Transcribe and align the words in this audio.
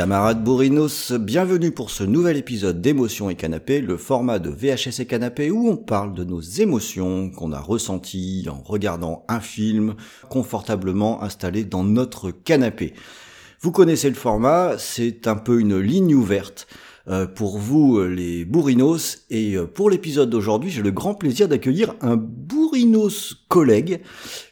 Camarades 0.00 0.42
bourrinos, 0.42 1.12
bienvenue 1.12 1.72
pour 1.72 1.90
ce 1.90 2.04
nouvel 2.04 2.38
épisode 2.38 2.80
d'Émotions 2.80 3.28
et 3.28 3.34
Canapé, 3.34 3.82
le 3.82 3.98
format 3.98 4.38
de 4.38 4.48
VHS 4.48 5.00
et 5.00 5.04
Canapé 5.04 5.50
où 5.50 5.68
on 5.68 5.76
parle 5.76 6.14
de 6.14 6.24
nos 6.24 6.40
émotions 6.40 7.28
qu'on 7.28 7.52
a 7.52 7.60
ressenties 7.60 8.46
en 8.50 8.62
regardant 8.62 9.26
un 9.28 9.40
film 9.40 9.96
confortablement 10.30 11.22
installé 11.22 11.64
dans 11.64 11.84
notre 11.84 12.30
canapé. 12.30 12.94
Vous 13.60 13.72
connaissez 13.72 14.08
le 14.08 14.14
format, 14.14 14.78
c'est 14.78 15.26
un 15.26 15.36
peu 15.36 15.60
une 15.60 15.78
ligne 15.78 16.14
ouverte 16.14 16.66
euh, 17.08 17.26
pour 17.26 17.58
vous 17.58 18.02
les 18.02 18.46
bourrinos 18.46 19.26
et 19.28 19.56
euh, 19.56 19.66
pour 19.66 19.90
l'épisode 19.90 20.30
d'aujourd'hui 20.30 20.70
j'ai 20.70 20.82
le 20.82 20.90
grand 20.92 21.14
plaisir 21.14 21.48
d'accueillir 21.48 21.94
un 22.02 22.16
bourrinos 22.16 23.36
collègue 23.48 24.00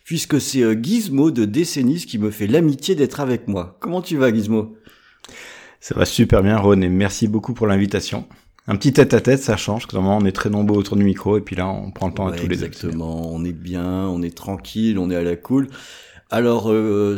puisque 0.04 0.40
c'est 0.40 0.62
euh, 0.62 0.74
Gizmo 0.74 1.30
de 1.30 1.44
Décennies 1.44 2.06
qui 2.06 2.18
me 2.18 2.30
fait 2.30 2.46
l'amitié 2.46 2.94
d'être 2.94 3.20
avec 3.20 3.48
moi. 3.48 3.76
Comment 3.80 4.02
tu 4.02 4.16
vas 4.16 4.32
Gizmo? 4.32 4.77
Ça 5.80 5.94
va 5.94 6.04
super 6.04 6.42
bien, 6.42 6.58
Ron, 6.58 6.80
et 6.80 6.88
merci 6.88 7.28
beaucoup 7.28 7.54
pour 7.54 7.66
l'invitation. 7.66 8.26
Un 8.66 8.76
petit 8.76 8.92
tête-à-tête, 8.92 9.42
ça 9.42 9.56
change, 9.56 9.86
parce 9.86 10.04
on 10.04 10.26
est 10.26 10.32
très 10.32 10.50
nombreux 10.50 10.78
autour 10.78 10.96
du 10.96 11.04
micro, 11.04 11.38
et 11.38 11.40
puis 11.40 11.56
là, 11.56 11.66
on 11.68 11.90
prend 11.90 12.08
le 12.08 12.14
temps 12.14 12.26
à 12.26 12.32
tous 12.32 12.46
les 12.46 12.56
deux. 12.56 12.66
Exactement, 12.66 13.32
on 13.32 13.44
est 13.44 13.52
bien, 13.52 14.06
on 14.08 14.22
est 14.22 14.36
tranquille, 14.36 14.98
on 14.98 15.10
est 15.10 15.16
à 15.16 15.22
la 15.22 15.36
cool. 15.36 15.68
Alors, 16.30 16.70
euh, 16.70 17.16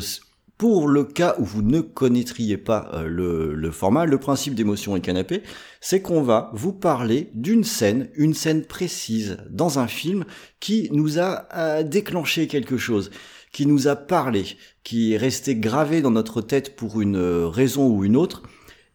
pour 0.58 0.86
le 0.86 1.02
cas 1.02 1.34
où 1.39 1.44
vous 1.44 1.62
ne 1.62 1.80
connaîtriez 1.80 2.56
pas 2.56 2.91
euh, 2.94 3.08
le, 3.08 3.55
le, 3.55 3.70
format, 3.72 4.05
le 4.05 4.19
principe 4.19 4.55
d'émotion 4.55 4.95
et 4.95 5.00
canapé, 5.00 5.42
c'est 5.80 6.02
qu'on 6.02 6.22
va 6.22 6.52
vous 6.55 6.72
parler 6.72 7.30
d'une 7.34 7.64
scène, 7.64 8.08
une 8.14 8.34
scène 8.34 8.64
précise 8.64 9.39
dans 9.50 9.80
un 9.80 9.89
film 9.89 10.24
qui 10.61 10.89
nous 10.92 11.19
a 11.19 11.83
déclenché 11.83 12.47
quelque 12.47 12.77
chose 12.77 13.11
qui 13.52 13.67
nous 13.67 13.89
a 13.89 13.97
parlé, 13.97 14.45
qui 14.84 15.14
est 15.14 15.17
resté 15.17 15.56
gravé 15.56 16.00
dans 16.03 16.11
notre 16.11 16.41
tête 16.41 16.77
pour 16.77 17.00
une 17.00 17.17
euh, 17.17 17.48
raison 17.48 17.89
ou 17.89 18.05
une 18.05 18.17
autre. 18.17 18.42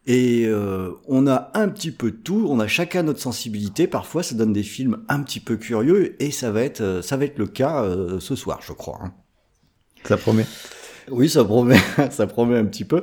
Et 0.06 0.44
euh, 0.46 0.90
on 1.08 1.26
a 1.26 1.50
un 1.54 1.68
petit 1.68 1.90
peu 1.90 2.12
de 2.12 2.16
tout, 2.16 2.46
on 2.48 2.60
a 2.60 2.68
chacun 2.68 3.02
notre 3.02 3.20
sensibilité. 3.20 3.86
Parfois, 3.86 4.22
ça 4.22 4.36
donne 4.36 4.52
des 4.52 4.62
films 4.62 4.98
un 5.08 5.20
petit 5.22 5.40
peu 5.40 5.56
curieux, 5.56 6.20
et 6.22 6.30
ça 6.30 6.52
va 6.52 6.62
être, 6.62 6.80
euh, 6.80 7.02
ça 7.02 7.16
va 7.16 7.24
être 7.24 7.38
le 7.38 7.46
cas 7.46 7.84
ce 8.20 8.36
soir, 8.36 8.60
je 8.62 8.72
crois. 8.72 8.98
Hein. 9.02 9.12
Ça 10.04 10.16
promet. 10.16 10.46
Oui, 11.10 11.28
ça 11.28 11.44
promet, 11.44 11.80
ça 12.10 12.26
promet 12.26 12.56
un 12.56 12.66
petit 12.66 12.84
peu. 12.84 13.02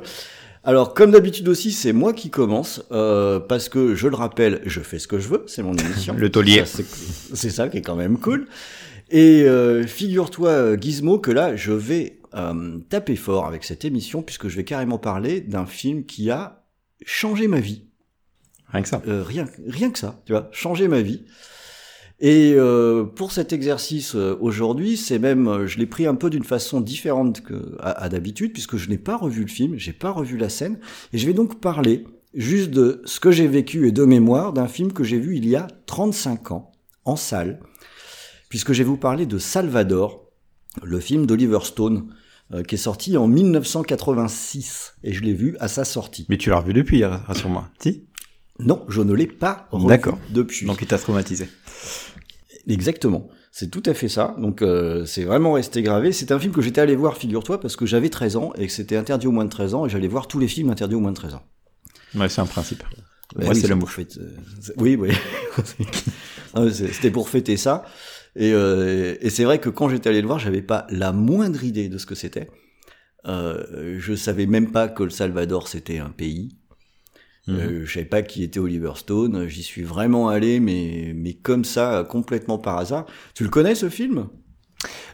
Alors, 0.66 0.94
comme 0.94 1.10
d'habitude 1.10 1.46
aussi, 1.48 1.72
c'est 1.72 1.92
moi 1.92 2.14
qui 2.14 2.30
commence, 2.30 2.82
parce 2.88 3.68
que 3.68 3.94
je 3.94 4.08
le 4.08 4.16
rappelle, 4.16 4.62
je 4.64 4.80
fais 4.80 4.98
ce 4.98 5.06
que 5.06 5.18
je 5.18 5.28
veux, 5.28 5.44
c'est 5.46 5.62
mon 5.62 5.74
émission. 5.74 6.14
le 6.18 6.30
taulier. 6.30 6.64
C'est 6.66 7.50
ça 7.50 7.68
qui 7.68 7.78
est 7.78 7.82
quand 7.82 7.96
même 7.96 8.18
cool. 8.18 8.46
Et 9.10 9.42
euh, 9.42 9.86
figure-toi, 9.86 10.48
euh, 10.48 10.76
Gizmo, 10.76 11.18
que 11.18 11.30
là, 11.30 11.56
je 11.56 11.72
vais 11.72 12.18
euh, 12.36 12.78
taper 12.88 13.16
fort 13.16 13.46
avec 13.46 13.64
cette 13.64 13.84
émission, 13.84 14.22
puisque 14.22 14.48
je 14.48 14.56
vais 14.56 14.64
carrément 14.64 14.98
parler 14.98 15.40
d'un 15.40 15.66
film 15.66 16.04
qui 16.04 16.30
a 16.30 16.64
changé 17.04 17.48
ma 17.48 17.60
vie. 17.60 17.84
Rien 18.68 18.82
que 18.82 18.88
ça. 18.88 19.02
rien, 19.06 19.46
rien 19.68 19.90
que 19.90 19.98
ça, 19.98 20.20
tu 20.26 20.32
vois, 20.32 20.48
changé 20.50 20.88
ma 20.88 21.00
vie. 21.00 21.24
Et 22.20 22.56
pour 23.14 23.30
cet 23.30 23.52
exercice 23.52 24.14
aujourd'hui, 24.14 24.96
c'est 24.96 25.20
même, 25.20 25.66
je 25.66 25.78
l'ai 25.78 25.86
pris 25.86 26.06
un 26.06 26.14
peu 26.16 26.28
d'une 26.30 26.44
façon 26.44 26.80
différente 26.80 27.42
que 27.42 27.76
à, 27.78 28.08
d'habitude, 28.08 28.52
puisque 28.52 28.76
je 28.76 28.88
n'ai 28.88 28.98
pas 28.98 29.16
revu 29.16 29.42
le 29.42 29.48
film, 29.48 29.76
j'ai 29.76 29.92
pas 29.92 30.10
revu 30.10 30.36
la 30.36 30.48
scène, 30.48 30.80
et 31.12 31.18
je 31.18 31.26
vais 31.26 31.34
donc 31.34 31.60
parler 31.60 32.04
juste 32.32 32.70
de 32.70 33.02
ce 33.04 33.20
que 33.20 33.30
j'ai 33.30 33.46
vécu 33.46 33.86
et 33.86 33.92
de 33.92 34.04
mémoire 34.04 34.52
d'un 34.52 34.66
film 34.66 34.92
que 34.92 35.04
j'ai 35.04 35.20
vu 35.20 35.36
il 35.36 35.46
y 35.46 35.54
a 35.54 35.68
35 35.86 36.50
ans 36.50 36.72
en 37.04 37.14
salle 37.14 37.60
puisque 38.54 38.72
je 38.72 38.78
vais 38.78 38.88
vous 38.88 38.96
parler 38.96 39.26
de 39.26 39.36
Salvador, 39.36 40.30
le 40.80 41.00
film 41.00 41.26
d'Oliver 41.26 41.58
Stone, 41.64 42.14
euh, 42.52 42.62
qui 42.62 42.74
est 42.74 42.78
sorti 42.78 43.16
en 43.16 43.26
1986, 43.26 44.94
et 45.02 45.12
je 45.12 45.22
l'ai 45.22 45.32
vu 45.32 45.56
à 45.60 45.68
sa 45.68 45.84
sortie. 45.84 46.26
Mais 46.28 46.36
tu 46.36 46.50
l'as 46.50 46.58
revu 46.58 46.72
depuis, 46.72 47.04
rassure-moi, 47.04 47.68
si 47.80 48.04
Non, 48.58 48.84
je 48.88 49.00
ne 49.00 49.12
l'ai 49.12 49.26
pas 49.26 49.68
revu 49.70 49.98
depuis. 50.30 50.66
Donc 50.66 50.82
il 50.82 50.86
t'a 50.86 50.98
traumatisé. 50.98 51.48
Exactement. 52.68 53.28
C'est 53.56 53.70
tout 53.70 53.82
à 53.86 53.94
fait 53.94 54.08
ça. 54.08 54.34
Donc 54.38 54.62
euh, 54.62 55.04
c'est 55.06 55.24
vraiment 55.24 55.52
resté 55.52 55.82
gravé. 55.82 56.12
C'est 56.12 56.32
un 56.32 56.40
film 56.40 56.52
que 56.52 56.60
j'étais 56.60 56.80
allé 56.80 56.96
voir, 56.96 57.16
figure-toi, 57.16 57.60
parce 57.60 57.76
que 57.76 57.86
j'avais 57.86 58.08
13 58.08 58.36
ans 58.36 58.52
et 58.58 58.66
que 58.66 58.72
c'était 58.72 58.96
interdit 58.96 59.28
au 59.28 59.32
moins 59.32 59.44
de 59.44 59.50
13 59.50 59.74
ans 59.74 59.86
et 59.86 59.88
j'allais 59.88 60.08
voir 60.08 60.26
tous 60.26 60.38
les 60.38 60.48
films 60.48 60.70
interdits 60.70 60.96
au 60.96 61.00
moins 61.00 61.12
de 61.12 61.16
13 61.16 61.34
ans. 61.34 61.42
Ouais, 62.16 62.28
c'est 62.28 62.40
un 62.40 62.46
principe. 62.46 62.82
Ouais, 63.36 63.54
c'est 63.54 63.68
l'amour. 63.68 63.90
Euh, 63.98 64.36
oui, 64.76 64.96
oui. 64.96 65.10
c'était 66.72 67.10
pour 67.10 67.28
fêter 67.28 67.56
ça. 67.56 67.84
Euh, 68.40 69.16
et, 69.20 69.30
c'est 69.30 69.44
vrai 69.44 69.58
que 69.58 69.68
quand 69.68 69.88
j'étais 69.88 70.08
allé 70.08 70.20
le 70.20 70.26
voir, 70.26 70.38
j'avais 70.38 70.62
pas 70.62 70.86
la 70.90 71.12
moindre 71.12 71.62
idée 71.64 71.88
de 71.88 71.98
ce 71.98 72.06
que 72.06 72.14
c'était. 72.14 72.48
Euh, 73.26 73.96
je 73.98 74.14
savais 74.14 74.46
même 74.46 74.70
pas 74.70 74.88
que 74.88 75.02
le 75.02 75.10
Salvador 75.10 75.68
c'était 75.68 75.98
un 75.98 76.10
pays. 76.10 76.56
Mhm. 77.46 77.56
Euh, 77.56 77.84
je 77.84 77.92
savais 77.92 78.06
pas 78.06 78.22
qui 78.22 78.42
était 78.42 78.58
Oliver 78.58 78.92
Stone. 78.96 79.46
J'y 79.48 79.62
suis 79.62 79.82
vraiment 79.82 80.28
allé, 80.28 80.60
mais 80.60 81.12
mais 81.14 81.34
comme 81.34 81.64
ça, 81.64 82.06
complètement 82.08 82.58
par 82.58 82.78
hasard. 82.78 83.06
Tu 83.34 83.44
le 83.44 83.50
connais 83.50 83.74
ce 83.74 83.88
film? 83.88 84.28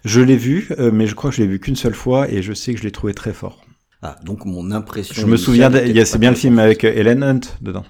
Je 0.04 0.20
l'ai 0.20 0.36
vu, 0.36 0.68
euh, 0.78 0.90
mais 0.92 1.06
je 1.06 1.14
crois 1.14 1.30
que 1.30 1.36
je 1.36 1.42
l'ai 1.42 1.48
vu 1.48 1.60
qu'une 1.60 1.76
seule 1.76 1.94
fois 1.94 2.30
et 2.30 2.42
je 2.42 2.52
sais 2.52 2.72
que 2.72 2.78
je 2.78 2.84
l'ai 2.84 2.90
trouvé 2.90 3.14
très 3.14 3.32
fort. 3.32 3.64
Ah, 4.02 4.16
donc 4.24 4.44
mon 4.44 4.70
impression. 4.70 5.14
Je 5.14 5.26
me 5.26 5.36
souviens, 5.36 5.70
c'est 5.70 6.18
bien 6.18 6.30
le 6.30 6.36
film 6.36 6.58
avec 6.58 6.84
Ellen 6.84 7.22
Hunt 7.22 7.40
dedans, 7.60 7.84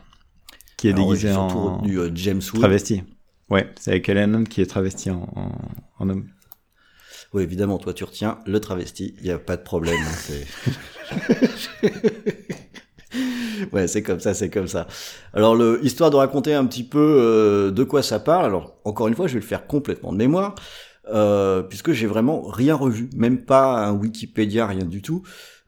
qui 0.76 0.88
est 0.88 0.92
ah 0.92 0.96
déguisé 0.96 1.32
en 1.32 1.82
du 1.82 1.98
James 2.14 2.42
Wood. 2.52 2.60
travesti. 2.60 3.02
Ouais, 3.50 3.68
c'est 3.78 3.90
avec 3.90 4.08
Ellen 4.08 4.46
qui 4.46 4.60
est 4.62 4.66
travesti 4.66 5.10
en, 5.10 5.28
en, 5.98 6.08
homme. 6.08 6.28
Oui, 7.32 7.42
évidemment, 7.42 7.78
toi 7.78 7.92
tu 7.92 8.04
retiens 8.04 8.38
le 8.46 8.60
travesti, 8.60 9.14
il 9.18 9.24
n'y 9.24 9.30
a 9.30 9.38
pas 9.38 9.56
de 9.56 9.62
problème. 9.62 9.98
Hein, 10.00 11.16
ouais, 13.72 13.88
c'est 13.88 14.02
comme 14.02 14.20
ça, 14.20 14.34
c'est 14.34 14.50
comme 14.50 14.68
ça. 14.68 14.86
Alors, 15.34 15.56
le, 15.56 15.80
histoire 15.84 16.10
de 16.10 16.16
raconter 16.16 16.54
un 16.54 16.64
petit 16.66 16.84
peu 16.84 16.98
euh, 16.98 17.70
de 17.70 17.84
quoi 17.84 18.02
ça 18.02 18.20
parle. 18.20 18.46
Alors, 18.46 18.76
encore 18.84 19.08
une 19.08 19.14
fois, 19.14 19.26
je 19.26 19.34
vais 19.34 19.40
le 19.40 19.46
faire 19.46 19.66
complètement 19.66 20.12
de 20.12 20.18
mémoire, 20.18 20.54
euh, 21.08 21.62
puisque 21.62 21.92
j'ai 21.92 22.06
vraiment 22.06 22.42
rien 22.42 22.74
revu, 22.74 23.10
même 23.16 23.44
pas 23.44 23.84
un 23.84 23.92
Wikipédia, 23.92 24.66
rien 24.66 24.84
du 24.84 25.02
tout. 25.02 25.22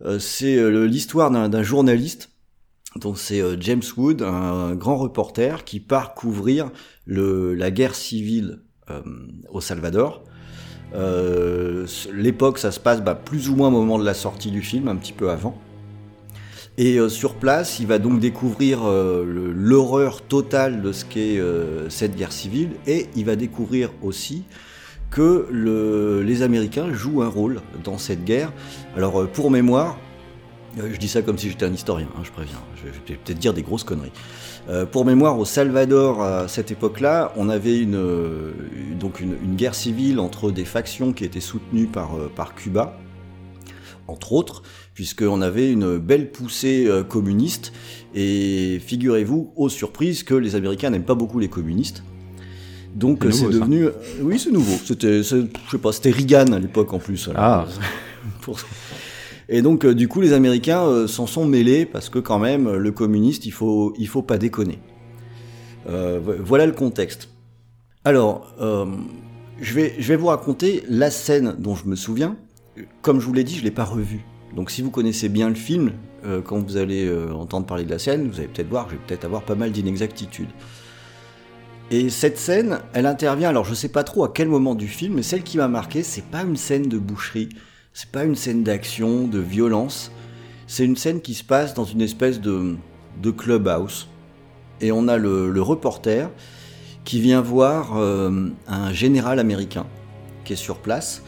Euh, 0.04 0.18
c'est 0.18 0.56
euh, 0.56 0.84
l'histoire 0.84 1.30
d'un 1.30 1.62
journaliste 1.62 2.31
donc 2.96 3.18
c'est 3.18 3.40
euh, 3.40 3.56
James 3.60 3.82
Wood, 3.96 4.22
un 4.22 4.74
grand 4.74 4.96
reporter 4.96 5.64
qui 5.64 5.80
part 5.80 6.14
couvrir 6.14 6.70
la 7.06 7.70
guerre 7.70 7.94
civile 7.94 8.60
euh, 8.90 9.00
au 9.50 9.60
Salvador. 9.60 10.24
Euh, 10.94 11.86
L'époque, 12.12 12.58
ça 12.58 12.70
se 12.70 12.80
passe 12.80 13.02
bah, 13.02 13.14
plus 13.14 13.48
ou 13.48 13.56
moins 13.56 13.68
au 13.68 13.72
moment 13.72 13.98
de 13.98 14.04
la 14.04 14.14
sortie 14.14 14.50
du 14.50 14.62
film, 14.62 14.88
un 14.88 14.96
petit 14.96 15.12
peu 15.12 15.30
avant. 15.30 15.56
Et 16.78 16.98
sur 17.10 17.34
place, 17.34 17.80
il 17.80 17.86
va 17.86 17.98
donc 17.98 18.18
découvrir 18.18 18.80
l'horreur 18.86 20.22
totale 20.22 20.80
de 20.80 20.90
ce 20.90 21.04
qu'est 21.04 21.38
cette 21.90 22.16
guerre 22.16 22.32
civile, 22.32 22.70
et 22.86 23.08
il 23.14 23.26
va 23.26 23.36
découvrir 23.36 23.90
aussi 24.00 24.44
que 25.10 25.46
le, 25.50 26.22
les 26.22 26.40
Américains 26.40 26.90
jouent 26.90 27.20
un 27.20 27.28
rôle 27.28 27.60
dans 27.84 27.98
cette 27.98 28.24
guerre. 28.24 28.54
Alors 28.96 29.28
pour 29.28 29.50
mémoire, 29.50 29.98
je 30.76 30.96
dis 30.96 31.08
ça 31.08 31.22
comme 31.22 31.38
si 31.38 31.50
j'étais 31.50 31.66
un 31.66 31.72
historien, 31.72 32.08
hein, 32.16 32.22
je 32.24 32.30
préviens. 32.30 32.60
Je 32.76 32.90
vais 32.90 33.18
peut-être 33.18 33.38
dire 33.38 33.52
des 33.52 33.62
grosses 33.62 33.84
conneries. 33.84 34.12
Euh, 34.68 34.86
pour 34.86 35.04
mémoire, 35.04 35.38
au 35.38 35.44
Salvador, 35.44 36.22
à 36.22 36.48
cette 36.48 36.70
époque-là, 36.70 37.32
on 37.36 37.48
avait 37.48 37.78
une, 37.78 37.96
euh, 37.96 38.52
donc 38.98 39.20
une, 39.20 39.56
guerre 39.56 39.74
civile 39.74 40.18
entre 40.18 40.50
des 40.50 40.64
factions 40.64 41.12
qui 41.12 41.24
étaient 41.24 41.40
soutenues 41.40 41.86
par, 41.86 42.16
par 42.34 42.54
Cuba, 42.54 42.98
entre 44.08 44.32
autres, 44.32 44.62
puisqu'on 44.94 45.42
avait 45.42 45.70
une 45.70 45.98
belle 45.98 46.30
poussée 46.30 46.88
communiste. 47.08 47.72
Et 48.14 48.80
figurez-vous, 48.84 49.52
aux 49.56 49.68
surprises, 49.68 50.22
que 50.22 50.34
les 50.34 50.54
Américains 50.54 50.90
n'aiment 50.90 51.04
pas 51.04 51.14
beaucoup 51.14 51.38
les 51.38 51.48
communistes. 51.48 52.02
Donc 52.94 53.24
c'est 53.30 53.48
devenu, 53.48 53.88
oui, 54.20 54.38
c'est 54.38 54.50
nouveau. 54.50 54.76
C'était, 54.84 55.22
je 55.22 55.46
sais 55.70 55.78
pas, 55.78 55.92
c'était 55.92 56.10
Reagan 56.10 56.52
à 56.52 56.58
l'époque 56.58 56.92
en 56.92 56.98
plus. 56.98 57.30
Ah. 57.34 57.66
pour... 58.42 58.58
Et 59.48 59.62
donc, 59.62 59.84
euh, 59.84 59.94
du 59.94 60.08
coup, 60.08 60.20
les 60.20 60.32
Américains 60.32 60.82
euh, 60.82 61.06
s'en 61.06 61.26
sont 61.26 61.46
mêlés 61.46 61.86
parce 61.86 62.08
que 62.08 62.18
quand 62.18 62.38
même, 62.38 62.70
le 62.70 62.92
communiste, 62.92 63.46
il 63.46 63.52
faut, 63.52 63.94
faut 64.06 64.22
pas 64.22 64.38
déconner. 64.38 64.78
Euh, 65.88 66.20
voilà 66.40 66.66
le 66.66 66.72
contexte. 66.72 67.28
Alors, 68.04 68.54
je, 69.60 69.74
vais, 69.74 70.16
vous 70.16 70.26
raconter 70.26 70.82
la 70.88 71.10
scène 71.10 71.54
dont 71.58 71.76
je 71.76 71.86
me 71.86 71.94
souviens. 71.94 72.36
Comme 73.00 73.20
je 73.20 73.26
vous 73.26 73.32
l'ai 73.32 73.44
dit, 73.44 73.54
je 73.54 73.62
l'ai 73.62 73.70
pas 73.70 73.84
revue. 73.84 74.24
Donc, 74.56 74.70
si 74.70 74.82
vous 74.82 74.90
connaissez 74.90 75.28
bien 75.28 75.48
le 75.48 75.54
film, 75.54 75.92
quand 76.44 76.58
vous 76.58 76.76
allez 76.76 77.08
entendre 77.32 77.66
parler 77.66 77.84
de 77.84 77.90
la 77.90 78.00
scène, 78.00 78.28
vous 78.28 78.40
allez 78.40 78.48
peut-être 78.48 78.68
voir, 78.68 78.88
je 78.88 78.96
vais 78.96 79.00
peut-être 79.06 79.24
avoir 79.24 79.42
pas 79.42 79.54
mal 79.54 79.70
d'inexactitudes. 79.70 80.48
Et 81.92 82.10
cette 82.10 82.38
scène, 82.38 82.80
elle 82.92 83.06
intervient, 83.06 83.50
alors 83.50 83.64
je 83.64 83.74
sais 83.74 83.88
pas 83.88 84.02
trop 84.02 84.24
à 84.24 84.32
quel 84.34 84.48
moment 84.48 84.74
du 84.74 84.88
film, 84.88 85.14
mais 85.14 85.22
celle 85.22 85.44
qui 85.44 85.58
m'a 85.58 85.68
marqué, 85.68 86.02
c'est 86.02 86.24
pas 86.24 86.42
une 86.42 86.56
scène 86.56 86.88
de 86.88 86.98
boucherie, 86.98 87.50
c'est 87.94 88.10
pas 88.10 88.24
une 88.24 88.36
scène 88.36 88.62
d'action, 88.62 89.26
de 89.26 89.38
violence, 89.38 90.10
c'est 90.66 90.84
une 90.84 90.96
scène 90.96 91.20
qui 91.20 91.34
se 91.34 91.44
passe 91.44 91.74
dans 91.74 91.84
une 91.84 92.00
espèce 92.00 92.40
de, 92.40 92.76
clubhouse. 93.36 94.08
Et 94.80 94.90
on 94.90 95.08
a 95.08 95.18
le, 95.18 95.60
reporter 95.60 96.30
qui 97.04 97.20
vient 97.20 97.40
voir 97.40 97.96
euh, 97.96 98.48
un 98.68 98.92
général 98.92 99.38
américain 99.38 99.86
qui 100.44 100.54
est 100.54 100.56
sur 100.56 100.78
place. 100.78 101.22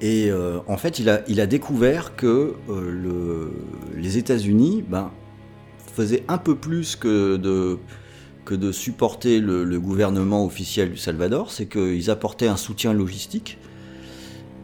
Et 0.00 0.30
euh, 0.30 0.58
en 0.66 0.76
fait, 0.76 0.98
il 0.98 1.08
a, 1.08 1.46
découvert 1.46 2.16
que 2.16 2.54
euh, 2.68 2.90
le, 2.90 3.52
les 3.96 4.18
États-Unis 4.18 4.84
ben, 4.86 5.12
faisaient 5.94 6.24
un 6.28 6.38
peu 6.38 6.56
plus 6.56 6.96
que 6.96 7.36
de, 7.36 7.78
supporter 8.72 9.40
le 9.40 9.78
gouvernement 9.78 10.44
officiel 10.44 10.90
du 10.90 10.96
Salvador, 10.96 11.50
c'est 11.52 11.66
qu'ils 11.66 12.10
apportaient 12.10 12.48
un 12.48 12.56
soutien 12.56 12.92
logistique, 12.92 13.58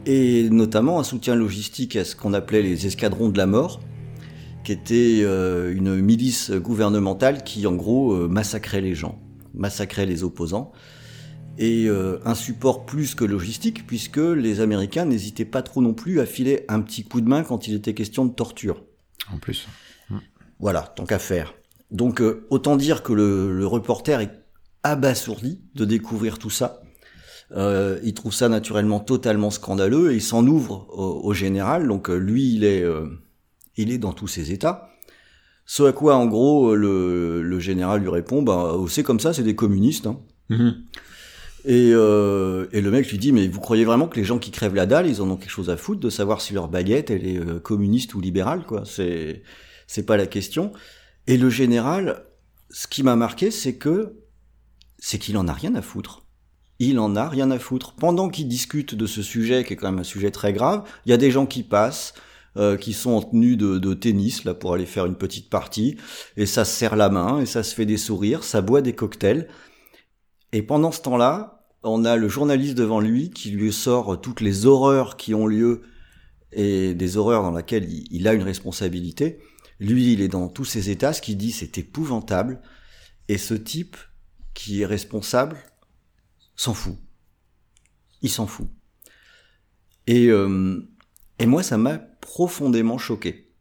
et 0.05 0.49
notamment 0.49 0.99
un 0.99 1.03
soutien 1.03 1.35
logistique 1.35 1.95
à 1.95 2.05
ce 2.05 2.15
qu'on 2.15 2.33
appelait 2.33 2.61
les 2.61 2.87
escadrons 2.87 3.29
de 3.29 3.37
la 3.37 3.45
mort, 3.45 3.81
qui 4.63 4.71
était 4.71 5.21
euh, 5.23 5.73
une 5.73 5.95
milice 5.95 6.51
gouvernementale 6.51 7.43
qui 7.43 7.65
en 7.67 7.75
gros 7.75 8.13
euh, 8.13 8.27
massacrait 8.27 8.81
les 8.81 8.95
gens, 8.95 9.19
massacrait 9.53 10.05
les 10.05 10.23
opposants, 10.23 10.71
et 11.57 11.85
euh, 11.87 12.19
un 12.25 12.35
support 12.35 12.85
plus 12.85 13.13
que 13.13 13.25
logistique, 13.25 13.85
puisque 13.85 14.17
les 14.17 14.61
Américains 14.61 15.05
n'hésitaient 15.05 15.45
pas 15.45 15.61
trop 15.61 15.81
non 15.81 15.93
plus 15.93 16.19
à 16.19 16.25
filer 16.25 16.65
un 16.69 16.81
petit 16.81 17.03
coup 17.03 17.21
de 17.21 17.27
main 17.27 17.43
quand 17.43 17.67
il 17.67 17.75
était 17.75 17.93
question 17.93 18.25
de 18.25 18.33
torture. 18.33 18.83
En 19.31 19.37
plus. 19.37 19.67
Voilà, 20.59 20.81
tant 20.95 21.05
qu'à 21.05 21.19
faire. 21.19 21.55
Donc 21.89 22.21
autant 22.49 22.77
dire 22.77 23.03
que 23.03 23.13
le, 23.13 23.57
le 23.57 23.67
reporter 23.67 24.21
est 24.21 24.31
abasourdi 24.83 25.59
de 25.75 25.85
découvrir 25.85 26.39
tout 26.39 26.49
ça. 26.49 26.81
Euh, 27.55 27.99
il 28.03 28.13
trouve 28.13 28.33
ça 28.33 28.47
naturellement 28.47 28.99
totalement 28.99 29.51
scandaleux 29.51 30.11
et 30.11 30.15
il 30.15 30.21
s'en 30.21 30.45
ouvre 30.47 30.87
au, 30.89 31.21
au 31.27 31.33
général. 31.33 31.87
Donc 31.87 32.09
euh, 32.09 32.15
lui, 32.15 32.53
il 32.55 32.63
est, 32.63 32.81
euh, 32.81 33.07
il 33.75 33.91
est 33.91 33.97
dans 33.97 34.13
tous 34.13 34.27
ses 34.27 34.51
états. 34.51 34.89
Ce 35.65 35.83
à 35.83 35.93
quoi, 35.93 36.15
en 36.15 36.25
gros, 36.25 36.75
le, 36.75 37.41
le 37.41 37.59
général 37.59 38.01
lui 38.01 38.09
répond, 38.09 38.41
bah, 38.41 38.75
oh, 38.75 38.87
c'est 38.87 39.03
comme 39.03 39.19
ça, 39.19 39.33
c'est 39.33 39.43
des 39.43 39.55
communistes. 39.55 40.07
Hein. 40.07 40.19
Mhm. 40.49 40.75
Et, 41.63 41.91
euh, 41.93 42.65
et 42.71 42.81
le 42.81 42.89
mec 42.89 43.09
lui 43.09 43.19
dit, 43.19 43.31
mais 43.31 43.47
vous 43.47 43.59
croyez 43.59 43.85
vraiment 43.85 44.07
que 44.07 44.15
les 44.15 44.23
gens 44.23 44.39
qui 44.39 44.49
crèvent 44.49 44.73
la 44.73 44.87
dalle, 44.87 45.07
ils 45.07 45.21
en 45.21 45.29
ont 45.29 45.37
quelque 45.37 45.51
chose 45.51 45.69
à 45.69 45.77
foutre 45.77 45.99
de 45.99 46.09
savoir 46.09 46.41
si 46.41 46.53
leur 46.53 46.67
baguette, 46.67 47.11
elle 47.11 47.27
est 47.27 47.37
euh, 47.37 47.59
communiste 47.59 48.15
ou 48.15 48.19
libérale, 48.19 48.65
quoi? 48.65 48.83
C'est, 48.83 49.43
c'est 49.85 50.05
pas 50.05 50.17
la 50.17 50.25
question. 50.25 50.73
Et 51.27 51.37
le 51.37 51.49
général, 51.49 52.25
ce 52.71 52.87
qui 52.87 53.03
m'a 53.03 53.15
marqué, 53.15 53.51
c'est 53.51 53.75
que, 53.75 54.15
c'est 54.97 55.19
qu'il 55.19 55.37
en 55.37 55.47
a 55.47 55.53
rien 55.53 55.75
à 55.75 55.83
foutre. 55.83 56.20
Il 56.83 56.97
en 56.97 57.15
a 57.15 57.29
rien 57.29 57.51
à 57.51 57.59
foutre. 57.59 57.93
Pendant 57.93 58.27
qu'il 58.27 58.47
discute 58.47 58.95
de 58.95 59.05
ce 59.05 59.21
sujet, 59.21 59.63
qui 59.63 59.73
est 59.73 59.75
quand 59.75 59.91
même 59.91 59.99
un 59.99 60.03
sujet 60.03 60.31
très 60.31 60.51
grave, 60.51 60.83
il 61.05 61.11
y 61.11 61.13
a 61.13 61.17
des 61.17 61.29
gens 61.29 61.45
qui 61.45 61.61
passent, 61.61 62.15
euh, 62.57 62.75
qui 62.75 62.93
sont 62.93 63.11
en 63.11 63.21
tenue 63.21 63.55
de, 63.55 63.77
de 63.77 63.93
tennis, 63.93 64.45
là, 64.45 64.55
pour 64.55 64.73
aller 64.73 64.87
faire 64.87 65.05
une 65.05 65.15
petite 65.15 65.51
partie, 65.51 65.97
et 66.37 66.47
ça 66.47 66.65
se 66.65 66.75
serre 66.75 66.95
la 66.95 67.09
main, 67.09 67.39
et 67.39 67.45
ça 67.45 67.61
se 67.61 67.75
fait 67.75 67.85
des 67.85 67.97
sourires, 67.97 68.43
ça 68.43 68.61
boit 68.61 68.81
des 68.81 68.95
cocktails. 68.95 69.47
Et 70.53 70.63
pendant 70.63 70.91
ce 70.91 71.01
temps-là, 71.01 71.67
on 71.83 72.03
a 72.03 72.15
le 72.15 72.27
journaliste 72.27 72.73
devant 72.73 72.99
lui 72.99 73.29
qui 73.29 73.51
lui 73.51 73.71
sort 73.71 74.19
toutes 74.19 74.41
les 74.41 74.65
horreurs 74.65 75.17
qui 75.17 75.35
ont 75.35 75.45
lieu 75.45 75.83
et 76.51 76.95
des 76.95 77.15
horreurs 77.15 77.43
dans 77.43 77.55
lesquelles 77.55 77.87
il, 77.93 78.07
il 78.09 78.27
a 78.27 78.33
une 78.33 78.41
responsabilité. 78.41 79.37
Lui, 79.79 80.13
il 80.13 80.21
est 80.21 80.29
dans 80.29 80.49
tous 80.49 80.65
ses 80.65 80.89
états, 80.89 81.13
ce 81.13 81.21
qu'il 81.21 81.37
dit, 81.37 81.51
c'est 81.51 81.77
épouvantable. 81.77 82.59
Et 83.27 83.37
ce 83.37 83.53
type 83.53 83.97
qui 84.55 84.81
est 84.81 84.87
responsable 84.87 85.57
s'en 86.61 86.73
fout. 86.73 86.95
Il 88.21 88.29
s'en 88.29 88.45
fout. 88.47 88.67
Et, 90.07 90.27
euh, 90.27 90.79
et 91.39 91.45
moi, 91.45 91.63
ça 91.63 91.77
m'a 91.77 91.97
profondément 91.97 92.97
choqué. 92.97 93.51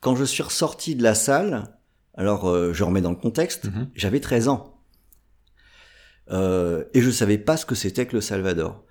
Quand 0.00 0.14
je 0.14 0.24
suis 0.24 0.42
ressorti 0.42 0.94
de 0.94 1.02
la 1.02 1.14
salle, 1.14 1.76
alors 2.14 2.48
euh, 2.48 2.72
je 2.72 2.84
remets 2.84 3.00
dans 3.00 3.10
le 3.10 3.16
contexte, 3.16 3.64
Mhm. 3.64 3.90
j'avais 3.94 4.20
13 4.20 4.48
ans. 4.48 4.80
Euh, 6.30 6.84
et 6.94 7.00
je 7.00 7.10
savais 7.10 7.38
pas 7.38 7.56
ce 7.56 7.66
que 7.66 7.74
c'était 7.74 8.06
que 8.06 8.14
le 8.14 8.20
Salvador. 8.20 8.84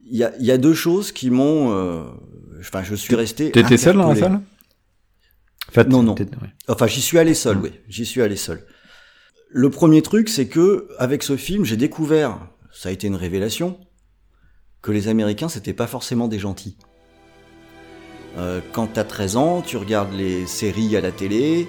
Il 0.00 0.16
y 0.16 0.24
a, 0.24 0.32
y 0.38 0.50
a 0.50 0.58
deux 0.58 0.74
choses 0.74 1.12
qui 1.12 1.30
m'ont... 1.30 1.68
Enfin, 2.60 2.82
je 2.82 2.94
suis 2.94 3.14
resté... 3.14 3.50
T'étais 3.50 3.76
seul 3.76 3.96
dans 3.96 4.08
la 4.10 4.16
salle? 4.16 4.40
En 5.68 5.72
fait, 5.72 5.88
Non, 5.88 6.02
non. 6.02 6.14
ouais. 6.14 6.26
Enfin, 6.68 6.86
j'y 6.86 7.00
suis 7.02 7.18
allé 7.18 7.34
seul, 7.34 7.58
oui. 7.58 7.72
J'y 7.88 8.06
suis 8.06 8.22
allé 8.22 8.36
seul. 8.36 8.64
Le 9.58 9.70
premier 9.70 10.02
truc, 10.02 10.28
c'est 10.28 10.48
que 10.48 10.86
avec 10.98 11.22
ce 11.22 11.38
film, 11.38 11.64
j'ai 11.64 11.78
découvert, 11.78 12.38
ça 12.74 12.90
a 12.90 12.92
été 12.92 13.06
une 13.06 13.14
révélation, 13.14 13.78
que 14.82 14.92
les 14.92 15.08
Américains, 15.08 15.48
c'était 15.48 15.72
pas 15.72 15.86
forcément 15.86 16.28
des 16.28 16.38
gentils. 16.38 16.76
Euh, 18.36 18.60
quand 18.74 18.86
t'as 18.92 19.04
13 19.04 19.36
ans, 19.38 19.62
tu 19.62 19.78
regardes 19.78 20.12
les 20.12 20.44
séries 20.44 20.94
à 20.94 21.00
la 21.00 21.10
télé. 21.10 21.68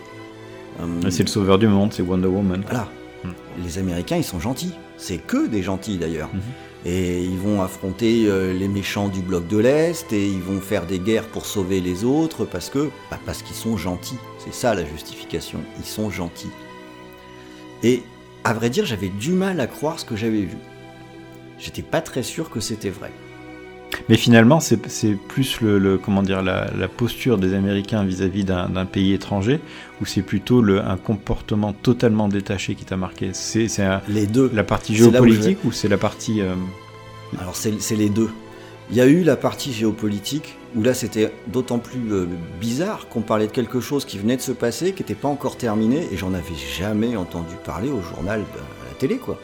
euh, 0.81 1.07
Et 1.07 1.11
C'est 1.11 1.23
le 1.23 1.29
sauveur 1.29 1.57
du 1.59 1.69
monde, 1.69 1.93
c'est 1.93 2.01
Wonder 2.01 2.27
Woman. 2.27 2.61
voilà. 2.65 2.89
Mm. 3.23 3.29
Les 3.63 3.77
Américains, 3.77 4.17
ils 4.17 4.25
sont 4.25 4.41
gentils. 4.41 4.73
C'est 4.97 5.19
que 5.19 5.47
des 5.47 5.63
gentils 5.63 5.97
d'ailleurs. 5.97 6.29
Mhm. 6.33 6.41
Et 6.85 7.23
ils 7.23 7.37
vont 7.39 7.61
affronter 7.61 8.25
euh, 8.27 8.51
les 8.51 8.67
méchants 8.67 9.07
du 9.07 9.21
bloc 9.21 9.47
de 9.47 9.59
l'Est 9.59 10.11
et 10.11 10.27
ils 10.27 10.41
vont 10.41 10.59
faire 10.59 10.85
des 10.85 10.99
guerres 10.99 11.27
pour 11.27 11.45
sauver 11.45 11.79
les 11.79 12.03
autres 12.03 12.43
parce 12.43 12.69
que 12.69 12.89
bah, 13.09 13.19
parce 13.25 13.43
qu'ils 13.43 13.55
sont 13.55 13.77
gentils. 13.77 14.19
C'est 14.39 14.53
ça 14.53 14.75
la 14.75 14.83
justification. 14.83 15.59
Ils 15.79 15.85
sont 15.85 16.09
gentils. 16.09 16.51
Et 17.83 18.03
à 18.43 18.53
vrai 18.53 18.69
dire, 18.69 18.85
j'avais 18.85 19.09
du 19.09 19.31
mal 19.31 19.59
à 19.59 19.67
croire 19.67 19.99
ce 19.99 20.05
que 20.05 20.15
j'avais 20.15 20.41
vu. 20.41 20.57
J'étais 21.59 21.81
pas 21.81 22.01
très 22.01 22.23
sûr 22.23 22.49
que 22.49 22.59
c'était 22.59 22.89
vrai. 22.89 23.11
Mais 24.09 24.17
finalement, 24.17 24.59
c'est 24.59 24.77
plus 25.27 25.59
le, 25.61 25.79
le- 25.79 25.97
comment 25.97 26.21
dire 26.21 26.41
la, 26.43 26.69
la 26.77 26.87
posture 26.87 27.37
des 27.37 27.53
Américains 27.53 28.03
vis-à-vis 28.03 28.43
d'un 28.43 28.85
pays 28.85 29.13
étranger, 29.13 29.59
ou 30.01 30.05
c'est 30.05 30.21
plutôt 30.21 30.61
le, 30.61 30.81
un 30.81 30.97
comportement 30.97 31.73
totalement 31.73 32.27
détaché 32.27 32.75
qui 32.75 32.85
t'a 32.85 32.97
marqué? 32.97 33.31
C'est 33.33 33.67
Les 34.07 34.27
deux. 34.27 34.51
la 34.53 34.63
partie 34.63 34.95
je 34.95 35.03
géopolitique 35.05 35.59
ou 35.65 35.71
c'est 35.71 35.87
la 35.87 35.97
partie 35.97 36.41
euh, 36.41 36.53
Alors 37.39 37.55
c'est 37.55 37.95
les 37.95 38.09
deux. 38.09 38.29
Il 38.89 38.95
y 38.95 39.01
a 39.01 39.05
eu 39.05 39.23
la 39.23 39.35
partie 39.35 39.73
géopolitique 39.73 40.55
où 40.75 40.81
là 40.81 40.93
c'était 40.93 41.31
d'autant 41.47 41.77
plus 41.79 41.99
euh, 42.13 42.25
bizarre 42.61 43.07
qu'on 43.09 43.21
parlait 43.21 43.47
de 43.47 43.51
quelque 43.51 43.79
chose 43.81 44.05
qui 44.05 44.17
venait 44.17 44.37
de 44.37 44.41
se 44.41 44.53
passer, 44.53 44.93
qui 44.93 45.01
n'était 45.01 45.15
pas 45.15 45.27
encore 45.27 45.57
terminé, 45.57 46.07
et 46.11 46.15
j'en 46.17 46.33
avais 46.33 46.55
jamais 46.77 47.15
entendu 47.17 47.55
parler 47.65 47.89
au 47.89 48.01
journal, 48.01 48.39
de- 48.39 48.59
à 48.59 48.89
la 48.89 48.95
télé 48.97 49.17
quoi. 49.17 49.37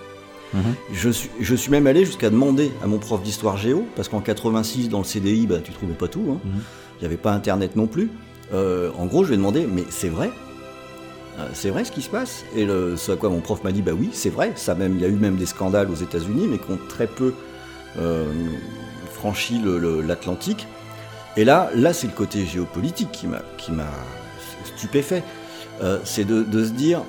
Mhm. 0.53 0.61
Je 0.93 1.09
suis, 1.09 1.29
je 1.41 1.55
suis 1.55 1.71
même 1.71 1.87
allé 1.87 2.05
jusqu'à 2.05 2.29
demander 2.29 2.71
à 2.83 2.87
mon 2.87 2.99
prof 2.99 3.21
d'histoire 3.21 3.57
géo, 3.57 3.85
parce 3.95 4.07
qu'en 4.07 4.21
86 4.21 4.87
dans 4.87 4.99
le 4.99 5.03
CDI, 5.03 5.45
bah, 5.47 5.57
tu 5.63 5.71
trouvais 5.73 5.93
pas 5.93 6.07
tout, 6.07 6.25
hein. 6.31 6.39
Mhm. 6.45 6.61
il 6.97 7.01
n'y 7.01 7.05
avait 7.07 7.17
pas 7.17 7.33
internet 7.33 7.75
non 7.75 7.87
plus. 7.87 8.09
Euh, 8.53 8.91
en 8.97 9.07
gros, 9.07 9.23
je 9.23 9.29
lui 9.29 9.33
ai 9.33 9.37
demandé, 9.37 9.67
mais 9.69 9.83
c'est 9.89 10.09
vrai? 10.09 10.29
Euh, 11.39 11.47
c'est 11.53 11.69
vrai 11.71 11.83
ce 11.83 11.91
qui 11.91 12.01
se 12.03 12.09
passe? 12.09 12.45
Et 12.55 12.63
le, 12.65 12.95
ce 12.95 13.11
à 13.11 13.15
quoi 13.17 13.29
mon 13.29 13.39
prof 13.41 13.63
m'a 13.63 13.71
dit, 13.73 13.81
bah 13.81 13.93
oui, 13.97 14.09
c'est 14.13 14.29
vrai. 14.29 14.53
Ça 14.55 14.75
même, 14.75 14.95
il 14.95 15.01
y 15.01 15.05
a 15.05 15.07
eu 15.07 15.13
même 15.13 15.35
des 15.35 15.47
scandales 15.47 15.89
aux 15.89 15.95
États-Unis, 15.95 16.47
mais 16.49 16.59
qui 16.59 16.71
ont 16.71 16.79
très 16.87 17.07
peu 17.07 17.33
euh, 17.97 18.25
franchi 19.23 19.61
l'Atlantique. 20.05 20.67
Et 21.37 21.45
là, 21.45 21.69
là, 21.75 21.93
c'est 21.93 22.07
le 22.07 22.13
côté 22.13 22.45
géopolitique 22.45 23.09
qui 23.13 23.25
m'a, 23.71 23.89
stupéfait. 24.75 25.23
Euh, 25.81 25.99
c'est 26.03 26.25
de, 26.25 26.43
se 26.65 26.71
dire, 26.71 27.01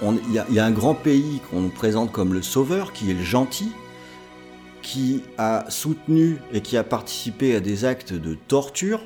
il 0.00 0.32
y, 0.32 0.58
a- 0.60 0.64
un 0.64 0.70
grand 0.70 0.94
pays 0.94 1.40
qu'on 1.50 1.58
nous 1.58 1.70
présente 1.70 2.12
comme 2.12 2.32
le 2.34 2.40
sauveur, 2.40 2.92
qui 2.92 3.10
est 3.10 3.14
le 3.14 3.24
gentil, 3.24 3.72
qui 4.80 5.24
a 5.38 5.64
soutenu 5.68 6.38
et 6.52 6.60
qui 6.60 6.76
a 6.76 6.84
participé 6.84 7.56
à 7.56 7.60
des 7.60 7.84
actes 7.84 8.12
de 8.12 8.34
torture, 8.34 9.00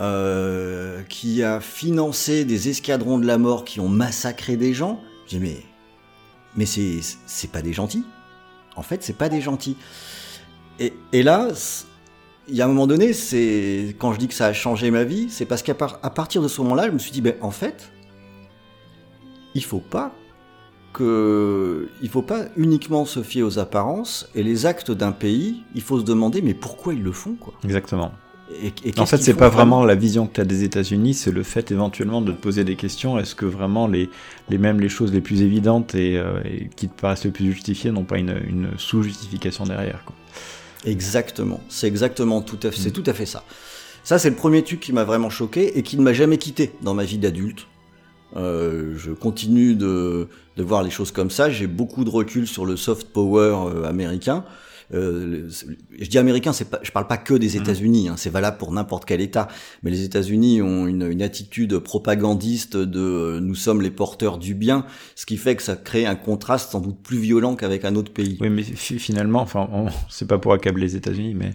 euh, 0.00 1.02
qui 1.08 1.44
a 1.44 1.60
financé 1.60 2.44
des 2.44 2.68
escadrons 2.68 3.18
de 3.18 3.26
la 3.28 3.38
mort 3.38 3.64
qui 3.64 3.78
ont 3.78 3.88
massacré 3.88 4.56
des 4.56 4.74
gens. 4.74 5.00
Je 5.28 5.36
dis 5.36 5.40
mais 5.40 5.62
mais 6.56 6.66
c'est 6.66 7.52
pas 7.52 7.62
des 7.62 7.72
gentils. 7.72 8.04
En 8.74 8.82
fait, 8.82 9.04
c'est 9.04 9.16
pas 9.16 9.28
des 9.28 9.40
gentils. 9.40 9.76
Et, 10.80 10.92
et 11.12 11.22
là, 11.22 11.48
il 12.48 12.54
y 12.56 12.62
a 12.62 12.64
un 12.64 12.68
moment 12.68 12.86
donné, 12.88 13.12
c'est 13.12 13.94
quand 13.98 14.12
je 14.12 14.18
dis 14.18 14.28
que 14.28 14.34
ça 14.34 14.46
a 14.46 14.52
changé 14.52 14.90
ma 14.90 15.04
vie, 15.04 15.28
c'est 15.30 15.46
parce 15.46 15.62
qu'à 15.62 15.74
par- 15.74 16.00
à 16.02 16.10
partir 16.10 16.42
de 16.42 16.48
ce 16.48 16.60
moment-là, 16.62 16.86
je 16.88 16.92
me 16.92 16.98
suis 16.98 17.12
dit 17.12 17.20
ben 17.20 17.34
en 17.40 17.50
fait, 17.52 17.92
il 19.54 19.64
faut 19.64 19.80
pas 19.80 20.12
que 20.92 21.90
il 22.02 22.08
faut 22.08 22.22
pas 22.22 22.46
uniquement 22.56 23.04
se 23.04 23.22
fier 23.22 23.42
aux 23.42 23.58
apparences 23.58 24.28
et 24.34 24.42
les 24.42 24.66
actes 24.66 24.90
d'un 24.90 25.12
pays, 25.12 25.64
il 25.74 25.82
faut 25.82 26.00
se 26.00 26.04
demander 26.04 26.42
mais 26.42 26.54
pourquoi 26.54 26.94
ils 26.94 27.02
le 27.02 27.12
font 27.12 27.36
quoi? 27.36 27.54
exactement. 27.64 28.12
Et, 28.62 28.74
et 28.84 28.92
En 28.98 29.06
fait, 29.06 29.18
c'est 29.18 29.34
pas 29.34 29.48
vraiment 29.48 29.84
la 29.84 29.94
vision 29.94 30.26
que 30.26 30.32
tu 30.34 30.40
as 30.40 30.44
des 30.44 30.64
États-Unis, 30.64 31.14
c'est 31.14 31.30
le 31.30 31.44
fait 31.44 31.70
éventuellement 31.70 32.20
de 32.20 32.32
te 32.32 32.40
poser 32.40 32.64
des 32.64 32.74
questions. 32.76 33.16
Est-ce 33.18 33.36
que 33.36 33.46
vraiment 33.46 33.86
les, 33.86 34.10
les 34.48 34.58
mêmes 34.58 34.80
les 34.80 34.88
choses 34.88 35.12
les 35.12 35.20
plus 35.20 35.42
évidentes 35.42 35.94
et, 35.94 36.18
euh, 36.18 36.40
et 36.44 36.68
qui 36.68 36.88
te 36.88 37.00
paraissent 37.00 37.24
les 37.24 37.30
plus 37.30 37.52
justifiées 37.52 37.92
n'ont 37.92 38.04
pas 38.04 38.18
une, 38.18 38.36
une 38.48 38.70
sous-justification 38.76 39.66
derrière 39.66 40.04
quoi? 40.04 40.16
Exactement, 40.86 41.60
c'est 41.68 41.86
exactement 41.86 42.40
tout 42.40 42.58
à 42.62 42.70
fait, 42.70 42.80
c'est 42.80 42.88
Mm. 42.90 43.02
tout 43.02 43.04
à 43.06 43.12
fait 43.12 43.26
ça. 43.26 43.44
Ça, 44.02 44.18
c'est 44.18 44.30
le 44.30 44.36
premier 44.36 44.64
truc 44.64 44.80
qui 44.80 44.92
m'a 44.94 45.04
vraiment 45.04 45.28
choqué 45.28 45.76
et 45.78 45.82
qui 45.82 45.98
ne 45.98 46.02
m'a 46.02 46.14
jamais 46.14 46.38
quitté 46.38 46.72
dans 46.82 46.94
ma 46.94 47.04
vie 47.04 47.18
d'adulte. 47.18 47.66
Euh, 48.36 48.94
je 48.96 49.10
continue 49.10 49.74
de, 49.74 50.28
de 50.56 50.62
voir 50.62 50.82
les 50.82 50.90
choses 50.90 51.10
comme 51.12 51.30
ça. 51.30 51.50
J'ai 51.50 51.66
beaucoup 51.66 52.04
de 52.04 52.10
recul 52.10 52.46
sur 52.46 52.64
le 52.64 52.76
soft 52.76 53.08
power 53.08 53.54
euh, 53.74 53.84
américain. 53.84 54.44
Euh, 54.92 55.48
je 55.98 56.08
dis 56.08 56.18
américain, 56.18 56.52
c'est 56.52 56.68
pas, 56.68 56.80
je 56.82 56.90
parle 56.90 57.06
pas 57.06 57.16
que 57.16 57.34
des 57.34 57.50
Mmh. 57.56 57.62
États-Unis, 57.62 58.08
hein, 58.08 58.14
c'est 58.16 58.30
valable 58.30 58.58
pour 58.58 58.72
n'importe 58.72 59.04
quel 59.04 59.20
État. 59.20 59.48
Mais 59.82 59.90
les 59.90 60.02
États-Unis 60.04 60.62
ont 60.62 60.86
une, 60.86 61.02
une 61.10 61.22
attitude 61.22 61.78
propagandiste 61.78 62.76
de 62.76 63.00
euh, 63.00 63.40
nous 63.40 63.54
sommes 63.54 63.82
les 63.82 63.90
porteurs 63.90 64.38
du 64.38 64.54
bien, 64.54 64.84
ce 65.14 65.26
qui 65.26 65.36
fait 65.36 65.54
que 65.56 65.62
ça 65.62 65.76
crée 65.76 66.06
un 66.06 66.16
contraste 66.16 66.72
sans 66.72 66.80
doute 66.80 66.98
plus 67.02 67.18
violent 67.18 67.54
qu'avec 67.56 67.84
un 67.84 67.94
autre 67.94 68.12
pays. 68.12 68.36
Oui, 68.40 68.50
mais 68.50 68.62
fi- 68.62 68.98
finalement, 68.98 69.40
enfin, 69.42 69.68
on, 69.72 69.86
c'est 70.10 70.26
pas 70.26 70.38
pour 70.38 70.52
accabler 70.52 70.82
les 70.86 70.96
États-Unis, 70.96 71.34
mais 71.34 71.52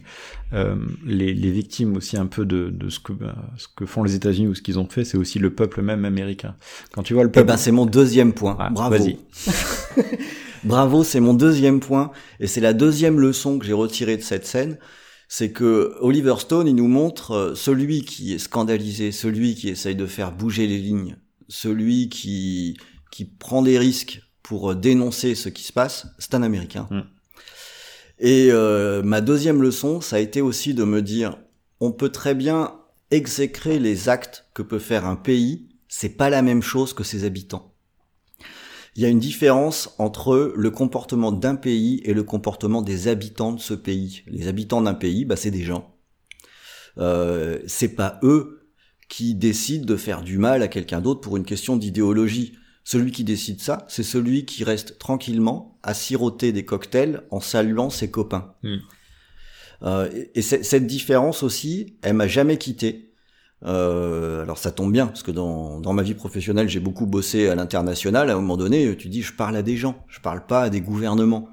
euh, 0.53 0.75
les, 1.05 1.33
les 1.33 1.51
victimes 1.51 1.97
aussi 1.97 2.17
un 2.17 2.27
peu 2.27 2.45
de, 2.45 2.69
de 2.69 2.89
ce 2.89 2.99
que 2.99 3.11
bah, 3.13 3.35
ce 3.57 3.67
que 3.75 3.85
font 3.85 4.03
les 4.03 4.15
États-Unis 4.15 4.47
ou 4.47 4.55
ce 4.55 4.61
qu'ils 4.61 4.79
ont 4.79 4.87
fait, 4.87 5.03
c'est 5.03 5.17
aussi 5.17 5.39
le 5.39 5.49
peuple 5.53 5.81
même 5.81 6.05
américain. 6.05 6.55
Quand 6.93 7.03
tu 7.03 7.13
vois 7.13 7.23
le 7.23 7.29
Eh 7.29 7.33
peuple, 7.33 7.47
ben, 7.47 7.57
c'est 7.57 7.71
mon 7.71 7.85
deuxième 7.85 8.31
point. 8.33 8.55
Ah, 8.59 8.69
Bravo. 8.69 8.95
vas-y. 8.97 9.17
Bravo, 10.65 11.03
c'est 11.03 11.19
mon 11.19 11.35
deuxième 11.35 11.79
point. 11.79 12.11
Et 12.39 12.47
c'est 12.47 12.61
la 12.61 12.73
deuxième 12.73 13.19
leçon 13.19 13.59
que 13.59 13.65
j'ai 13.65 13.73
retirée 13.73 14.17
de 14.17 14.23
cette 14.23 14.47
scène. 14.47 14.77
C'est 15.27 15.51
que 15.51 15.95
Oliver 16.01 16.35
Stone, 16.39 16.67
il 16.67 16.75
nous 16.75 16.87
montre 16.87 17.31
euh, 17.31 17.55
celui 17.55 18.03
qui 18.03 18.33
est 18.33 18.39
scandalisé, 18.39 19.11
celui 19.11 19.55
qui 19.55 19.69
essaye 19.69 19.95
de 19.95 20.05
faire 20.05 20.31
bouger 20.31 20.67
les 20.67 20.77
lignes, 20.77 21.17
celui 21.47 22.09
qui, 22.09 22.77
qui 23.11 23.25
prend 23.25 23.61
des 23.61 23.79
risques 23.79 24.21
pour 24.43 24.71
euh, 24.71 24.75
dénoncer 24.75 25.33
ce 25.33 25.49
qui 25.49 25.63
se 25.63 25.73
passe, 25.73 26.07
c'est 26.19 26.35
un 26.35 26.43
Américain. 26.43 26.87
Mm. 26.91 27.01
Et 28.19 28.47
euh, 28.51 29.01
ma 29.03 29.21
deuxième 29.21 29.61
leçon, 29.61 29.99
ça 29.99 30.17
a 30.17 30.19
été 30.19 30.41
aussi 30.41 30.73
de 30.73 30.83
me 30.83 31.01
dire, 31.01 31.37
on 31.79 31.91
peut 31.91 32.09
très 32.09 32.35
bien 32.35 32.75
exécrer 33.11 33.79
les 33.79 34.09
actes 34.09 34.45
que 34.53 34.61
peut 34.61 34.79
faire 34.79 35.05
un 35.05 35.15
pays, 35.15 35.69
c'est 35.87 36.09
pas 36.09 36.29
la 36.29 36.41
même 36.41 36.61
chose 36.61 36.93
que 36.93 37.03
ses 37.03 37.23
habitants. 37.23 37.74
Il 38.95 39.03
y 39.03 39.05
a 39.05 39.09
une 39.09 39.19
différence 39.19 39.93
entre 39.97 40.53
le 40.55 40.71
comportement 40.71 41.33
d'un 41.33 41.55
pays 41.55 42.01
et 42.05 42.13
le 42.13 42.23
comportement 42.23 42.81
des 42.81 43.09
habitants 43.09 43.51
de 43.51 43.59
ce 43.59 43.73
pays. 43.73 44.23
Les 44.27 44.47
habitants 44.47 44.81
d'un 44.81 44.93
pays, 44.93 45.25
bah, 45.25 45.35
c'est 45.35 45.51
des 45.51 45.63
gens. 45.63 45.93
Euh, 46.97 47.59
c'est 47.67 47.95
pas 47.95 48.19
eux 48.23 48.71
qui 49.09 49.35
décident 49.35 49.85
de 49.85 49.97
faire 49.97 50.21
du 50.21 50.37
mal 50.37 50.63
à 50.63 50.69
quelqu'un 50.69 51.01
d'autre 51.01 51.19
pour 51.19 51.35
une 51.35 51.43
question 51.43 51.75
d'idéologie. 51.75 52.57
Celui 52.85 53.11
qui 53.11 53.25
décide 53.25 53.59
ça, 53.59 53.85
c'est 53.89 54.03
celui 54.03 54.45
qui 54.45 54.63
reste 54.63 54.97
tranquillement 54.97 55.77
à 55.83 55.93
siroter 55.93 56.53
des 56.53 56.63
cocktails 56.63 57.23
en 57.31 57.41
saluant 57.41 57.89
ses 57.89 58.09
copains. 58.09 58.55
Mm. 58.63 58.75
Euh, 59.83 60.09
et 60.13 60.39
et 60.39 60.41
cette 60.41 60.87
différence 60.87 61.43
aussi, 61.43 61.97
elle 62.01 62.13
m'a 62.13 62.27
jamais 62.27 62.57
quitté. 62.57 63.04
Euh, 63.65 64.43
alors 64.43 64.59
ça 64.59 64.71
tombe 64.71 64.91
bien 64.91 65.07
parce 65.07 65.23
que 65.23 65.31
dans, 65.31 65.79
dans 65.79 65.91
ma 65.91 66.03
vie 66.03 66.13
professionnelle 66.13 66.69
j'ai 66.69 66.79
beaucoup 66.79 67.05
bossé 67.07 67.49
à 67.49 67.55
l'international. 67.55 68.29
À 68.29 68.33
un 68.33 68.35
moment 68.35 68.57
donné, 68.57 68.95
tu 68.95 69.09
dis 69.09 69.21
je 69.21 69.33
parle 69.33 69.55
à 69.55 69.63
des 69.63 69.75
gens, 69.77 70.03
je 70.07 70.19
parle 70.19 70.45
pas 70.45 70.63
à 70.63 70.69
des 70.69 70.81
gouvernements. 70.81 71.49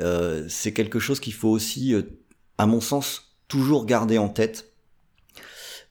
Euh, 0.00 0.44
c'est 0.48 0.72
quelque 0.72 0.98
chose 0.98 1.20
qu'il 1.20 1.34
faut 1.34 1.48
aussi, 1.50 1.94
euh, 1.94 2.02
à 2.58 2.66
mon 2.66 2.80
sens, 2.80 3.36
toujours 3.48 3.86
garder 3.86 4.18
en 4.18 4.28
tête. 4.28 4.72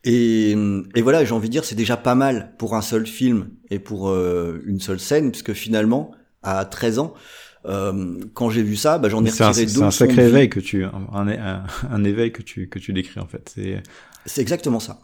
Et, 0.03 0.51
et 0.95 1.01
voilà, 1.01 1.23
j'ai 1.23 1.31
envie 1.31 1.47
de 1.47 1.53
dire, 1.53 1.63
c'est 1.63 1.75
déjà 1.75 1.95
pas 1.95 2.15
mal 2.15 2.55
pour 2.57 2.75
un 2.75 2.81
seul 2.81 3.07
film 3.07 3.51
et 3.69 3.79
pour 3.79 4.09
euh, 4.09 4.61
une 4.65 4.81
seule 4.81 4.99
scène, 4.99 5.31
puisque 5.31 5.53
finalement, 5.53 6.11
à 6.41 6.65
13 6.65 6.99
ans, 6.99 7.13
euh, 7.65 8.19
quand 8.33 8.49
j'ai 8.49 8.63
vu 8.63 8.75
ça, 8.75 8.97
bah, 8.97 9.07
j'en 9.07 9.23
ai 9.23 9.29
c'est 9.29 9.45
retiré 9.45 9.67
c'est 9.67 9.75
deux 9.75 9.83
un 9.83 9.91
sacré 9.91 10.27
éveil 10.27 10.49
que 10.49 10.59
tu, 10.59 10.83
un, 10.83 11.07
un, 11.13 11.63
un 11.89 12.03
éveil 12.03 12.33
que 12.33 12.41
tu 12.41 12.67
que 12.67 12.79
tu 12.79 12.91
décris 12.91 13.21
en 13.21 13.27
fait. 13.27 13.53
C'est 13.55 13.81
C'est 14.25 14.41
exactement 14.41 14.81
ça. 14.81 14.99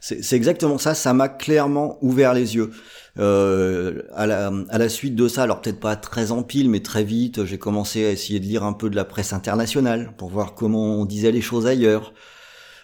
C'est 0.00 0.32
exactement 0.32 0.78
ça. 0.78 0.94
Ça 0.94 1.12
m'a 1.12 1.28
clairement 1.28 1.98
ouvert 2.02 2.32
les 2.34 2.56
yeux. 2.56 2.70
Euh, 3.18 4.02
à, 4.14 4.26
la, 4.26 4.52
à 4.70 4.78
la 4.78 4.88
suite 4.88 5.14
de 5.14 5.28
ça, 5.28 5.42
alors 5.42 5.60
peut-être 5.60 5.80
pas 5.80 5.96
très 5.96 6.32
en 6.32 6.42
pile, 6.42 6.70
mais 6.70 6.80
très 6.80 7.04
vite, 7.04 7.44
j'ai 7.44 7.58
commencé 7.58 8.06
à 8.06 8.10
essayer 8.10 8.40
de 8.40 8.46
lire 8.46 8.64
un 8.64 8.72
peu 8.72 8.88
de 8.88 8.96
la 8.96 9.04
presse 9.04 9.32
internationale 9.32 10.14
pour 10.16 10.30
voir 10.30 10.54
comment 10.54 10.96
on 11.00 11.04
disait 11.04 11.32
les 11.32 11.42
choses 11.42 11.66
ailleurs. 11.66 12.14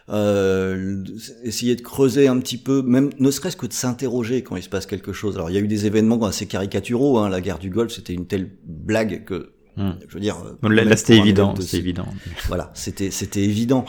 Euh, 0.08 1.02
essayer 1.42 1.74
de 1.74 1.80
creuser 1.80 2.28
un 2.28 2.38
petit 2.38 2.58
peu, 2.58 2.82
même 2.82 3.10
ne 3.18 3.30
serait-ce 3.30 3.56
que 3.56 3.66
de 3.66 3.72
s'interroger 3.72 4.42
quand 4.42 4.56
il 4.56 4.62
se 4.62 4.68
passe 4.68 4.86
quelque 4.86 5.12
chose. 5.12 5.36
Alors 5.36 5.50
il 5.50 5.54
y 5.54 5.56
a 5.56 5.60
eu 5.60 5.68
des 5.68 5.86
événements 5.86 6.22
assez 6.24 6.46
caricaturaux. 6.46 7.18
Hein. 7.18 7.28
La 7.28 7.40
guerre 7.40 7.58
du 7.58 7.70
Golfe, 7.70 7.92
c'était 7.92 8.12
une 8.12 8.26
telle 8.26 8.50
blague 8.64 9.24
que, 9.24 9.52
Hmm. 9.76 9.90
je 10.08 10.14
veux 10.14 10.20
dire, 10.20 10.38
là, 10.62 10.96
c'était 10.96 11.18
évident, 11.18 11.54
c'est 11.60 11.76
évident. 11.76 12.06
voilà, 12.48 12.70
c'était 12.72 13.10
c'était 13.10 13.42
évident. 13.42 13.84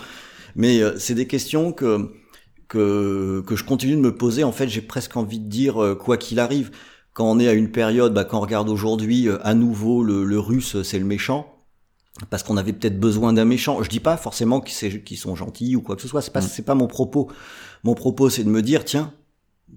Mais 0.55 0.81
euh, 0.81 0.97
c'est 0.99 1.13
des 1.13 1.27
questions 1.27 1.71
que 1.71 2.09
que 2.67 3.43
que 3.47 3.55
je 3.55 3.63
continue 3.63 3.95
de 3.95 4.01
me 4.01 4.15
poser. 4.15 4.43
En 4.43 4.51
fait, 4.51 4.67
j'ai 4.67 4.81
presque 4.81 5.15
envie 5.17 5.39
de 5.39 5.47
dire 5.49 5.81
euh, 5.81 5.95
quoi 5.95 6.17
qu'il 6.17 6.39
arrive. 6.39 6.71
Quand 7.13 7.29
on 7.31 7.39
est 7.39 7.47
à 7.47 7.53
une 7.53 7.71
période, 7.71 8.13
bah, 8.13 8.25
quand 8.25 8.37
on 8.37 8.41
regarde 8.41 8.69
aujourd'hui, 8.69 9.27
euh, 9.27 9.37
à 9.43 9.53
nouveau 9.55 10.03
le, 10.03 10.23
le 10.23 10.39
russe, 10.39 10.81
c'est 10.83 10.99
le 10.99 11.05
méchant. 11.05 11.53
Parce 12.31 12.41
qu'on 12.43 12.57
avait 12.57 12.73
peut-être 12.73 12.99
besoin 12.99 13.31
d'un 13.33 13.45
méchant. 13.45 13.81
Je 13.83 13.89
dis 13.89 13.99
pas 13.99 14.17
forcément 14.17 14.59
qu'ils 14.59 15.17
sont 15.17 15.35
gentils 15.35 15.75
ou 15.75 15.81
quoi 15.81 15.95
que 15.95 16.01
ce 16.01 16.07
soit. 16.07 16.21
C'est 16.21 16.33
pas 16.33 16.41
Mm. 16.41 16.47
c'est 16.49 16.65
pas 16.65 16.75
mon 16.75 16.87
propos. 16.87 17.29
Mon 17.83 17.93
propos, 17.93 18.29
c'est 18.29 18.43
de 18.43 18.49
me 18.49 18.61
dire 18.63 18.83
tiens, 18.85 19.13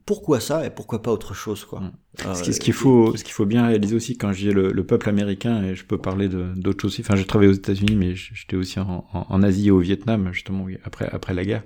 pourquoi 0.06 0.40
ça 0.40 0.64
et 0.64 0.70
pourquoi 0.70 1.02
pas 1.02 1.11
autre 1.12 1.35
chose 1.35 1.64
quoi. 1.64 1.80
Mm. 1.80 1.92
Euh, 2.26 2.35
Ce 2.35 2.42
qui- 2.42 2.52
ce 2.54 2.61
qu'il 2.61 2.73
faut, 2.73 3.14
ce 3.16 3.25
qu'il 3.25 3.32
faut 3.35 3.44
bien 3.47 3.66
réaliser 3.66 3.94
aussi 3.94 4.16
quand 4.16 4.32
dis 4.32 4.50
le, 4.52 4.73
le 4.73 4.85
peuple 4.87 5.09
américain, 5.11 5.62
et 5.64 5.75
je 5.75 5.85
peux 5.85 5.99
parler 5.99 6.28
d'autres 6.28 6.80
choses 6.82 6.92
aussi. 6.92 7.02
Enfin, 7.02 7.16
j'ai 7.16 7.25
travaillé 7.26 7.50
aux 7.50 7.54
États-Unis, 7.54 7.94
mais 7.97 8.14
j'étais 8.14 8.56
aussi 8.56 8.80
en, 8.80 9.04
en, 9.12 9.26
en 9.28 9.42
Asie 9.42 9.68
et 9.68 9.70
au 9.70 9.78
Vietnam, 9.80 10.30
justement, 10.32 10.66
après, 10.85 11.09
après 11.12 11.35
la 11.35 11.44
guerre. 11.44 11.62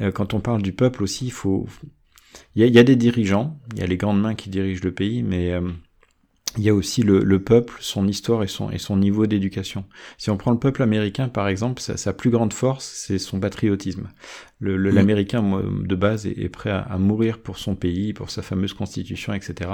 Euh, 0.00 0.12
quand 0.12 0.34
on 0.34 0.40
parle 0.40 0.62
du 0.62 0.72
peuple 0.72 1.02
aussi, 1.02 1.26
il 1.26 1.32
faut, 1.32 1.66
il 2.54 2.62
y 2.62 2.64
a, 2.64 2.66
il 2.68 2.74
y 2.74 2.78
a 2.78 2.84
des 2.84 2.96
dirigeants, 2.96 3.58
il 3.74 3.80
y 3.80 3.82
a 3.82 3.86
les 3.86 3.96
grandes 3.96 4.20
mains 4.20 4.34
qui 4.34 4.50
dirigent 4.50 4.82
le 4.84 4.92
pays, 4.92 5.22
mais 5.22 5.52
euh, 5.52 5.62
il 6.58 6.64
y 6.64 6.70
a 6.70 6.74
aussi 6.74 7.02
le, 7.02 7.22
le 7.22 7.42
peuple, 7.42 7.74
son 7.80 8.08
histoire 8.08 8.42
et 8.42 8.46
son, 8.48 8.70
et 8.70 8.78
son 8.78 8.96
niveau 8.96 9.26
d'éducation. 9.26 9.84
Si 10.16 10.30
on 10.30 10.38
prend 10.38 10.52
le 10.52 10.58
peuple 10.58 10.82
américain, 10.82 11.28
par 11.28 11.48
exemple, 11.48 11.82
sa, 11.82 11.98
sa 11.98 12.14
plus 12.14 12.30
grande 12.30 12.54
force, 12.54 12.86
c'est 12.86 13.18
son 13.18 13.40
patriotisme. 13.40 14.08
Le- 14.58 14.76
le-. 14.78 14.90
L'Américain, 14.90 15.42
moi, 15.42 15.62
de 15.62 15.94
base, 15.94 16.26
est, 16.26 16.38
est 16.38 16.48
prêt 16.48 16.70
à, 16.70 16.80
à 16.80 16.98
mourir 16.98 17.40
pour 17.40 17.58
son 17.58 17.74
pays, 17.76 18.14
pour 18.14 18.30
sa 18.30 18.40
fameuse 18.42 18.72
constitution, 18.72 19.34
etc. 19.34 19.70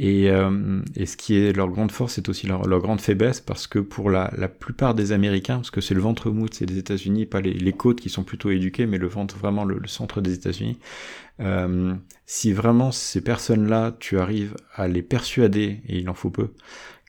Et, 0.00 0.30
euh, 0.30 0.80
et 0.94 1.06
ce 1.06 1.16
qui 1.16 1.36
est 1.36 1.52
leur 1.52 1.68
grande 1.68 1.90
force, 1.90 2.14
c'est 2.14 2.28
aussi 2.28 2.46
leur, 2.46 2.62
leur 2.68 2.80
grande 2.80 3.00
faiblesse, 3.00 3.40
parce 3.40 3.66
que 3.66 3.80
pour 3.80 4.10
la, 4.10 4.32
la 4.38 4.48
plupart 4.48 4.94
des 4.94 5.10
Américains, 5.10 5.56
parce 5.56 5.72
que 5.72 5.80
c'est 5.80 5.94
le 5.94 6.00
ventre 6.00 6.30
mou, 6.30 6.46
c'est 6.50 6.66
les 6.66 6.78
États-Unis, 6.78 7.26
pas 7.26 7.40
les, 7.40 7.52
les 7.52 7.72
côtes 7.72 8.00
qui 8.00 8.08
sont 8.08 8.22
plutôt 8.22 8.50
éduquées, 8.50 8.86
mais 8.86 8.98
le 8.98 9.08
ventre, 9.08 9.36
vraiment 9.36 9.64
le, 9.64 9.78
le 9.78 9.88
centre 9.88 10.20
des 10.20 10.34
États-Unis. 10.34 10.78
Euh, 11.40 11.94
si 12.26 12.52
vraiment 12.52 12.92
ces 12.92 13.20
personnes-là, 13.20 13.96
tu 13.98 14.18
arrives 14.18 14.54
à 14.74 14.86
les 14.86 15.02
persuader, 15.02 15.80
et 15.88 15.98
il 15.98 16.08
en 16.08 16.14
faut 16.14 16.30
peu, 16.30 16.50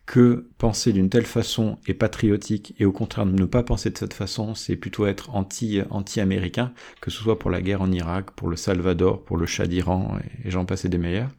que 0.10 0.50
penser 0.58 0.92
d'une 0.92 1.08
telle 1.08 1.28
façon 1.28 1.78
est 1.86 1.94
patriotique 1.94 2.74
et 2.80 2.86
au 2.86 2.92
contraire 2.92 3.28
ne 3.28 3.46
pas 3.46 3.62
penser 3.62 3.92
de 3.92 3.98
cette 4.00 4.16
façon, 4.16 4.56
c'est 4.56 4.76
plutôt 4.76 5.06
être 5.06 5.36
anti 5.36 5.82
anti-américain, 5.92 6.74
que 7.00 7.12
ce 7.12 7.20
soit 7.20 7.38
pour 7.38 7.52
la 7.52 7.62
guerre 7.62 7.84
en 7.84 7.92
Irak, 7.92 8.32
pour 8.32 8.48
le 8.50 8.56
Salvador, 8.56 9.24
pour 9.24 9.38
le 9.38 9.46
Shah 9.46 9.68
d'Iran 9.68 10.18
et, 10.18 10.48
et 10.48 10.52
j'en 10.52 10.66
passais 10.66 10.90
des 10.90 10.98
meilleurs. 10.98 11.30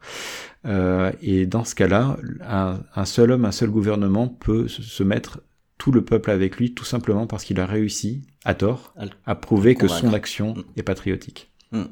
Euh, 0.65 1.11
et 1.21 1.45
dans 1.47 1.65
ce 1.65 1.75
cas-là, 1.75 2.15
un, 2.47 2.79
un 2.95 3.05
seul 3.05 3.31
homme, 3.31 3.43
un 3.43 3.51
seul 3.51 3.69
gouvernement 3.69 4.29
peut 4.29 4.69
se, 4.69 5.03
mettre 5.03 5.41
tout 5.77 5.91
le 5.91 6.05
peuple 6.05 6.31
avec 6.31 6.55
lui, 6.55 6.73
tout 6.73 6.85
simplement 6.85 7.27
parce 7.27 7.43
qu'il 7.43 7.59
a 7.59 7.65
réussi, 7.65 8.21
à 8.45 8.53
tort, 8.53 8.93
À 9.25 9.35
prouver 9.35 9.75
que 9.75 9.89
son 9.89 10.13
action 10.13 10.53
Mm. 10.53 10.63
est 10.77 10.83
patriotique. 10.83 11.51
Mm. 11.73 11.83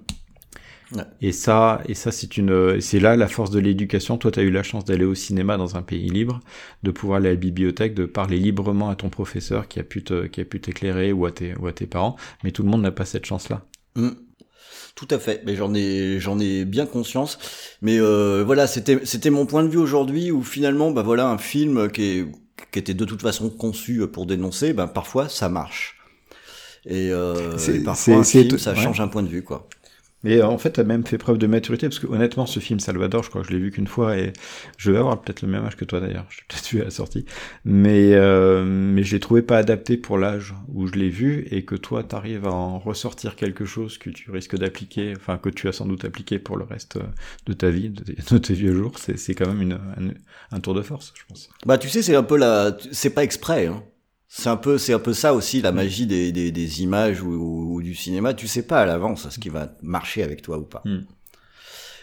Ouais. 0.96 1.04
Et 1.22 1.32
ça, 1.32 1.82
et 1.88 1.94
ça, 1.94 2.12
c'est 2.12 2.38
une, 2.38 2.82
c'est 2.82 3.00
là 3.00 3.16
la 3.16 3.28
force 3.28 3.52
de 3.52 3.60
l'éducation. 3.60 4.18
Toi, 4.18 4.32
tu 4.32 4.40
as 4.40 4.44
eu 4.44 4.52
la 4.52 4.64
chance 4.64 4.86
d'aller 4.86 5.06
au 5.06 5.16
cinéma 5.16 5.58
dans 5.58 5.76
un 5.76 5.84
pays 5.84 6.10
libre, 6.10 6.40
de 6.84 6.92
pouvoir 6.92 7.18
aller 7.18 7.30
à 7.30 7.32
la 7.34 7.38
bibliothèque, 7.38 7.94
de 7.94 8.06
parler 8.06 8.40
librement 8.40 8.90
à 8.90 8.96
ton 8.96 9.10
professeur 9.10 9.68
qui 9.68 9.80
a 9.80 9.84
pu 9.84 10.04
te, 10.04 10.26
qui 10.26 10.42
a 10.42 10.46
pu 10.46 10.60
t'éclairer 10.60 11.12
ou 11.12 11.26
à 11.26 11.32
tes, 11.32 11.56
ou 11.58 11.68
à 11.68 11.74
tes 11.74 11.86
parents. 11.86 12.16
Mais 12.44 12.52
tout 12.52 12.64
le 12.64 12.70
monde 12.70 12.82
n'a 12.82 12.92
pas 12.92 13.06
cette 13.06 13.26
chance-là. 13.26 13.66
Mm. 13.96 14.10
Tout 14.96 15.08
à 15.12 15.20
fait, 15.20 15.44
mais 15.46 15.56
j'en 15.56 15.74
ai 15.74 16.20
j'en 16.20 16.40
ai 16.40 16.66
bien 16.66 16.86
conscience. 16.86 17.40
Mais 17.82 18.00
euh, 18.00 18.44
voilà, 18.46 18.68
c'était 18.68 19.00
c'était 19.06 19.30
mon 19.30 19.46
point 19.46 19.64
de 19.64 19.70
vue 19.70 19.78
aujourd'hui 19.78 20.30
où 20.30 20.44
finalement 20.44 20.92
bah 20.92 21.04
voilà 21.04 21.30
un 21.30 21.38
film 21.38 21.90
qui 21.90 22.04
est 22.04 22.26
qui 22.72 22.80
était 22.80 22.94
de 22.94 23.06
toute 23.06 23.22
façon 23.22 23.50
conçu 23.50 24.06
pour 24.08 24.26
dénoncer, 24.26 24.74
ben 24.74 24.88
parfois 24.88 25.30
ça 25.30 25.48
marche. 25.48 25.96
Et, 26.86 27.12
euh, 27.12 27.58
et 27.58 27.80
parfois 27.80 28.18
un 28.18 28.24
film, 28.24 28.58
ça 28.58 28.74
ouais. 28.74 28.78
change 28.78 29.00
un 29.00 29.08
point 29.08 29.24
de 29.24 29.30
vue 29.30 29.44
quoi. 29.44 29.70
Mais 30.24 30.38
euh, 30.38 30.48
en 30.48 30.58
fait, 30.58 30.72
t'as 30.72 30.84
même 30.84 31.06
fait 31.06 31.18
preuve 31.18 31.38
de 31.38 31.48
maturité, 31.48 31.88
parce 31.88 32.00
que 32.00 32.08
honnêtement, 32.08 32.46
ce 32.46 32.60
film 32.60 32.80
Salvador, 32.80 33.24
je 33.24 33.30
crois 33.30 33.42
que 33.42 33.48
je 33.48 33.54
l'ai 33.54 33.60
vu 33.60 33.72
qu'une 33.72 33.88
fois, 33.88 34.18
et 34.18 34.34
je 34.78 34.92
vais 34.92 34.98
avoir 34.98 35.22
peut-être 35.22 35.42
le 35.42 35.48
même 35.48 35.64
âge 35.64 35.76
que 35.76 35.86
toi 35.86 36.00
d'ailleurs, 36.00 36.26
je 36.30 36.38
l'ai 36.38 36.44
peut-être 36.48 36.70
vu 36.70 36.82
à 36.82 36.86
la 36.86 36.90
sortie, 36.90 37.26
mais, 37.66 38.14
euh, 38.14 38.64
mais 38.66 39.04
je 39.04 39.14
l'ai 39.14 39.20
trouvé 39.20 39.42
pas 39.42 39.58
adapté 39.58 39.98
pour 39.98 40.18
l'âge 40.18 40.54
où 40.74 40.88
je 40.88 40.94
l'ai 40.94 41.10
vu, 41.10 41.48
et 41.52 41.64
que 41.64 41.76
toi, 41.76 42.04
t'arrives 42.04 42.46
à 42.46 42.52
en 42.52 42.80
ressortir 42.80 43.36
quelque 43.36 43.66
chose 43.66 43.98
que 43.98 44.10
tu 44.10 44.32
risques 44.32 44.58
d'appliquer, 44.58 45.14
enfin 45.16 45.38
que 45.38 45.50
tu 45.50 45.68
as 45.68 45.72
sans 45.72 45.86
doute 45.86 46.06
appliqué 46.06 46.40
pour 46.40 46.58
le 46.58 46.66
reste 46.66 46.98
euh, 46.98 47.04
de 47.46 47.54
ta 47.54 47.70
vie, 47.70 47.90
de 47.90 48.38
tes, 48.38 48.54
vieux 48.54 48.76
jours, 48.76 48.94
c'est 48.98 49.36
quand 49.36 49.48
même 49.48 49.62
une, 49.62 49.74
un, 49.74 50.12
un 50.52 50.60
tour 50.60 50.74
de 50.74 50.82
force, 50.82 51.14
je 51.16 51.24
pense. 51.28 51.50
Bah 51.66 51.78
tu 51.78 51.90
sais 51.90 52.02
c'est 52.02 52.16
un 52.16 52.24
peu 52.24 52.38
la 52.38 52.78
c'est 52.92 53.12
pas 53.12 53.24
exprès 53.24 53.68
hein. 53.68 53.84
C'est 54.32 54.48
un 54.50 54.58
peu 54.58 54.78
c'est 54.78 54.94
un 54.94 55.00
peu 55.00 55.14
ça 55.14 55.34
aussi 55.34 55.62
la 55.62 55.72
magie 55.72 56.06
des 56.06 56.32
des, 56.32 56.52
des 56.52 56.82
images 56.84 57.22
ou, 57.24 57.32
ou- 57.34 57.74
ou 57.76 57.82
du 57.82 57.96
cinéma, 57.96 58.34
tu 58.34 58.48
sais 58.48 58.62
pas 58.64 58.80
à 58.82 58.86
l'avance 58.86 59.28
ce 59.30 59.40
qui 59.40 59.50
va 59.50 59.76
marcher 59.82 60.24
avec 60.24 60.42
toi 60.44 60.60
ou 60.60 60.64
pas. 60.64 60.82
Mm. 60.86 61.00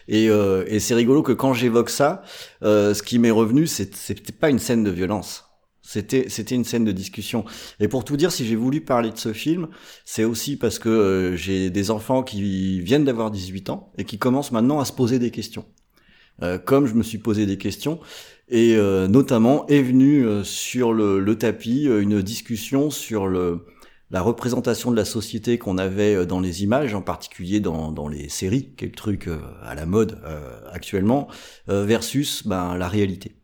Et, 0.08 0.28
euh, 0.28 0.64
et 0.68 0.78
c'est 0.80 0.94
rigolo 0.94 1.22
que 1.22 1.32
quand 1.32 1.52
j'évoque 1.52 1.90
ça, 1.90 2.22
euh, 2.62 2.94
ce 2.94 3.02
qui 3.02 3.18
m'est 3.18 3.30
revenu, 3.30 3.66
c'était 3.66 4.32
pas 4.32 4.50
une 4.50 4.58
scène 4.60 4.84
de 4.84 4.90
violence. 4.90 5.44
C'était 5.82 6.28
c'était 6.28 6.54
une 6.56 6.64
scène 6.64 6.84
de 6.84 6.92
discussion. 6.92 7.44
Et 7.80 7.86
pour 7.88 8.04
tout 8.04 8.16
dire, 8.16 8.32
si 8.32 8.44
j'ai 8.46 8.56
voulu 8.56 8.80
parler 8.80 9.10
de 9.10 9.18
ce 9.18 9.32
film, 9.32 9.68
c'est 10.04 10.24
aussi 10.24 10.56
parce 10.56 10.78
que 10.80 10.88
euh, 10.88 11.36
j'ai 11.36 11.70
des 11.70 11.90
enfants 11.92 12.22
qui 12.24 12.80
viennent 12.80 13.04
d'avoir 13.04 13.30
18 13.30 13.70
ans 13.70 13.92
et 13.98 14.04
qui 14.04 14.18
commencent 14.18 14.50
maintenant 14.52 14.80
à 14.80 14.84
se 14.84 14.92
poser 14.92 15.18
des 15.20 15.30
questions. 15.30 15.64
Euh, 16.42 16.58
comme 16.58 16.86
je 16.86 16.94
me 16.94 17.02
suis 17.02 17.18
posé 17.18 17.46
des 17.46 17.56
questions, 17.56 17.98
et 18.48 18.76
euh, 18.76 19.08
notamment 19.08 19.66
est 19.66 19.82
venue 19.82 20.44
sur 20.44 20.92
le, 20.92 21.20
le 21.20 21.38
tapis 21.38 21.84
une 21.84 22.22
discussion 22.22 22.90
sur 22.90 23.26
le 23.26 23.66
la 24.12 24.22
représentation 24.22 24.92
de 24.92 24.96
la 24.96 25.04
société 25.04 25.58
qu'on 25.58 25.78
avait 25.78 26.26
dans 26.26 26.38
les 26.38 26.62
images, 26.62 26.94
en 26.94 27.02
particulier 27.02 27.58
dans, 27.58 27.90
dans 27.90 28.06
les 28.06 28.28
séries, 28.28 28.72
quel 28.76 28.92
truc 28.92 29.28
à 29.64 29.74
la 29.74 29.84
mode 29.84 30.20
actuellement, 30.70 31.26
versus 31.66 32.46
ben, 32.46 32.76
la 32.76 32.86
réalité. 32.86 33.34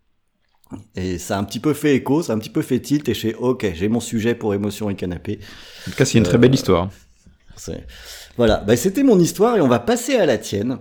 Et 0.96 1.18
ça 1.18 1.36
a 1.36 1.40
un 1.40 1.44
petit 1.44 1.60
peu 1.60 1.74
fait 1.74 1.96
écho, 1.96 2.22
ça 2.22 2.32
a 2.32 2.36
un 2.36 2.38
petit 2.38 2.50
peu 2.50 2.62
fait 2.62 2.80
tilt, 2.80 3.08
et 3.08 3.14
je 3.14 3.28
ok, 3.36 3.72
j'ai 3.74 3.88
mon 3.88 4.00
sujet 4.00 4.34
pour 4.34 4.54
émotion 4.54 4.90
et 4.90 4.94
canapé. 4.94 5.38
En 5.86 5.90
tout 5.90 5.96
cas, 5.96 6.04
c'est 6.04 6.18
une 6.18 6.24
très 6.24 6.38
belle 6.38 6.50
euh, 6.50 6.54
histoire. 6.54 6.90
Voilà, 8.36 8.58
bah, 8.58 8.76
c'était 8.76 9.02
mon 9.02 9.18
histoire, 9.18 9.56
et 9.56 9.60
on 9.60 9.68
va 9.68 9.78
passer 9.78 10.16
à 10.16 10.26
la 10.26 10.38
tienne. 10.38 10.78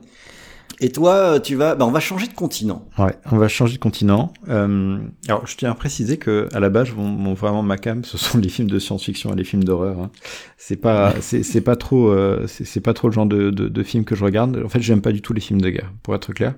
Et 0.83 0.89
toi, 0.89 1.39
tu 1.39 1.55
vas, 1.55 1.75
bah, 1.75 1.85
on 1.85 1.91
va 1.91 1.99
changer 1.99 2.25
de 2.25 2.33
continent. 2.33 2.89
Ouais, 2.97 3.15
on 3.31 3.37
va 3.37 3.47
changer 3.47 3.75
de 3.75 3.79
continent. 3.79 4.33
Euh, 4.49 4.97
alors, 5.27 5.45
je 5.45 5.55
tiens 5.55 5.69
à 5.69 5.75
préciser 5.75 6.17
que 6.17 6.49
à 6.53 6.59
la 6.59 6.69
base, 6.69 6.89
mon, 6.97 7.35
vraiment 7.35 7.61
ma 7.61 7.77
cam, 7.77 8.03
ce 8.03 8.17
sont 8.17 8.39
les 8.39 8.49
films 8.49 8.67
de 8.67 8.79
science-fiction 8.79 9.31
et 9.31 9.35
les 9.35 9.43
films 9.43 9.63
d'horreur. 9.63 9.99
Hein. 9.99 10.09
C'est 10.57 10.77
pas, 10.77 11.13
c'est 11.21 11.61
pas 11.61 11.75
trop, 11.75 12.09
euh, 12.09 12.47
c'est 12.47 12.81
pas 12.81 12.95
trop 12.95 13.09
le 13.09 13.13
genre 13.13 13.27
de, 13.27 13.51
de, 13.51 13.67
de 13.67 13.83
film 13.83 14.05
que 14.05 14.15
je 14.15 14.23
regarde. 14.25 14.59
En 14.65 14.69
fait, 14.69 14.81
j'aime 14.81 15.01
pas 15.01 15.11
du 15.11 15.21
tout 15.21 15.33
les 15.33 15.41
films 15.41 15.61
de 15.61 15.69
guerre, 15.69 15.93
pour 16.01 16.15
être 16.15 16.33
clair. 16.33 16.55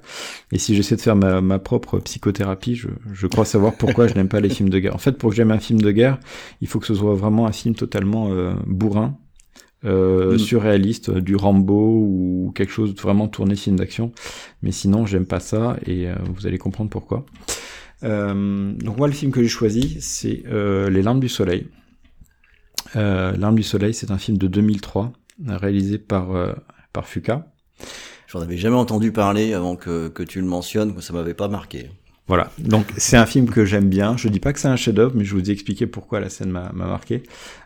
Et 0.54 0.58
si 0.58 0.74
j'essaie 0.74 0.96
de 0.96 1.02
faire 1.02 1.18
ma, 1.18 1.42
ma 1.42 1.60
propre 1.60 2.00
psychothérapie, 2.00 2.76
je, 2.76 2.88
je 3.12 3.28
crois 3.28 3.44
savoir 3.44 3.74
pourquoi 3.76 4.08
je 4.08 4.14
n'aime 4.14 4.30
pas 4.30 4.40
les 4.40 4.50
films 4.50 4.70
de 4.70 4.80
guerre. 4.80 4.96
En 4.96 5.00
fait, 5.00 5.18
pour 5.18 5.32
que 5.32 5.36
j'aime 5.36 5.52
un 5.52 5.60
film 5.60 5.82
de 5.82 5.92
guerre, 5.92 6.18
il 6.62 6.70
faut 6.70 6.80
que 6.80 6.88
ce 6.88 6.96
soit 6.96 7.14
vraiment 7.14 7.46
un 7.46 7.52
film 7.52 7.76
totalement 7.76 8.30
euh, 8.32 8.54
bourrin, 8.68 9.18
euh, 9.86 10.36
mm. 10.36 10.40
surréaliste, 10.40 11.10
euh, 11.10 11.22
du 11.22 11.36
Rambo 11.36 12.00
ou 12.00 12.54
quelque 12.56 12.72
chose 12.72 12.96
de 12.96 13.02
vraiment 13.02 13.28
tourné 13.28 13.56
film 13.56 13.76
d'action. 13.76 14.12
Mais 14.62 14.72
sinon, 14.72 15.06
j'aime 15.06 15.26
pas 15.26 15.40
ça 15.40 15.78
et 15.86 16.08
euh, 16.08 16.16
vous 16.34 16.48
allez 16.48 16.58
comprendre 16.58 16.90
pourquoi. 16.90 17.26
donc 18.02 18.98
moi, 18.98 19.08
le 19.08 19.14
film 19.14 19.32
que 19.32 19.42
j'ai 19.42 19.50
choisi, 19.50 19.98
c'est 20.00 20.44
Les 20.46 21.02
Larmes 21.02 21.20
du 21.20 21.30
Soleil. 21.30 21.68
Larmes 22.96 23.56
du 23.56 23.64
Soleil, 23.64 23.94
c'est 23.94 24.12
un 24.12 24.18
film 24.18 24.38
de 24.38 24.48
2003 24.48 25.14
réalisé 25.48 25.98
par 25.98 26.28
par 26.92 27.08
Fuka. 27.08 27.48
J'en 28.28 28.42
avais 28.42 28.58
jamais 28.58 28.76
entendu 28.76 29.12
parler 29.12 29.54
avant 29.54 29.76
que, 29.76 30.10
que 30.10 30.24
tu 30.24 30.42
le 30.42 30.48
mentionnes, 30.48 31.00
ça 31.02 31.14
m'avait 31.14 31.34
pas 31.34 31.48
marqué. 31.48 31.90
Voilà, 32.28 32.52
donc 32.58 32.86
c'est 32.96 33.18
un 33.18 33.26
film 33.26 33.50
que 33.50 33.66
j'aime 33.66 33.90
bien. 33.90 34.16
Je 34.16 34.30
dis 34.30 34.40
pas 34.40 34.54
que 34.54 34.60
c'est 34.60 34.70
un 34.70 34.78
chef-d'œuvre, 34.78 35.12
mais 35.14 35.26
je 35.26 35.36
vous 35.36 35.50
ai 35.50 35.54
expliqué 35.54 35.88
pourquoi 35.88 36.22
la 36.22 36.30
scène 36.30 36.52
m'a 36.52 36.72
marqué. 36.72 37.24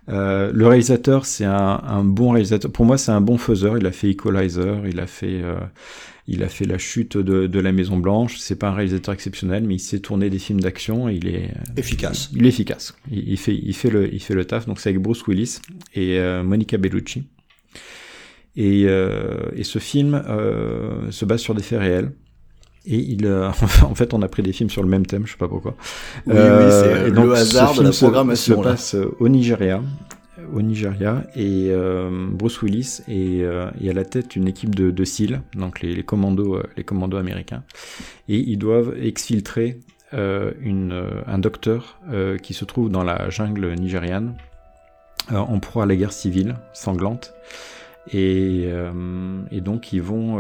Euh, 0.10 0.52
le 0.52 0.66
réalisateur, 0.66 1.26
c'est 1.26 1.46
un, 1.46 1.82
un, 1.86 2.04
bon 2.04 2.32
réalisateur. 2.32 2.72
Pour 2.72 2.86
moi, 2.86 2.98
c'est 2.98 3.12
un 3.12 3.22
bon 3.22 3.38
faiseur. 3.38 3.78
Il 3.78 3.86
a 3.86 3.92
fait 3.92 4.10
Equalizer, 4.10 4.88
il 4.88 5.00
a 5.00 5.06
fait, 5.06 5.42
euh, 5.44 5.60
il 6.28 6.42
a 6.42 6.50
fait 6.50 6.66
La 6.66 6.80
Chute 6.80 7.18
de, 7.18 7.46
de 7.46 7.60
la 7.60 7.72
Maison 7.72 7.98
Blanche. 7.98 8.38
C'est 8.40 8.56
pas 8.56 8.70
un 8.70 8.74
réalisateur 8.74 9.14
exceptionnel, 9.14 9.64
mais 9.64 9.76
il 9.76 9.80
sait 9.80 10.00
tourner 10.00 10.32
des 10.32 10.40
films 10.40 10.60
d'action. 10.60 11.08
Il 11.08 11.28
est 11.28 11.52
efficace. 11.76 12.32
Il, 12.34 12.46
est 12.46 12.50
efficace. 12.50 12.96
Il, 13.12 13.38
fait, 13.38 13.56
il 13.56 13.76
fait 13.76 13.92
le, 13.92 14.12
il 14.12 14.22
fait 14.22 14.34
le 14.34 14.44
taf. 14.46 14.66
Donc 14.66 14.80
c'est 14.80 14.90
avec 14.90 15.02
Bruce 15.02 15.26
Willis 15.28 15.60
et 15.94 16.18
euh, 16.18 16.42
Monica 16.44 16.78
Bellucci. 16.78 17.26
Et, 18.56 18.86
euh, 18.88 19.52
et 19.56 19.64
ce 19.64 19.78
film 19.78 20.16
euh, 20.28 21.12
se 21.12 21.26
base 21.26 21.42
sur 21.42 21.54
des 21.54 21.62
faits 21.62 21.80
réels. 21.80 22.12
Et 22.88 22.98
il, 22.98 23.26
euh, 23.26 23.50
en 23.84 23.96
fait, 23.96 24.14
on 24.14 24.22
a 24.22 24.28
pris 24.28 24.42
des 24.42 24.54
films 24.54 24.70
sur 24.70 24.82
le 24.82 24.90
même 24.90 25.06
thème, 25.06 25.26
je 25.26 25.34
sais 25.34 25.38
pas 25.38 25.50
pourquoi. 25.50 25.76
Oui, 26.26 26.34
oui 26.36 26.72
c'est 26.72 27.10
le 27.10 27.34
hasard 27.34 27.76
de 27.76 27.84
la 27.84 27.92
programmation. 27.92 28.56
Se, 28.56 28.62
se 28.62 28.68
passe 28.68 28.96
au 29.20 29.28
Nigeria, 29.28 29.82
au 30.54 30.62
Nigeria, 30.62 31.24
et 31.36 31.68
euh, 31.70 32.10
Bruce 32.32 32.62
Willis 32.62 33.02
est, 33.08 33.44
euh, 33.44 33.70
est, 33.82 33.90
à 33.90 33.94
la 33.94 34.06
tête 34.06 34.32
d'une 34.32 34.48
équipe 34.48 34.76
de, 34.76 34.92
de 34.92 35.04
SEAL, 35.04 35.42
donc 35.56 35.82
les, 35.82 35.94
les 35.94 36.04
commandos, 36.04 36.56
euh, 36.56 36.64
les 36.78 36.84
commandos 36.84 37.18
américains, 37.18 37.64
et 38.30 38.38
ils 38.38 38.58
doivent 38.58 38.96
exfiltrer 39.02 39.80
euh, 40.14 40.54
une, 40.62 41.04
un 41.26 41.38
docteur 41.38 42.00
qui 42.42 42.54
se 42.54 42.66
trouve 42.66 42.90
dans 42.90 43.04
la 43.04 43.30
jungle 43.30 43.74
nigériane, 43.74 44.36
en 45.30 45.60
proie 45.60 45.84
à 45.84 45.86
la 45.86 45.96
guerre 45.96 46.14
civile 46.14 46.56
sanglante, 46.74 47.34
et, 48.14 48.70
et 49.52 49.62
donc 49.62 49.92
ils 49.92 50.02
vont 50.02 50.38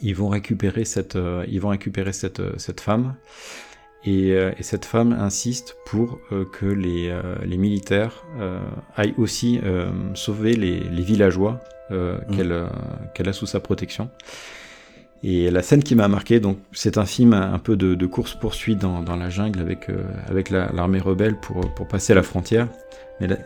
ils 0.00 0.14
vont 0.14 0.28
récupérer 0.28 0.84
cette, 0.84 1.16
euh, 1.16 1.44
ils 1.48 1.60
vont 1.60 1.68
récupérer 1.68 2.12
cette, 2.12 2.40
euh, 2.40 2.54
cette 2.56 2.80
femme. 2.80 3.14
Et, 4.04 4.32
euh, 4.32 4.52
et, 4.58 4.62
cette 4.62 4.84
femme 4.84 5.12
insiste 5.12 5.76
pour 5.86 6.20
que 6.52 6.66
les, 6.66 7.18
les 7.42 7.56
militaires 7.56 8.26
aillent 8.96 9.14
aussi 9.16 9.60
sauver 10.12 10.52
les, 10.52 10.80
les 10.80 11.02
villageois 11.02 11.58
mmh. 11.88 12.36
qu'elle 12.36 12.66
qu'elle 13.14 13.28
a 13.30 13.32
sous 13.32 13.46
sa 13.46 13.60
protection. 13.60 14.10
Et 15.26 15.50
la 15.50 15.62
scène 15.62 15.82
qui 15.82 15.94
m'a 15.94 16.06
marqué, 16.06 16.38
donc 16.38 16.58
c'est 16.72 16.98
un 16.98 17.06
film 17.06 17.32
un 17.32 17.58
peu 17.58 17.76
de, 17.76 17.94
de 17.94 18.06
course 18.06 18.34
poursuite 18.34 18.78
dans, 18.78 19.02
dans, 19.02 19.16
la 19.16 19.30
jungle 19.30 19.58
avec 19.58 19.88
avec 20.28 20.50
l'armée 20.50 20.98
rebelle 20.98 21.34
pour 21.40 21.62
pour 21.74 21.88
passer 21.88 22.12
la 22.12 22.22
frontière. 22.22 22.68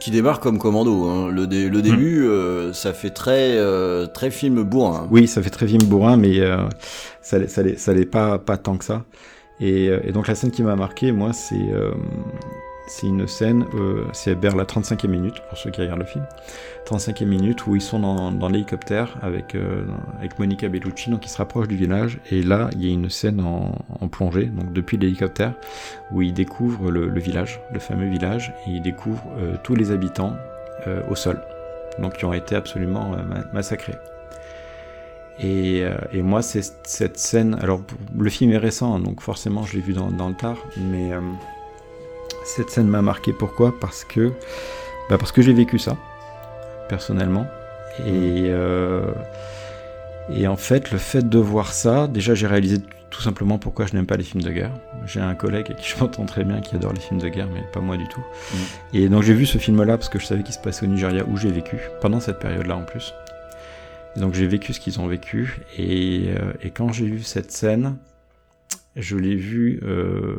Qui 0.00 0.10
démarre 0.10 0.40
comme 0.40 0.58
commando. 0.58 1.04
Hein. 1.04 1.30
Le, 1.30 1.44
le, 1.44 1.82
début, 1.82 2.22
hmm. 2.22 2.30
euh, 2.30 2.72
ça 2.72 2.94
fait 2.94 3.10
très, 3.10 3.56
euh, 3.58 4.06
très 4.06 4.30
film 4.30 4.62
bourrin. 4.62 5.06
Oui, 5.10 5.28
ça 5.28 5.42
fait 5.42 5.50
très 5.50 5.66
film 5.66 5.82
bourrin, 5.84 6.16
mais 6.16 6.40
euh, 6.40 6.66
ça, 7.20 7.46
ça, 7.48 7.62
ça 7.76 7.92
l'est 7.92 8.06
pas, 8.06 8.38
pas 8.38 8.56
tant 8.56 8.78
que 8.78 8.84
ça. 8.84 9.04
Et, 9.60 9.86
et, 9.86 10.12
donc 10.12 10.26
la 10.26 10.34
scène 10.34 10.50
qui 10.50 10.62
m'a 10.62 10.74
marqué, 10.74 11.12
moi, 11.12 11.32
c'est 11.32 11.68
c'est 12.88 13.06
une 13.06 13.26
scène, 13.26 13.64
c'est 14.12 14.34
vers 14.34 14.56
la 14.56 14.64
35e 14.64 15.08
minute, 15.08 15.40
pour 15.48 15.58
ceux 15.58 15.70
qui 15.70 15.80
regardent 15.80 16.00
le 16.00 16.06
film. 16.06 16.24
35e 16.88 17.26
minute 17.26 17.66
où 17.66 17.76
ils 17.76 17.82
sont 17.82 18.00
dans, 18.00 18.48
l'hélicoptère 18.48 19.16
avec, 19.20 19.54
euh, 19.54 19.84
avec 20.18 20.38
Monica 20.38 20.68
Bellucci, 20.68 21.10
donc 21.10 21.26
ils 21.26 21.28
se 21.28 21.36
rapprochent 21.36 21.68
du 21.68 21.76
village, 21.76 22.18
et 22.30 22.42
là 22.42 22.70
il 22.72 22.84
y 22.84 22.88
a 22.88 22.92
une 22.92 23.10
scène 23.10 23.40
en, 23.40 24.08
plongée, 24.08 24.46
donc 24.46 24.72
depuis 24.72 24.96
l'hélicoptère, 24.96 25.52
où 26.12 26.22
ils 26.22 26.32
découvrent 26.32 26.90
le, 26.90 27.20
village, 27.20 27.60
le 27.72 27.78
fameux 27.78 28.08
village, 28.08 28.54
et 28.66 28.70
ils 28.70 28.82
découvrent 28.82 29.28
euh, 29.38 29.56
tous 29.62 29.74
les 29.74 29.90
habitants 29.90 30.34
euh, 30.86 31.02
au 31.10 31.14
sol, 31.14 31.40
donc 31.98 32.14
qui 32.14 32.24
ont 32.24 32.32
été 32.32 32.54
absolument 32.54 33.12
massacrés. 33.52 33.96
Et, 35.40 35.84
et 36.12 36.22
moi, 36.22 36.42
c'est 36.42 36.62
cette 36.82 37.16
scène. 37.16 37.56
Alors, 37.60 37.80
le 38.18 38.28
film 38.28 38.50
est 38.50 38.58
récent, 38.58 38.96
hein, 38.96 38.98
donc 38.98 39.20
forcément, 39.20 39.62
je 39.62 39.76
l'ai 39.76 39.80
vu 39.80 39.92
dans, 39.92 40.10
dans, 40.10 40.28
le 40.28 40.34
tard, 40.34 40.56
mais 40.76 41.12
cette 42.48 42.70
scène 42.70 42.88
m'a 42.88 43.02
marqué. 43.02 43.32
Pourquoi? 43.32 43.78
Parce 43.78 44.04
que, 44.04 44.32
bah 45.10 45.18
parce 45.18 45.32
que 45.32 45.42
j'ai 45.42 45.52
vécu 45.52 45.78
ça 45.78 45.96
personnellement. 46.88 47.46
Et, 48.06 48.46
euh, 48.48 49.12
et 50.32 50.46
en 50.46 50.56
fait, 50.56 50.90
le 50.90 50.98
fait 50.98 51.28
de 51.28 51.38
voir 51.38 51.72
ça, 51.72 52.06
déjà 52.06 52.34
j'ai 52.34 52.46
réalisé 52.46 52.78
tout 53.10 53.20
simplement 53.20 53.58
pourquoi 53.58 53.86
je 53.86 53.94
n'aime 53.94 54.06
pas 54.06 54.16
les 54.16 54.24
films 54.24 54.42
de 54.42 54.50
guerre. 54.50 54.72
J'ai 55.06 55.20
un 55.20 55.34
collègue 55.34 55.66
avec 55.66 55.78
qui 55.78 55.88
je 55.88 55.98
m'entends 55.98 56.24
très 56.24 56.44
bien 56.44 56.60
qui 56.60 56.76
adore 56.76 56.92
les 56.92 57.00
films 57.00 57.20
de 57.20 57.28
guerre, 57.28 57.48
mais 57.52 57.62
pas 57.72 57.80
moi 57.80 57.96
du 57.96 58.06
tout. 58.08 58.20
Mm. 58.20 58.56
Et 58.94 59.08
donc 59.08 59.22
j'ai 59.22 59.34
vu 59.34 59.46
ce 59.46 59.58
film-là 59.58 59.96
parce 59.98 60.08
que 60.08 60.18
je 60.18 60.26
savais 60.26 60.42
qu'il 60.42 60.54
se 60.54 60.58
passait 60.58 60.86
au 60.86 60.88
Nigeria 60.88 61.24
où 61.26 61.36
j'ai 61.36 61.50
vécu, 61.50 61.78
pendant 62.00 62.20
cette 62.20 62.38
période-là 62.38 62.76
en 62.76 62.84
plus. 62.84 63.14
Et 64.16 64.20
donc 64.20 64.34
j'ai 64.34 64.46
vécu 64.46 64.72
ce 64.72 64.80
qu'ils 64.80 65.00
ont 65.00 65.06
vécu. 65.06 65.60
Et, 65.76 66.28
euh, 66.28 66.52
et 66.62 66.70
quand 66.70 66.92
j'ai 66.92 67.06
vu 67.06 67.22
cette 67.22 67.52
scène, 67.52 67.96
je 68.96 69.16
l'ai 69.16 69.36
vu... 69.36 69.80
Euh, 69.82 70.36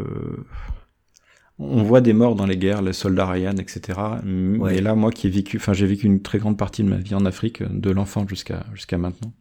on 1.59 1.83
voit 1.83 2.01
des 2.01 2.13
morts 2.13 2.35
dans 2.35 2.45
les 2.45 2.57
guerres, 2.57 2.81
les 2.81 2.93
soldats 2.93 3.25
Ryan, 3.25 3.55
etc. 3.57 3.99
Mais 4.23 4.79
là, 4.79 4.95
moi 4.95 5.11
qui 5.11 5.27
ai 5.27 5.29
vécu, 5.29 5.57
enfin, 5.57 5.73
j'ai 5.73 5.85
vécu 5.85 6.05
une 6.05 6.21
très 6.21 6.39
grande 6.39 6.57
partie 6.57 6.83
de 6.83 6.89
ma 6.89 6.97
vie 6.97 7.15
en 7.15 7.25
Afrique, 7.25 7.61
de 7.63 7.91
l'enfant 7.91 8.25
jusqu'à 8.27 8.65
jusqu'à 8.73 8.97
maintenant. 8.97 9.33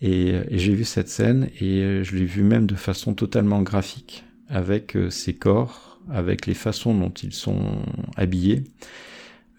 Et, 0.00 0.34
j'ai 0.50 0.74
vu 0.74 0.84
cette 0.84 1.08
scène 1.08 1.48
et 1.60 2.02
je 2.04 2.16
l'ai 2.16 2.24
vu 2.24 2.42
même 2.42 2.66
de 2.66 2.74
façon 2.74 3.14
totalement 3.14 3.62
graphique, 3.62 4.24
avec 4.48 4.96
euh, 4.96 5.10
ces 5.10 5.34
corps, 5.34 6.00
avec 6.10 6.46
les 6.46 6.54
façons 6.54 6.94
dont 6.94 7.10
ils 7.10 7.32
sont 7.32 7.78
habillés, 8.16 8.64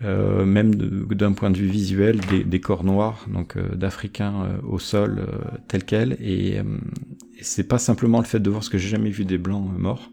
euh, 0.04 0.46
même 0.46 0.76
d'un 0.76 1.34
point 1.34 1.50
de 1.50 1.58
vue 1.58 1.68
visuel, 1.68 2.20
des, 2.46 2.60
corps 2.62 2.84
noirs, 2.84 3.26
donc 3.28 3.58
euh, 3.58 3.76
d'Africains 3.76 4.60
au 4.68 4.78
sol, 4.78 5.26
tel 5.68 5.84
quel. 5.84 6.14
Et, 6.20 6.58
et 6.58 6.64
c'est 7.42 7.68
pas 7.68 7.80
simplement 7.80 8.20
le 8.20 8.26
fait 8.26 8.40
de 8.40 8.50
voir 8.50 8.64
ce 8.64 8.70
que 8.70 8.78
j'ai 8.78 8.90
jamais 8.90 9.10
vu 9.10 9.26
des 9.26 9.40
blancs 9.40 9.68
morts, 9.78 10.12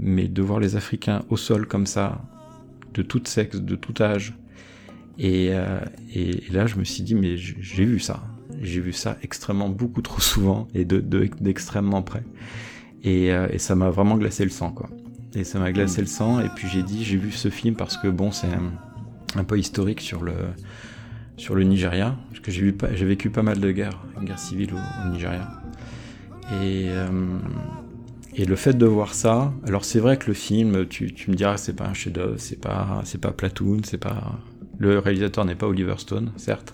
mais 0.00 0.28
de 0.28 0.42
voir 0.42 0.60
les 0.60 0.76
Africains 0.76 1.22
au 1.28 1.36
sol 1.36 1.66
comme 1.66 1.86
ça, 1.86 2.22
de 2.94 3.02
tout 3.02 3.20
sexe, 3.24 3.60
de 3.60 3.76
tout 3.76 4.02
âge. 4.02 4.34
Et, 5.18 5.48
euh, 5.50 5.80
et, 6.14 6.42
là, 6.50 6.66
je 6.66 6.76
me 6.76 6.84
suis 6.84 7.02
dit, 7.02 7.14
mais 7.14 7.36
j'ai 7.36 7.84
vu 7.84 8.00
ça. 8.00 8.22
J'ai 8.62 8.80
vu 8.80 8.92
ça 8.92 9.16
extrêmement 9.22 9.68
beaucoup 9.68 10.02
trop 10.02 10.20
souvent 10.20 10.68
et 10.74 10.84
de 10.84 11.00
d'extrêmement 11.40 12.02
près. 12.02 12.24
Et, 13.02 13.32
euh, 13.32 13.46
et 13.50 13.58
ça 13.58 13.74
m'a 13.74 13.90
vraiment 13.90 14.16
glacé 14.16 14.44
le 14.44 14.50
sang, 14.50 14.70
quoi. 14.70 14.88
Et 15.34 15.44
ça 15.44 15.58
m'a 15.58 15.70
glacé 15.72 16.00
le 16.00 16.06
sang. 16.06 16.40
Et 16.40 16.48
puis 16.56 16.68
j'ai 16.68 16.82
dit, 16.82 17.04
j'ai 17.04 17.16
vu 17.16 17.30
ce 17.30 17.48
film 17.50 17.76
parce 17.76 17.96
que 17.96 18.08
bon, 18.08 18.32
c'est 18.32 18.48
un, 18.48 18.72
un, 19.38 19.44
peu 19.44 19.58
historique 19.58 20.00
sur 20.00 20.22
le 20.22 20.34
sur 21.36 21.54
le 21.54 21.62
Nigeria, 21.62 22.18
parce 22.28 22.40
que 22.40 22.50
j'ai 22.50 23.06
vécu 23.06 23.30
pas 23.30 23.42
mal 23.42 23.60
de 23.60 23.72
guerres, 23.72 23.98
une 24.18 24.26
guerre 24.26 24.38
civile 24.38 24.74
au, 24.74 25.08
Nigeria. 25.10 25.48
Et, 26.52 26.88
euh, 26.88 27.08
et 28.34 28.44
le 28.44 28.56
fait 28.56 28.76
de 28.76 28.86
voir 28.86 29.14
ça, 29.14 29.52
alors 29.66 29.84
c'est 29.84 29.98
vrai 29.98 30.16
que 30.16 30.28
le 30.28 30.34
film, 30.34 30.86
tu, 30.86 31.12
me 31.28 31.34
diras, 31.34 31.56
c'est 31.56 31.74
pas 31.74 31.86
un 31.86 31.94
chef-d'œuvre, 31.94 32.36
c'est 32.38 32.60
pas, 32.60 33.02
c'est 33.04 33.20
pas 33.20 33.32
Platoon, 33.32 33.80
c'est 33.84 33.98
pas, 33.98 34.38
le 34.78 34.98
réalisateur 34.98 35.44
n'est 35.44 35.56
pas 35.56 35.66
Oliver 35.66 35.96
Stone, 35.98 36.32
certes, 36.36 36.72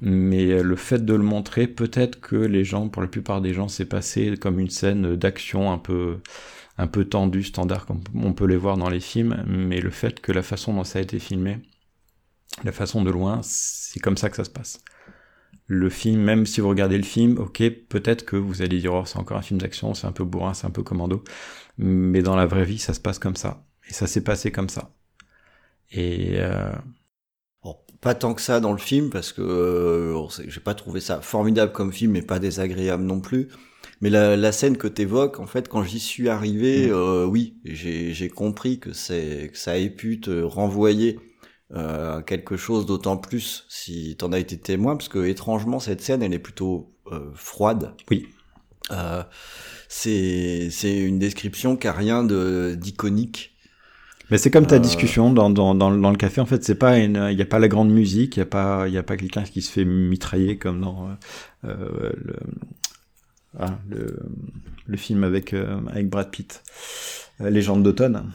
mais 0.00 0.62
le 0.62 0.76
fait 0.76 1.04
de 1.04 1.14
le 1.14 1.22
montrer, 1.22 1.66
peut-être 1.66 2.20
que 2.20 2.36
les 2.36 2.64
gens, 2.64 2.88
pour 2.88 3.02
la 3.02 3.08
plupart 3.08 3.40
des 3.40 3.52
gens, 3.52 3.68
c'est 3.68 3.84
passé 3.84 4.36
comme 4.40 4.58
une 4.60 4.70
scène 4.70 5.16
d'action 5.16 5.70
un 5.70 5.78
peu, 5.78 6.18
un 6.78 6.86
peu 6.86 7.04
tendue, 7.04 7.42
standard, 7.42 7.84
comme 7.84 8.00
on 8.14 8.32
peut 8.32 8.46
les 8.46 8.56
voir 8.56 8.76
dans 8.76 8.88
les 8.88 9.00
films, 9.00 9.44
mais 9.46 9.80
le 9.80 9.90
fait 9.90 10.20
que 10.20 10.32
la 10.32 10.42
façon 10.42 10.72
dont 10.72 10.84
ça 10.84 11.00
a 11.00 11.02
été 11.02 11.18
filmé, 11.18 11.58
la 12.64 12.72
façon 12.72 13.02
de 13.02 13.10
loin, 13.10 13.40
c'est 13.42 14.00
comme 14.00 14.16
ça 14.16 14.30
que 14.30 14.36
ça 14.36 14.44
se 14.44 14.50
passe. 14.50 14.80
Le 15.70 15.90
film, 15.90 16.22
même 16.22 16.46
si 16.46 16.62
vous 16.62 16.68
regardez 16.70 16.96
le 16.96 17.04
film, 17.04 17.36
ok, 17.36 17.62
peut-être 17.90 18.24
que 18.24 18.36
vous 18.36 18.62
allez 18.62 18.78
dire, 18.78 18.94
oh, 18.94 19.04
c'est 19.04 19.18
encore 19.18 19.36
un 19.36 19.42
film 19.42 19.60
d'action, 19.60 19.92
c'est 19.92 20.06
un 20.06 20.12
peu 20.12 20.24
bourrin, 20.24 20.54
c'est 20.54 20.66
un 20.66 20.70
peu 20.70 20.82
commando, 20.82 21.22
mais 21.76 22.22
dans 22.22 22.36
la 22.36 22.46
vraie 22.46 22.64
vie, 22.64 22.78
ça 22.78 22.94
se 22.94 23.00
passe 23.00 23.18
comme 23.18 23.36
ça. 23.36 23.64
Et 23.88 23.92
ça 23.92 24.06
s'est 24.06 24.24
passé 24.24 24.50
comme 24.50 24.70
ça. 24.70 24.94
Et 25.90 26.36
euh... 26.38 26.72
bon, 27.62 27.76
pas 28.00 28.14
tant 28.14 28.32
que 28.32 28.40
ça 28.40 28.60
dans 28.60 28.72
le 28.72 28.78
film, 28.78 29.10
parce 29.10 29.30
que 29.30 29.42
euh, 29.42 30.28
j'ai 30.46 30.60
pas 30.60 30.74
trouvé 30.74 31.00
ça 31.00 31.20
formidable 31.20 31.72
comme 31.72 31.92
film, 31.92 32.12
mais 32.12 32.22
pas 32.22 32.38
désagréable 32.38 33.04
non 33.04 33.20
plus. 33.20 33.48
Mais 34.00 34.08
la, 34.08 34.38
la 34.38 34.52
scène 34.52 34.78
que 34.78 34.88
t'évoques, 34.88 35.38
en 35.38 35.46
fait, 35.46 35.68
quand 35.68 35.82
j'y 35.82 36.00
suis 36.00 36.30
arrivé, 36.30 36.86
mm. 36.86 36.92
euh, 36.92 37.24
oui, 37.26 37.58
j'ai 37.64 38.30
compris 38.30 38.78
que 38.78 38.94
c'est 38.94 39.50
que 39.52 39.58
ça 39.58 39.78
ait 39.78 39.90
pu 39.90 40.20
te 40.20 40.40
renvoyer 40.40 41.18
euh, 41.74 42.22
quelque 42.22 42.56
chose 42.56 42.86
d'autant 42.86 43.18
plus 43.18 43.66
si 43.68 44.16
t'en 44.16 44.32
as 44.32 44.38
été 44.38 44.56
témoin, 44.56 44.96
parce 44.96 45.10
que 45.10 45.26
étrangement 45.26 45.80
cette 45.80 46.00
scène 46.00 46.22
elle 46.22 46.32
est 46.32 46.38
plutôt 46.38 46.94
euh, 47.12 47.30
froide. 47.34 47.92
Oui. 48.10 48.28
Euh, 48.90 49.22
c'est 49.86 50.70
c'est 50.70 50.98
une 50.98 51.18
description 51.18 51.76
qui 51.76 51.86
a 51.86 51.92
rien 51.92 52.24
de 52.24 52.74
d'iconique. 52.78 53.54
Mais 54.30 54.38
c'est 54.38 54.50
comme 54.50 54.66
ta 54.66 54.78
discussion 54.78 55.32
dans, 55.32 55.48
dans, 55.48 55.74
dans, 55.74 55.90
dans, 55.90 56.10
le 56.10 56.16
café. 56.16 56.42
En 56.42 56.46
fait, 56.46 56.62
c'est 56.62 56.74
pas 56.74 56.98
il 56.98 57.38
y 57.38 57.42
a 57.42 57.46
pas 57.46 57.58
la 57.58 57.68
grande 57.68 57.90
musique, 57.90 58.36
il 58.36 58.40
y 58.40 58.42
a 58.42 58.46
pas 58.46 58.86
il 58.86 58.92
y 58.92 58.98
a 58.98 59.02
pas 59.02 59.16
quelqu'un 59.16 59.42
qui 59.42 59.62
se 59.62 59.70
fait 59.70 59.86
mitrailler 59.86 60.58
comme 60.58 60.80
dans 60.82 61.16
le, 61.62 62.36
ah, 63.58 63.78
le 63.88 64.18
le 64.86 64.96
film 64.96 65.24
avec 65.24 65.54
avec 65.54 66.08
Brad 66.08 66.30
Pitt, 66.30 66.62
Légende 67.40 67.82
d'automne. 67.82 68.30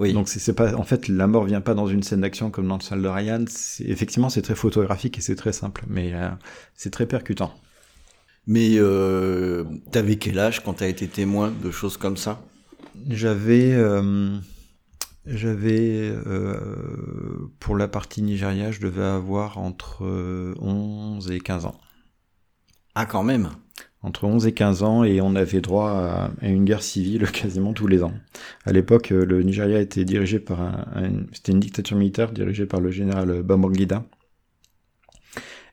Oui. 0.00 0.14
Donc 0.14 0.30
c'est 0.30 0.54
pas, 0.54 0.74
en 0.74 0.82
fait, 0.82 1.08
la 1.08 1.26
mort 1.26 1.44
vient 1.44 1.60
pas 1.60 1.74
dans 1.74 1.86
une 1.86 2.02
scène 2.02 2.22
d'action 2.22 2.50
comme 2.50 2.66
dans 2.66 2.78
le 2.78 2.82
salle 2.82 3.02
de 3.02 3.08
Ryan. 3.08 3.44
Effectivement, 3.80 4.30
c'est 4.30 4.40
très 4.40 4.54
photographique 4.54 5.18
et 5.18 5.20
c'est 5.20 5.36
très 5.36 5.52
simple, 5.52 5.84
mais 5.88 6.14
euh, 6.14 6.30
c'est 6.74 6.88
très 6.88 7.04
percutant. 7.04 7.54
Mais 8.46 8.76
euh, 8.78 9.64
t'avais 9.92 10.16
quel 10.16 10.38
âge 10.38 10.64
quand 10.64 10.72
t'as 10.72 10.88
été 10.88 11.06
témoin 11.06 11.52
de 11.62 11.70
choses 11.70 11.98
comme 11.98 12.16
ça? 12.16 12.40
J'avais, 13.10 13.74
euh, 13.74 14.38
j'avais 15.26 16.14
pour 17.58 17.76
la 17.76 17.86
partie 17.86 18.22
Nigeria, 18.22 18.70
je 18.70 18.80
devais 18.80 19.04
avoir 19.04 19.58
entre 19.58 20.06
11 20.58 21.30
et 21.30 21.40
15 21.40 21.66
ans. 21.66 21.78
Ah, 22.94 23.04
quand 23.04 23.22
même? 23.22 23.50
Entre 24.02 24.24
11 24.24 24.46
et 24.46 24.52
15 24.52 24.82
ans 24.82 25.04
et 25.04 25.20
on 25.20 25.34
avait 25.36 25.60
droit 25.60 25.90
à, 25.90 26.30
une 26.42 26.64
guerre 26.64 26.82
civile 26.82 27.30
quasiment 27.32 27.72
tous 27.72 27.86
les 27.86 28.02
ans. 28.02 28.12
À 28.64 28.72
l'époque, 28.72 29.12
euh, 29.12 29.24
le 29.24 29.42
Nigeria 29.42 29.80
était 29.80 30.04
dirigé 30.04 30.38
par 30.38 30.60
un, 30.60 31.12
c'était 31.32 31.52
une 31.52 31.60
dictature 31.60 31.96
militaire 31.96 32.32
dirigée 32.32 32.66
par 32.66 32.80
le 32.80 32.90
général 32.90 33.42
Babangida 33.42 34.04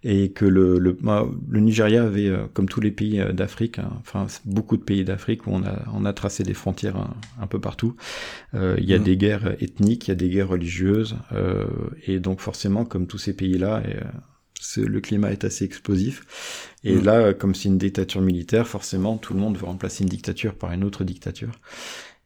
et 0.03 0.31
que 0.31 0.45
le, 0.45 0.79
le, 0.79 0.93
bah, 0.93 1.27
le, 1.49 1.59
Nigeria 1.59 2.03
avait, 2.03 2.27
euh, 2.27 2.45
comme 2.53 2.69
tous 2.69 2.81
les 2.81 2.91
pays 2.91 3.19
euh, 3.19 3.31
d'Afrique, 3.31 3.79
hein, 3.79 3.91
enfin 3.99 4.27
beaucoup 4.45 4.77
de 4.77 4.83
pays 4.83 5.03
d'Afrique 5.03 5.47
où 5.47 5.51
on 5.51 5.63
a, 5.63 5.83
on 5.93 6.05
a 6.05 6.13
tracé 6.13 6.43
des 6.43 6.53
frontières 6.53 6.95
un, 7.39 7.47
peu 7.47 7.59
partout, 7.59 7.95
euh, 8.53 8.75
il 8.79 8.85
y 8.85 8.93
a 8.93 8.99
mmh. 8.99 9.03
des 9.03 9.17
guerres 9.17 9.55
ethniques, 9.61 10.07
il 10.07 10.11
y 10.11 10.13
a 10.13 10.15
des 10.15 10.29
guerres 10.29 10.49
religieuses, 10.49 11.17
euh, 11.33 11.65
et 12.05 12.19
donc 12.19 12.41
forcément, 12.41 12.85
comme 12.85 13.07
tous 13.07 13.17
ces 13.17 13.35
pays-là, 13.35 13.83
le 14.75 14.99
climat 14.99 15.32
est 15.32 15.43
assez 15.43 15.65
explosif. 15.65 16.75
Et 16.84 16.95
mm. 16.95 17.03
là, 17.03 17.34
comme 17.34 17.56
c'est 17.56 17.69
une 17.69 17.77
dictature 17.77 18.21
militaire, 18.21 18.67
forcément, 18.67 19.17
tout 19.17 19.34
le 19.34 19.39
monde 19.39 19.58
veut 19.58 19.65
remplacer 19.65 20.03
une 20.03 20.10
dictature 20.10 20.56
par 20.56 20.71
une 20.71 20.84
autre 20.84 21.03
dictature. 21.03 21.51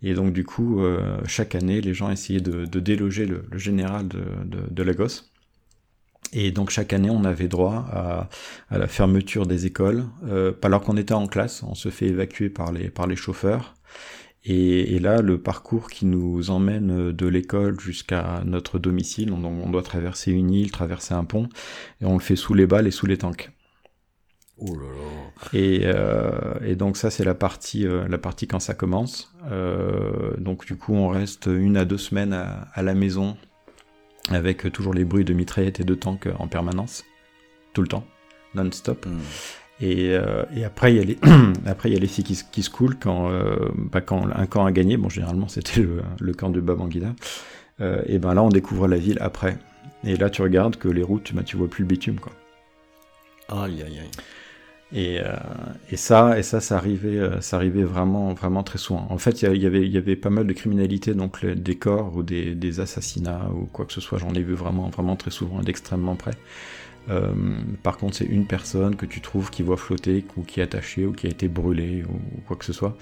Et 0.03 0.13
donc, 0.13 0.33
du 0.33 0.43
coup, 0.43 0.81
euh, 0.81 1.19
chaque 1.25 1.55
année, 1.55 1.79
les 1.81 1.93
gens 1.93 2.09
essayaient 2.09 2.41
de, 2.41 2.65
déloger 2.79 3.25
le, 3.25 3.43
général 3.53 4.07
de, 4.07 4.23
de, 4.69 4.83
Lagos. 4.83 5.31
Et 6.33 6.51
donc 6.51 6.69
chaque 6.69 6.93
année, 6.93 7.09
on 7.09 7.25
avait 7.25 7.47
droit 7.47 7.85
à, 7.91 8.29
la 8.77 8.87
fermeture 8.87 9.45
des 9.45 9.65
écoles. 9.65 10.05
Euh, 10.25 10.53
alors 10.63 10.81
qu'on 10.81 10.97
était 10.97 11.13
en 11.13 11.27
classe, 11.27 11.61
on 11.63 11.75
se 11.75 11.89
fait 11.89 12.07
évacuer 12.07 12.49
par 12.49 12.71
les, 12.71 12.89
par 12.89 13.05
les 13.05 13.15
chauffeurs. 13.15 13.75
Et, 14.43 14.97
là, 14.99 15.21
le 15.21 15.39
parcours 15.39 15.89
qui 15.89 16.05
nous 16.05 16.49
emmène 16.49 17.11
de 17.11 17.27
l'école 17.27 17.79
jusqu'à 17.79 18.41
notre 18.43 18.79
domicile, 18.79 19.31
on, 19.33 19.43
on, 19.45 19.69
doit 19.69 19.83
traverser 19.83 20.31
une 20.31 20.49
île, 20.49 20.71
traverser 20.71 21.13
un 21.13 21.25
pont, 21.25 21.47
et 22.01 22.05
on 22.05 22.13
le 22.13 22.19
fait 22.19 22.35
sous 22.35 22.55
les 22.55 22.65
balles 22.65 22.87
et 22.87 22.91
sous 22.91 23.05
les 23.05 23.17
tanks. 23.17 23.51
Oh 24.57 24.75
là 24.75 24.87
là. 24.87 25.59
Et, 25.59 25.81
euh, 25.85 26.59
et 26.63 26.75
donc 26.75 26.95
ça 26.95 27.09
c'est 27.09 27.23
la 27.23 27.33
partie 27.33 27.87
euh, 27.87 28.07
la 28.07 28.19
partie 28.19 28.47
quand 28.47 28.59
ça 28.59 28.75
commence. 28.75 29.33
Euh, 29.49 30.35
donc 30.37 30.65
du 30.67 30.75
coup 30.75 30.93
on 30.93 31.07
reste 31.07 31.47
une 31.47 31.77
à 31.77 31.85
deux 31.85 31.97
semaines 31.97 32.33
à, 32.33 32.67
à 32.73 32.83
la 32.83 32.93
maison 32.93 33.37
avec 34.29 34.71
toujours 34.71 34.93
les 34.93 35.03
bruits 35.03 35.25
de 35.25 35.33
mitraillettes 35.33 35.79
et 35.79 35.83
de 35.83 35.95
tanks 35.95 36.29
en 36.37 36.47
permanence, 36.47 37.03
tout 37.73 37.81
le 37.81 37.87
temps, 37.87 38.05
non-stop. 38.53 39.07
Hmm. 39.07 39.19
Et, 39.81 40.11
euh, 40.11 40.43
et, 40.55 40.63
après, 40.63 40.93
il 40.93 40.97
y 40.97 40.99
a 40.99 41.03
les, 41.03 41.17
après, 41.65 41.89
il 41.89 41.93
y 41.93 41.97
a 41.97 41.99
les 41.99 42.07
filles 42.07 42.23
qui, 42.23 42.39
qui 42.51 42.61
se 42.61 42.69
coulent 42.69 42.97
quand, 42.99 43.31
euh, 43.31 43.69
bah, 43.75 44.01
quand 44.01 44.27
un 44.33 44.45
camp 44.45 44.65
a 44.65 44.71
gagné. 44.71 44.95
Bon, 44.97 45.09
généralement, 45.09 45.47
c'était 45.47 45.81
le, 45.81 46.01
le, 46.19 46.33
camp 46.33 46.49
de 46.49 46.61
Babangida. 46.61 47.13
Euh, 47.81 48.03
et 48.05 48.19
ben 48.19 48.35
là, 48.35 48.43
on 48.43 48.49
découvre 48.49 48.87
la 48.87 48.97
ville 48.97 49.17
après. 49.21 49.57
Et 50.03 50.15
là, 50.15 50.29
tu 50.29 50.43
regardes 50.43 50.75
que 50.75 50.87
les 50.87 51.01
routes, 51.01 51.33
bah, 51.33 51.41
tu 51.43 51.57
vois 51.57 51.67
plus 51.67 51.81
le 51.83 51.87
bitume, 51.87 52.19
quoi. 52.19 52.31
Aïe, 53.49 53.81
aïe, 53.81 53.99
aïe. 53.99 54.11
Et, 54.93 55.21
et 55.89 55.95
ça, 55.95 56.37
et 56.37 56.43
ça, 56.43 56.59
ça 56.59 56.75
arrivait, 56.75 57.41
ça 57.41 57.55
arrivait 57.55 57.83
vraiment, 57.83 58.33
vraiment 58.33 58.61
très 58.61 58.77
souvent. 58.77 59.07
En 59.09 59.17
fait, 59.17 59.41
il 59.41 59.61
y, 59.61 59.65
avait, 59.65 59.85
il 59.85 59.91
y 59.91 59.97
avait 59.97 60.17
pas 60.17 60.29
mal 60.29 60.45
de 60.45 60.51
criminalité, 60.51 61.13
donc 61.13 61.45
des 61.45 61.75
corps 61.75 62.13
ou 62.13 62.23
des, 62.23 62.55
des 62.55 62.81
assassinats 62.81 63.49
ou 63.55 63.67
quoi 63.71 63.85
que 63.85 63.93
ce 63.93 64.01
soit. 64.01 64.17
J'en 64.17 64.33
ai 64.33 64.41
vu 64.41 64.53
vraiment, 64.53 64.89
vraiment 64.89 65.15
très 65.15 65.31
souvent, 65.31 65.61
d'extrêmement 65.61 66.15
près. 66.15 66.33
Euh, 67.09 67.33
par 67.83 67.97
contre, 67.97 68.17
c'est 68.17 68.25
une 68.25 68.45
personne 68.45 68.95
que 68.95 69.05
tu 69.05 69.21
trouves 69.21 69.49
qui 69.49 69.63
voit 69.63 69.77
flotter, 69.77 70.23
ou 70.37 70.43
qui 70.43 70.59
est 70.59 70.63
attachée, 70.63 71.05
ou 71.05 71.11
qui 71.11 71.27
a 71.27 71.29
été 71.29 71.47
brûlée, 71.47 72.03
ou, 72.03 72.41
quoi 72.47 72.55
que 72.55 72.65
ce 72.65 72.73
soit. 72.73 72.95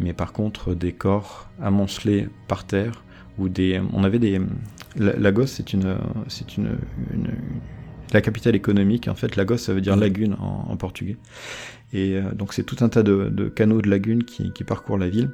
Mais 0.00 0.12
par 0.12 0.32
contre, 0.32 0.74
des 0.74 0.92
corps 0.92 1.48
amoncelés 1.60 2.28
par 2.48 2.66
terre, 2.66 3.04
ou 3.38 3.48
des, 3.48 3.80
on 3.92 4.04
avait 4.04 4.18
des, 4.18 4.40
Lagos, 4.96 5.46
c'est 5.46 5.72
une, 5.72 5.96
c'est 6.28 6.56
une, 6.56 6.76
la 8.12 8.20
capitale 8.20 8.54
économique. 8.54 9.08
En 9.08 9.14
fait, 9.14 9.36
Lagos, 9.36 9.58
ça 9.58 9.72
veut 9.72 9.80
dire 9.80 9.96
lagune 9.96 10.34
en, 10.34 10.76
portugais. 10.76 11.16
Et 11.92 12.16
euh, 12.16 12.32
donc, 12.32 12.52
c'est 12.52 12.64
tout 12.64 12.76
un 12.80 12.88
tas 12.88 13.02
de, 13.02 13.48
canaux 13.48 13.80
de 13.80 13.88
lagunes 13.88 14.24
qui, 14.24 14.64
parcourent 14.64 14.98
la 14.98 15.08
ville. 15.08 15.30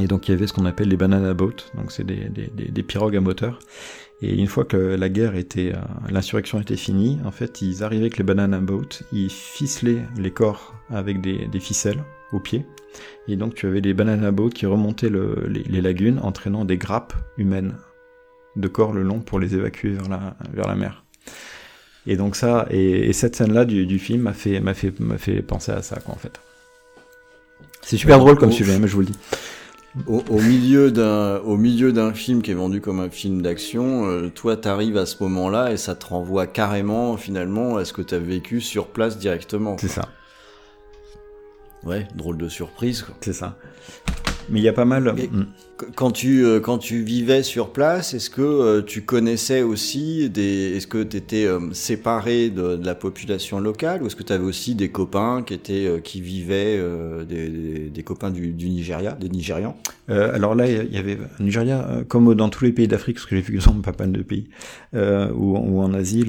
Et 0.00 0.06
donc 0.06 0.28
il 0.28 0.30
y 0.30 0.34
avait 0.34 0.46
ce 0.46 0.52
qu'on 0.52 0.66
appelle 0.66 0.86
les 0.86 0.96
banana 0.96 1.34
boats, 1.34 1.50
donc 1.74 1.90
c'est 1.90 2.06
des, 2.06 2.82
pirogues 2.84 3.16
à 3.16 3.20
moteur. 3.20 3.58
Et 4.22 4.34
une 4.34 4.46
fois 4.46 4.64
que 4.64 4.76
la 4.76 5.08
guerre 5.08 5.34
était, 5.34 5.72
euh, 5.74 5.80
l'insurrection 6.10 6.60
était 6.60 6.76
finie, 6.76 7.18
en 7.24 7.30
fait, 7.30 7.62
ils 7.62 7.82
arrivaient 7.82 8.02
avec 8.02 8.18
les 8.18 8.24
banana 8.24 8.58
boats, 8.58 9.00
ils 9.12 9.30
ficelaient 9.30 10.02
les 10.18 10.30
corps 10.30 10.74
avec 10.90 11.20
des, 11.20 11.46
des 11.46 11.60
ficelles 11.60 12.02
au 12.32 12.40
pied. 12.40 12.66
Et 13.28 13.36
donc 13.36 13.54
tu 13.54 13.66
avais 13.66 13.80
des 13.80 13.94
banana 13.94 14.30
boats 14.30 14.50
qui 14.50 14.66
remontaient 14.66 15.08
le, 15.08 15.46
les, 15.46 15.80
lagunes, 15.80 16.18
entraînant 16.22 16.64
des 16.64 16.76
grappes 16.76 17.14
humaines 17.38 17.76
de 18.56 18.68
corps 18.68 18.92
le 18.92 19.02
long 19.02 19.20
pour 19.20 19.38
les 19.38 19.54
évacuer 19.54 19.90
vers 19.90 20.08
la, 20.08 20.36
vers 20.52 20.66
la 20.66 20.74
mer. 20.74 21.04
Et 22.06 22.16
donc 22.16 22.36
ça, 22.36 22.66
et, 22.70 23.12
cette 23.12 23.36
scène-là 23.36 23.64
du, 23.64 23.86
du, 23.86 23.98
film 23.98 24.22
m'a 24.22 24.32
fait, 24.32 24.60
m'a 24.60 24.74
fait, 24.74 24.98
m'a 25.00 25.18
fait 25.18 25.42
penser 25.42 25.72
à 25.72 25.82
ça, 25.82 26.00
quoi, 26.00 26.14
en 26.14 26.18
fait. 26.18 26.40
C'est 27.82 27.96
super 27.96 28.18
drôle 28.18 28.36
comme 28.36 28.52
sujet, 28.52 28.78
mais 28.78 28.88
je 28.88 28.94
vous 28.94 29.00
le 29.00 29.06
dis. 29.06 29.18
Au, 30.06 30.40
milieu 30.40 30.92
d'un 30.92 31.38
au 31.38 31.56
milieu 31.56 31.92
d'un 31.92 32.12
film 32.12 32.42
qui 32.42 32.52
est 32.52 32.54
vendu 32.54 32.80
comme 32.80 33.00
un 33.00 33.10
film 33.10 33.42
d'action, 33.42 34.06
euh, 34.06 34.28
toi 34.28 34.56
t'arrives 34.56 34.96
à 34.96 35.04
ce 35.04 35.20
moment-là 35.24 35.72
et 35.72 35.76
ça 35.76 35.96
te 35.96 36.06
renvoie 36.06 36.46
carrément 36.46 37.16
finalement 37.16 37.76
à 37.76 37.84
ce 37.84 37.92
que 37.92 38.02
t'as 38.02 38.18
vécu 38.18 38.60
sur 38.60 38.86
place 38.86 39.18
directement. 39.18 39.76
C'est 39.80 39.88
ça. 39.88 40.08
Ouais, 41.82 42.06
drôle 42.14 42.36
de 42.36 42.48
surprise. 42.48 43.04
C'est 43.20 43.32
ça. 43.32 43.56
Mais 44.48 44.60
il 44.60 44.62
y 44.62 44.68
a 44.68 44.72
pas 44.72 44.84
mal. 44.84 45.12
Mm. 45.12 45.44
Qu- 45.78 45.86
Quand 45.94 46.10
tu, 46.10 46.44
euh, 46.44 46.60
quand 46.60 46.78
tu 46.78 47.02
vivais 47.02 47.42
sur 47.42 47.70
place, 47.72 48.14
est-ce 48.14 48.28
que 48.30 48.42
euh, 48.42 48.82
tu 48.82 49.02
connaissais 49.02 49.62
aussi 49.62 50.28
des. 50.30 50.76
Est-ce 50.76 50.86
que 50.86 51.02
tu 51.02 51.16
étais 51.16 51.46
séparé 51.72 52.50
de, 52.50 52.76
de 52.76 52.84
la 52.86 52.94
population 52.94 53.60
locale 53.60 54.02
ou 54.02 54.06
est-ce 54.06 54.16
que 54.16 54.22
tu 54.22 54.32
avais 54.32 54.44
aussi 54.44 54.74
des 54.74 54.90
copains 54.90 55.42
qui, 55.42 55.54
étaient, 55.54 55.86
euh, 55.86 55.98
qui 56.00 56.20
vivaient, 56.20 56.76
euh, 56.78 57.24
des, 57.24 57.48
des, 57.48 57.78
des 57.90 58.02
copains 58.02 58.30
du, 58.30 58.52
du 58.52 58.68
Nigeria, 58.68 59.12
des 59.12 59.28
Nigérians? 59.28 59.76
Euh, 60.10 60.34
alors 60.34 60.54
là, 60.54 60.66
il 60.68 60.92
y 60.92 60.98
avait 60.98 61.18
Nigeria, 61.38 61.86
euh, 61.88 62.04
comme 62.04 62.34
dans 62.34 62.48
tous 62.48 62.64
les 62.64 62.72
pays 62.72 62.88
d'Afrique, 62.88 63.16
parce 63.16 63.26
que 63.26 63.36
j'ai 63.36 63.42
vu 63.42 63.54
que 63.54 63.60
sont 63.60 63.74
pas 63.80 63.92
mal 63.98 64.12
de 64.12 64.22
pays, 64.22 64.48
euh, 64.94 65.30
ou, 65.32 65.56
ou 65.56 65.80
en 65.80 65.94
Asie, 65.94 66.24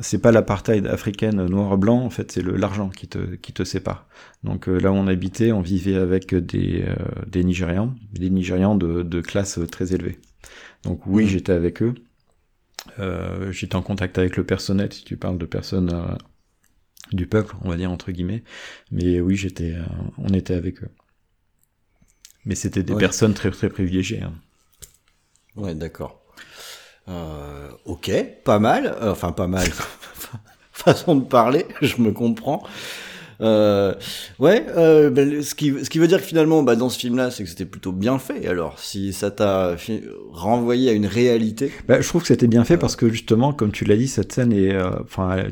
c'est 0.00 0.20
pas 0.22 0.32
l'apartheid 0.32 0.86
africaine 0.86 1.44
noir-blanc, 1.46 2.00
en 2.02 2.10
fait, 2.10 2.32
c'est 2.32 2.42
le- 2.42 2.56
l'argent 2.56 2.88
qui 2.88 3.08
te, 3.08 3.18
qui 3.36 3.52
te 3.52 3.62
sépare. 3.62 4.06
Donc 4.42 4.68
euh, 4.68 4.78
là 4.78 4.90
où 4.90 4.94
on 4.94 5.06
habitait, 5.06 5.52
on 5.52 5.60
vivait 5.60 5.96
avec 5.96 6.34
des, 6.34 6.82
euh, 6.88 6.94
des 7.40 7.44
Nigérians, 7.46 7.94
des 8.12 8.28
Nigérians 8.30 8.74
de, 8.76 9.02
de 9.02 9.20
classe 9.22 9.58
très 9.72 9.94
élevée. 9.94 10.18
Donc 10.84 11.06
oui, 11.06 11.24
Mhm. 11.24 11.28
j'étais 11.30 11.52
avec 11.52 11.82
eux. 11.82 11.94
Euh, 12.98 13.50
j'étais 13.52 13.76
en 13.76 13.82
contact 13.82 14.18
avec 14.18 14.36
le 14.36 14.44
personnel, 14.44 14.92
si 14.92 15.04
tu 15.04 15.16
parles 15.16 15.38
de 15.38 15.46
personnes 15.46 15.90
euh, 15.92 16.14
du 17.12 17.26
peuple, 17.26 17.54
on 17.62 17.70
va 17.70 17.76
dire 17.76 17.90
entre 17.90 18.12
guillemets. 18.12 18.42
Mais 18.90 19.20
oui, 19.20 19.36
j'étais, 19.36 19.72
euh, 19.74 19.82
on 20.18 20.28
était 20.34 20.54
avec 20.54 20.82
eux. 20.82 20.90
Mais 22.44 22.54
c'était 22.54 22.82
des 22.82 22.92
Ouais. 22.94 23.00
personnes 23.00 23.34
très 23.34 23.50
très 23.50 23.68
privilégiées. 23.70 24.22
hein. 24.22 24.34
Ouais, 25.56 25.74
d'accord. 25.74 26.20
Ok, 27.86 28.10
pas 28.44 28.58
mal. 28.58 28.96
Enfin, 29.02 29.32
pas 29.32 29.48
mal. 29.48 29.66
Façon 30.72 31.16
de 31.16 31.24
parler, 31.24 31.66
je 31.82 32.00
me 32.00 32.12
comprends. 32.12 32.62
Euh, 33.40 33.94
ouais, 34.38 34.66
euh, 34.76 35.10
ben, 35.10 35.42
ce, 35.42 35.54
qui, 35.54 35.72
ce 35.82 35.88
qui 35.90 35.98
veut 35.98 36.08
dire 36.08 36.18
que 36.18 36.26
finalement, 36.26 36.62
bah, 36.62 36.76
dans 36.76 36.88
ce 36.88 36.98
film-là, 36.98 37.30
c'est 37.30 37.44
que 37.44 37.48
c'était 37.48 37.64
plutôt 37.64 37.92
bien 37.92 38.18
fait. 38.18 38.46
Alors, 38.46 38.78
si 38.78 39.12
ça 39.12 39.30
t'a 39.30 39.76
renvoyé 40.32 40.90
à 40.90 40.92
une 40.92 41.06
réalité, 41.06 41.72
Bah, 41.88 42.00
je 42.00 42.08
trouve 42.08 42.22
que 42.22 42.28
c'était 42.28 42.46
bien 42.48 42.64
fait 42.64 42.76
parce 42.76 42.96
que 42.96 43.08
justement, 43.08 43.52
comme 43.52 43.72
tu 43.72 43.84
l'as 43.84 43.96
dit, 43.96 44.08
cette 44.08 44.32
scène 44.32 44.52
est, 44.52 44.74
euh, 44.74 44.90
enfin, 45.02 45.44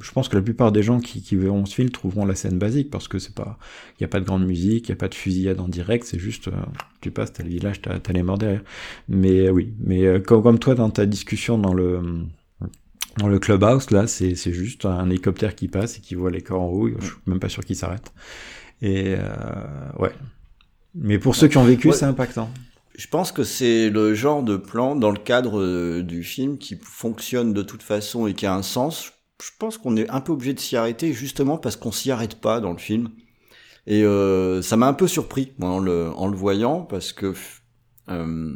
je 0.00 0.12
pense 0.12 0.28
que 0.28 0.36
la 0.36 0.42
plupart 0.42 0.72
des 0.72 0.82
gens 0.82 1.00
qui, 1.00 1.22
qui 1.22 1.36
verront 1.36 1.66
ce 1.66 1.74
film 1.74 1.90
trouveront 1.90 2.24
la 2.24 2.34
scène 2.34 2.58
basique 2.58 2.90
parce 2.90 3.08
que 3.08 3.18
c'est 3.18 3.34
pas, 3.34 3.58
il 3.98 4.02
y 4.02 4.04
a 4.04 4.08
pas 4.08 4.20
de 4.20 4.24
grande 4.24 4.46
musique, 4.46 4.88
il 4.88 4.90
y 4.90 4.92
a 4.92 4.96
pas 4.96 5.08
de 5.08 5.14
fusillade 5.14 5.60
en 5.60 5.68
direct, 5.68 6.04
c'est 6.04 6.18
juste, 6.18 6.48
euh, 6.48 6.52
tu 7.00 7.10
passes, 7.10 7.32
t'as 7.32 7.42
le 7.42 7.50
village, 7.50 7.82
t'as, 7.82 7.98
t'as 7.98 8.12
les 8.12 8.22
morts 8.22 8.38
derrière. 8.38 8.62
Mais 9.08 9.48
euh, 9.48 9.50
oui, 9.50 9.72
mais 9.80 10.04
euh, 10.06 10.20
comme, 10.20 10.42
comme 10.42 10.58
toi 10.58 10.74
dans 10.74 10.90
ta 10.90 11.06
discussion 11.06 11.58
dans 11.58 11.74
le 11.74 12.00
dans 13.18 13.28
le 13.28 13.38
clubhouse, 13.38 13.90
là, 13.90 14.06
c'est, 14.06 14.34
juste 14.34 14.84
un 14.86 15.06
hélicoptère 15.10 15.54
qui 15.54 15.68
passe 15.68 15.98
et 15.98 16.00
qui 16.00 16.14
voit 16.14 16.30
les 16.30 16.40
corps 16.40 16.62
en 16.62 16.68
haut. 16.68 16.88
Je 16.98 17.04
suis 17.06 17.14
même 17.26 17.40
pas 17.40 17.48
sûr 17.48 17.64
qu'il 17.64 17.76
s'arrête. 17.76 18.12
Et 18.80 19.14
euh, 19.16 19.28
ouais. 19.98 20.12
Mais 20.94 21.18
pour 21.18 21.34
ceux 21.36 21.48
qui 21.48 21.56
ont 21.58 21.64
vécu, 21.64 21.88
Ouais. 21.88 21.94
c'est 21.94 22.04
impactant. 22.04 22.50
je 22.96 23.06
pense 23.06 23.32
que 23.32 23.44
c'est 23.44 23.90
le 23.90 24.14
genre 24.14 24.42
de 24.42 24.56
plan 24.56 24.96
dans 24.96 25.10
le 25.10 25.18
cadre 25.18 25.60
euh, 25.60 26.02
du 26.02 26.22
film 26.22 26.58
qui 26.58 26.78
fonctionne 26.82 27.52
de 27.52 27.62
toute 27.62 27.82
façon 27.82 28.26
et 28.26 28.34
qui 28.34 28.46
a 28.46 28.54
un 28.54 28.62
sens. 28.62 29.12
Je 29.42 29.50
pense 29.58 29.78
qu'on 29.78 29.96
est 29.96 30.08
un 30.10 30.20
peu 30.20 30.32
obligé 30.32 30.54
de 30.54 30.60
s'y 30.60 30.76
arrêter 30.76 31.12
justement 31.12 31.56
parce 31.58 31.76
qu'on 31.76 31.92
s'y 31.92 32.10
arrête 32.10 32.36
pas 32.40 32.60
dans 32.60 32.72
le 32.72 32.78
film. 32.78 33.08
Et 33.86 34.04
euh, 34.04 34.62
ça 34.62 34.76
m'a 34.76 34.86
un 34.86 34.92
peu 34.94 35.08
surpris 35.08 35.52
moi, 35.58 35.70
en, 35.70 35.78
le, 35.80 36.10
en 36.10 36.28
le 36.28 36.36
voyant 36.36 36.82
parce 36.82 37.12
que 37.12 37.34
euh, 38.08 38.54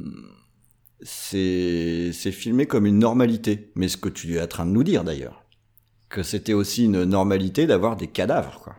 c'est 1.02 2.12
filmé 2.12 2.66
comme 2.66 2.86
une 2.86 2.98
normalité. 2.98 3.70
Mais 3.74 3.88
ce 3.88 3.96
que 3.96 4.08
tu 4.08 4.34
es 4.36 4.40
en 4.42 4.46
train 4.46 4.66
de 4.66 4.70
nous 4.72 4.84
dire 4.84 5.04
d'ailleurs, 5.04 5.44
que 6.08 6.22
c'était 6.22 6.52
aussi 6.54 6.84
une 6.84 7.04
normalité 7.04 7.66
d'avoir 7.66 7.96
des 7.96 8.06
cadavres, 8.06 8.60
quoi. 8.60 8.76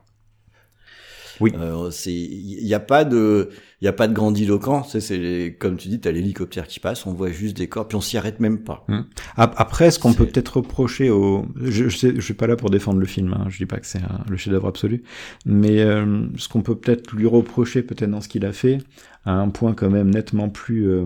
Oui. 1.39 1.51
Euh, 1.55 1.91
c'est 1.91 2.11
il 2.11 2.65
y 2.65 2.73
a 2.73 2.79
pas 2.79 3.05
de 3.05 3.49
il 3.79 3.85
y 3.85 3.87
a 3.87 3.93
pas 3.93 4.07
de 4.07 4.13
grandiloquence, 4.13 4.93
c'est 4.93 5.01
c'est 5.01 5.55
comme 5.59 5.77
tu 5.77 5.87
dis, 5.87 5.99
t'as 5.99 6.09
l'hélicoptère 6.09 6.65
qui 6.65 6.79
passe, 6.79 7.05
on 7.05 7.13
voit 7.13 7.29
juste 7.29 7.55
des 7.57 7.67
corps, 7.69 7.87
puis 7.87 7.95
on 7.95 8.01
s'y 8.01 8.17
arrête 8.17 8.39
même 8.39 8.63
pas. 8.63 8.87
Ap- 9.35 9.53
Après, 9.55 9.91
ce 9.91 9.99
qu'on 9.99 10.13
peut 10.15 10.25
peut-être 10.25 10.57
reprocher 10.57 11.11
au, 11.11 11.45
je, 11.61 11.89
je, 11.89 11.95
sais, 11.95 12.13
je 12.15 12.21
suis 12.21 12.33
pas 12.33 12.47
là 12.47 12.55
pour 12.55 12.71
défendre 12.71 12.99
le 12.99 13.05
film, 13.05 13.33
hein, 13.33 13.45
je 13.49 13.57
dis 13.57 13.67
pas 13.67 13.77
que 13.79 13.85
c'est 13.85 14.01
le 14.27 14.35
chef-d'œuvre 14.35 14.67
absolu, 14.67 15.03
mais 15.45 15.79
euh, 15.81 16.25
ce 16.37 16.47
qu'on 16.49 16.63
peut 16.63 16.75
peut-être 16.75 17.15
lui 17.15 17.27
reprocher, 17.27 17.83
peut-être 17.83 18.09
dans 18.09 18.21
ce 18.21 18.29
qu'il 18.29 18.43
a 18.43 18.51
fait, 18.51 18.79
à 19.23 19.33
un 19.33 19.49
point 19.49 19.75
quand 19.75 19.91
même 19.91 20.09
nettement 20.09 20.49
plus, 20.49 20.89
euh, 20.89 21.05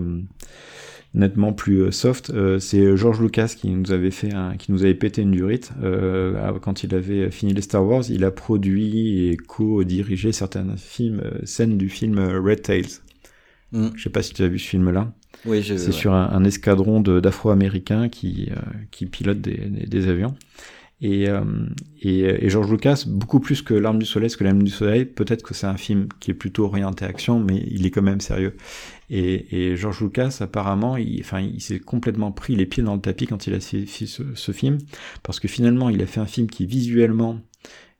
nettement 1.14 1.52
plus 1.52 1.82
euh, 1.82 1.90
soft, 1.90 2.30
euh, 2.30 2.58
c'est 2.58 2.96
George 2.96 3.20
Lucas 3.20 3.54
qui 3.56 3.68
nous 3.70 3.92
avait 3.92 4.10
fait, 4.10 4.32
un, 4.32 4.56
qui 4.56 4.72
nous 4.72 4.82
avait 4.82 4.94
pété 4.94 5.22
une 5.22 5.30
durite 5.32 5.72
euh, 5.82 6.58
quand 6.60 6.84
il 6.84 6.94
avait 6.94 7.30
fini 7.30 7.52
les 7.52 7.62
Star 7.62 7.84
Wars. 7.84 8.02
Il 8.08 8.24
a 8.24 8.30
produit 8.30 9.28
et 9.28 9.36
co-dirigé 9.36 10.32
certains 10.32 10.76
films, 10.76 11.20
euh, 11.24 11.38
scènes 11.44 11.76
du 11.76 11.88
film 11.88 12.18
euh, 12.18 12.40
Red 12.40 12.62
Tails. 12.62 13.00
Mm. 13.72 13.88
Je 13.94 14.02
sais 14.02 14.10
pas 14.10 14.22
si 14.22 14.32
tu 14.32 14.42
as 14.42 14.48
vu 14.48 14.58
ce 14.58 14.68
film-là. 14.68 15.12
Oui, 15.44 15.62
je, 15.62 15.76
C'est 15.76 15.86
ouais. 15.86 15.92
sur 15.92 16.12
un, 16.12 16.28
un 16.30 16.44
escadron 16.44 17.00
d'Afro-Américains 17.00 18.08
qui, 18.08 18.48
euh, 18.50 18.60
qui 18.90 19.06
pilotent 19.06 19.40
des, 19.40 19.56
des, 19.56 19.86
des 19.86 20.08
avions. 20.08 20.34
Et, 21.02 21.28
euh, 21.28 21.42
et, 22.00 22.20
et 22.20 22.48
George 22.48 22.70
Lucas, 22.70 23.04
beaucoup 23.08 23.40
plus 23.40 23.60
que 23.60 23.74
L'Arme 23.74 23.98
du 23.98 24.06
Soleil, 24.06 24.28
parce 24.28 24.36
que 24.36 24.44
L'Arme 24.44 24.62
du 24.62 24.70
Soleil, 24.70 25.04
peut-être 25.04 25.42
que 25.42 25.52
c'est 25.52 25.66
un 25.66 25.76
film 25.76 26.06
qui 26.20 26.30
est 26.30 26.34
plutôt 26.34 26.64
orienté 26.64 27.04
action, 27.04 27.40
mais 27.40 27.60
il 27.68 27.84
est 27.84 27.90
quand 27.90 28.02
même 28.02 28.20
sérieux. 28.20 28.56
Et, 29.10 29.72
et 29.72 29.76
George 29.76 30.00
Lucas, 30.00 30.38
apparemment, 30.40 30.96
il, 30.96 31.20
enfin, 31.20 31.40
il 31.40 31.60
s'est 31.60 31.80
complètement 31.80 32.30
pris 32.30 32.54
les 32.54 32.66
pieds 32.66 32.84
dans 32.84 32.94
le 32.94 33.00
tapis 33.00 33.26
quand 33.26 33.48
il 33.48 33.54
a 33.54 33.58
fait, 33.58 33.84
ce, 33.84 34.22
ce 34.32 34.52
film, 34.52 34.78
parce 35.24 35.40
que 35.40 35.48
finalement, 35.48 35.90
il 35.90 36.00
a 36.02 36.06
fait 36.06 36.20
un 36.20 36.26
film 36.26 36.46
qui 36.46 36.66
visuellement 36.66 37.40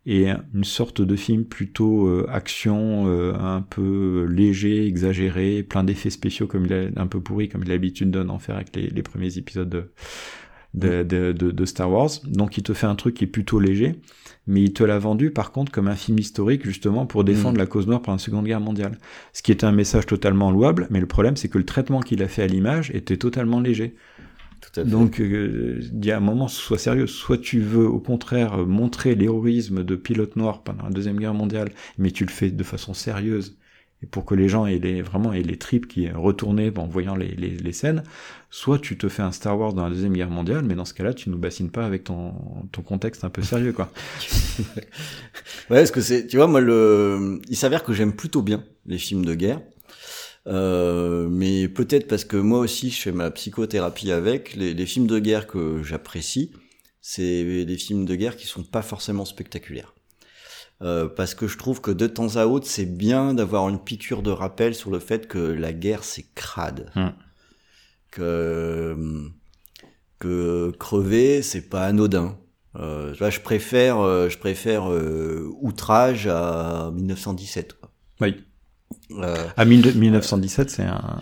est 0.07 0.29
une 0.55 0.65
sorte 0.65 1.03
de 1.03 1.17
film 1.17 1.45
plutôt 1.45 2.07
euh, 2.07 2.27
action, 2.31 3.09
euh, 3.09 3.35
un 3.35 3.63
peu 3.63 4.27
léger, 4.31 4.87
exagéré, 4.87 5.65
plein 5.65 5.83
d'effets 5.85 6.11
spéciaux 6.11 6.47
comme 6.47 6.67
il 6.67 6.73
a 6.73 6.89
un 6.97 7.07
peu 7.07 7.21
pourri 7.21 7.49
comme 7.49 7.63
il 7.63 7.71
a 7.71 7.75
l'habitude 7.75 8.11
d'en 8.11 8.39
faire 8.41 8.57
avec 8.57 8.75
les, 8.75 8.89
les 8.89 9.03
premiers 9.03 9.39
épisodes 9.39 9.69
de, 9.69 9.93
de, 10.75 11.03
de, 11.03 11.33
de, 11.33 11.51
de 11.51 11.65
Star 11.65 11.91
Wars. 11.91 12.11
Donc 12.25 12.57
il 12.59 12.63
te 12.63 12.73
fait 12.75 12.87
un 12.87 12.95
truc 12.95 13.15
qui 13.15 13.25
est 13.25 13.27
plutôt 13.27 13.61
léger, 13.61 14.01
mais 14.47 14.63
il 14.63 14.73
te 14.73 14.83
l'a 14.85 14.99
vendu 14.99 15.31
par 15.31 15.53
contre 15.53 15.73
comme 15.73 15.89
un 15.89 15.97
film 15.97 16.19
historique 16.19 16.65
justement 16.65 17.07
pour 17.07 17.25
défendre 17.25 17.57
Mm. 17.57 17.59
la 17.59 17.67
cause 17.67 17.87
noire 17.87 18.03
pendant 18.03 18.17
la 18.17 18.19
Seconde 18.23 18.47
Guerre 18.47 18.61
mondiale. 18.61 18.99
Ce 19.33 19.43
qui 19.43 19.53
était 19.53 19.67
un 19.67 19.73
message 19.73 20.07
totalement 20.07 20.51
louable, 20.51 20.87
mais 20.91 21.01
le 21.01 21.07
problème 21.07 21.37
c'est 21.37 21.49
que 21.49 21.59
le 21.59 21.65
traitement 21.67 22.01
qu'il 22.01 22.23
a 22.23 22.29
fait 22.29 22.43
à 22.43 22.47
l'image 22.47 22.91
était 22.95 23.17
totalement 23.19 23.61
léger. 23.61 23.95
Tout 24.61 24.81
à 24.81 24.85
fait. 24.87 24.91
Donc, 24.91 25.21
euh, 25.21 25.81
il 25.93 26.05
y 26.05 26.11
a 26.13 26.17
un 26.17 26.21
moment, 26.21 26.49
sois 26.49 26.79
sérieux. 26.79 27.07
Soit 27.07 27.39
tu 27.39 27.61
veux, 27.61 27.87
au 27.89 28.01
contraire, 28.01 28.59
montrer 28.67 29.15
l'héroïsme 29.15 29.85
de 29.85 29.97
pilotes 29.97 30.37
noirs 30.37 30.63
pendant 30.63 30.85
la 30.85 30.91
Deuxième 30.91 31.19
Guerre 31.19 31.35
mondiale, 31.35 31.73
mais 31.99 32.11
tu 32.11 32.25
le 32.25 32.31
fais 32.31 32.51
de 32.51 32.63
façon 32.65 32.95
sérieuse, 32.95 33.57
et 34.03 34.07
pour 34.07 34.25
que 34.25 34.35
les 34.35 34.49
gens 34.49 34.67
aient 34.67 34.79
les, 34.79 35.01
vraiment 35.01 35.33
aient 35.33 35.43
les 35.43 35.59
tripes 35.59 35.87
qui 35.87 36.11
retournaient 36.11 36.77
en 36.77 36.87
voyant 36.87 37.15
les, 37.15 37.29
les, 37.37 37.51
les 37.51 37.73
scènes. 37.73 38.03
Soit 38.51 38.79
tu 38.79 38.99
te 38.99 39.09
fais 39.09 39.23
un 39.23 39.33
Star 39.33 39.59
Wars 39.59 39.73
dans 39.73 39.85
la 39.85 39.91
Deuxième 39.91 40.13
Guerre 40.13 40.31
mondiale, 40.31 40.65
mais 40.65 40.75
dans 40.75 40.85
ce 40.85 40.93
cas-là, 40.93 41.15
tu 41.15 41.31
nous 41.31 41.39
bassines 41.39 41.71
pas 41.71 41.87
avec 41.87 42.05
ton, 42.05 42.35
ton 42.73 42.83
contexte 42.83 43.25
un 43.25 43.31
peu 43.31 43.43
sérieux, 43.43 43.73
quoi. 43.73 43.91
Ouais, 45.71 45.79
parce 45.79 45.91
que 45.91 46.01
c'est, 46.01 46.27
tu 46.27 46.37
vois, 46.37 46.49
moi, 46.49 46.61
le, 46.61 47.41
il 47.49 47.57
s'avère 47.57 47.85
que 47.85 47.93
j'aime 47.93 48.13
plutôt 48.13 48.43
bien 48.43 48.65
les 48.87 48.99
films 48.99 49.25
de 49.25 49.35
guerre. 49.35 49.61
Euh, 50.49 51.29
mais 51.31 51.69
peut-être 51.69 52.09
parce 52.09 52.25
que 52.25 52.37
moi 52.37 52.59
aussi 52.59 52.91
je 52.91 53.01
fais 53.01 53.13
ma 53.13 53.31
psychothérapie 53.31 54.11
avec 54.11 54.57
les, 54.57 54.75
les 54.75 54.87
films 54.87 55.07
de 55.07 55.21
guerre 55.21 55.47
que 55.47 55.85
j'apprécie, 55.85 56.51
c'est 57.01 57.65
des 57.65 57.77
films 57.77 58.07
de 58.07 58.17
guerre 58.17 58.37
qui 58.37 58.49
sont 58.49 58.65
pas 58.65 58.83
forcément 58.83 59.25
spectaculaires. 59.25 59.95
Euh, 60.83 61.09
parce 61.09 61.35
que 61.35 61.47
je 61.47 61.57
trouve 61.59 61.81
que 61.81 61.91
de 61.91 62.07
temps 62.07 62.37
à 62.37 62.47
autre 62.47 62.67
c'est 62.67 62.87
bien 62.87 63.35
d'avoir 63.35 63.69
une 63.69 63.79
piqûre 63.79 64.23
de 64.23 64.31
rappel 64.31 64.75
sur 64.75 64.91
le 64.91 64.99
fait 64.99 65.29
que 65.29 65.39
la 65.39 65.73
guerre 65.73 66.03
c'est 66.03 66.27
crade, 66.35 66.91
Mm. 66.97 67.09
que 68.11 69.31
que 70.19 70.73
crever 70.79 71.43
c'est 71.43 71.69
pas 71.69 71.85
anodin. 71.85 72.37
Euh, 72.79 73.15
je 73.15 73.41
préfère 73.41 74.01
euh, 74.01 74.29
je 74.29 74.39
préfère 74.39 74.91
euh, 74.91 75.51
outrage 75.61 76.27
à 76.27 76.91
1917. 76.95 77.75
Quoi. 77.75 77.91
Oui. 78.21 78.45
À 79.57 79.65
1000 79.65 79.99
1917, 79.99 80.71
c'est 80.71 80.83
un, 80.83 81.21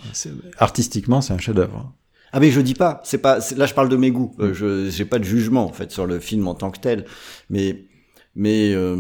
artistiquement, 0.59 1.21
c'est 1.21 1.33
un 1.33 1.39
chef-d'œuvre. 1.39 1.93
Ah 2.33 2.39
mais 2.39 2.51
je 2.51 2.61
dis 2.61 2.75
pas, 2.75 3.01
c'est 3.05 3.19
pas 3.19 3.39
là 3.57 3.67
je 3.67 3.75
parle 3.75 3.89
de 3.89 3.97
mes 3.97 4.11
goûts. 4.13 4.35
Euh, 4.39 4.55
je 4.55 4.89
j'ai 4.89 5.05
pas 5.05 5.19
de 5.19 5.25
jugement 5.25 5.65
en 5.65 5.73
fait 5.73 5.91
sur 5.91 6.07
le 6.07 6.21
film 6.21 6.47
en 6.47 6.55
tant 6.55 6.71
que 6.71 6.79
tel, 6.79 7.05
mais 7.49 7.87
mais 8.35 8.73
euh, 8.75 8.97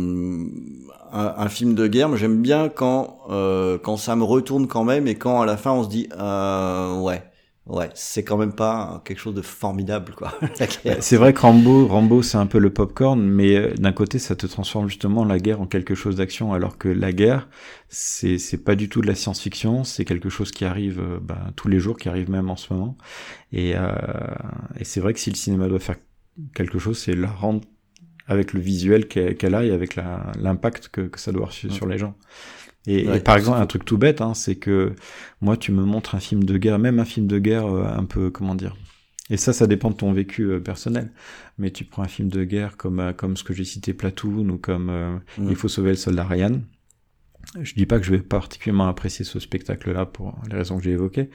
un, 1.12 1.34
un 1.36 1.48
film 1.48 1.74
de 1.74 1.86
guerre, 1.86 2.16
j'aime 2.16 2.40
bien 2.42 2.68
quand 2.68 3.18
euh, 3.30 3.78
quand 3.78 3.96
ça 3.96 4.16
me 4.16 4.24
retourne 4.24 4.66
quand 4.66 4.84
même 4.84 5.06
et 5.06 5.14
quand 5.14 5.40
à 5.40 5.46
la 5.46 5.56
fin 5.56 5.72
on 5.72 5.84
se 5.84 5.88
dit 5.88 6.08
euh, 6.18 7.00
ouais 7.00 7.22
ouais 7.66 7.90
c'est 7.94 8.24
quand 8.24 8.36
même 8.36 8.52
pas 8.52 9.02
quelque 9.04 9.18
chose 9.18 9.34
de 9.34 9.42
formidable 9.42 10.14
quoi. 10.16 10.32
C'est 11.00 11.16
vrai 11.16 11.32
que 11.32 11.40
Rambo, 11.40 11.86
Rambo 11.86 12.22
c'est 12.22 12.38
un 12.38 12.46
peu 12.46 12.58
le 12.58 12.70
popcorn, 12.70 13.20
mais 13.20 13.56
euh, 13.56 13.74
d'un 13.74 13.92
côté 13.92 14.18
ça 14.18 14.34
te 14.34 14.46
transforme 14.46 14.88
justement 14.88 15.24
la 15.24 15.38
guerre 15.38 15.60
en 15.60 15.66
quelque 15.66 15.94
chose 15.94 16.16
d'action, 16.16 16.52
alors 16.52 16.78
que 16.78 16.88
la 16.88 17.12
guerre 17.12 17.48
c'est 17.88 18.38
c'est 18.38 18.58
pas 18.58 18.74
du 18.74 18.88
tout 18.88 19.00
de 19.00 19.06
la 19.06 19.14
science-fiction, 19.14 19.84
c'est 19.84 20.04
quelque 20.04 20.28
chose 20.28 20.50
qui 20.50 20.64
arrive 20.64 21.00
euh, 21.00 21.18
ben, 21.20 21.52
tous 21.56 21.68
les 21.68 21.78
jours, 21.78 21.96
qui 21.96 22.08
arrive 22.08 22.30
même 22.30 22.50
en 22.50 22.56
ce 22.56 22.72
moment. 22.72 22.96
Et, 23.52 23.74
euh, 23.76 23.92
et 24.78 24.84
c'est 24.84 25.00
vrai 25.00 25.12
que 25.12 25.20
si 25.20 25.30
le 25.30 25.36
cinéma 25.36 25.68
doit 25.68 25.78
faire 25.80 25.96
quelque 26.54 26.78
chose, 26.78 26.98
c'est 26.98 27.14
la 27.14 27.28
rendre 27.30 27.60
avec 28.30 28.52
le 28.52 28.60
visuel 28.60 29.08
qu'elle 29.08 29.54
a 29.54 29.64
et 29.64 29.72
avec 29.72 29.96
l'impact 29.96 30.88
que, 30.88 31.00
que 31.02 31.18
ça 31.18 31.32
doit 31.32 31.48
avoir 31.48 31.52
sur, 31.52 31.86
les 31.86 31.98
gens. 31.98 32.14
Et, 32.86 33.06
Ouais, 33.06 33.18
et 33.18 33.20
par 33.20 33.36
exemple, 33.36 33.58
un 33.58 33.66
truc 33.66 33.84
tout 33.84 33.98
bête, 33.98 34.20
hein, 34.20 34.34
c'est 34.34 34.54
que 34.54 34.94
moi, 35.40 35.56
tu 35.56 35.72
me 35.72 35.84
montres 35.84 36.14
un 36.14 36.20
film 36.20 36.44
de 36.44 36.56
guerre, 36.56 36.78
même 36.78 37.00
un 37.00 37.04
film 37.04 37.26
de 37.26 37.38
guerre 37.40 37.66
euh, 37.66 37.84
un 37.84 38.04
peu, 38.04 38.30
comment 38.30 38.54
dire. 38.54 38.76
Et 39.30 39.36
ça, 39.36 39.52
ça 39.52 39.66
dépend 39.66 39.90
de 39.90 39.96
ton 39.96 40.12
vécu 40.12 40.44
euh, 40.44 40.60
personnel. 40.60 41.10
Mais 41.58 41.72
tu 41.72 41.84
prends 41.84 42.02
un 42.02 42.08
film 42.08 42.28
de 42.28 42.44
guerre 42.44 42.76
comme 42.76 43.00
euh, 43.00 43.12
comme 43.12 43.36
ce 43.36 43.44
que 43.44 43.52
j'ai 43.52 43.64
cité, 43.64 43.92
Platoon, 43.94 44.48
ou 44.48 44.58
comme 44.58 44.90
euh. 44.90 45.16
Il 45.38 45.56
faut 45.56 45.68
sauver 45.68 45.90
le 45.90 45.96
soldat 45.96 46.24
Ryan. 46.24 46.60
Je 47.60 47.74
dis 47.74 47.86
pas 47.86 47.98
que 47.98 48.04
je 48.04 48.12
vais 48.12 48.22
particulièrement 48.22 48.86
apprécier 48.86 49.24
ce 49.24 49.40
spectacle-là 49.40 50.06
pour 50.06 50.38
les 50.48 50.56
raisons 50.56 50.78
que 50.78 50.84
j'ai 50.84 50.92
évoquées, 50.92 51.30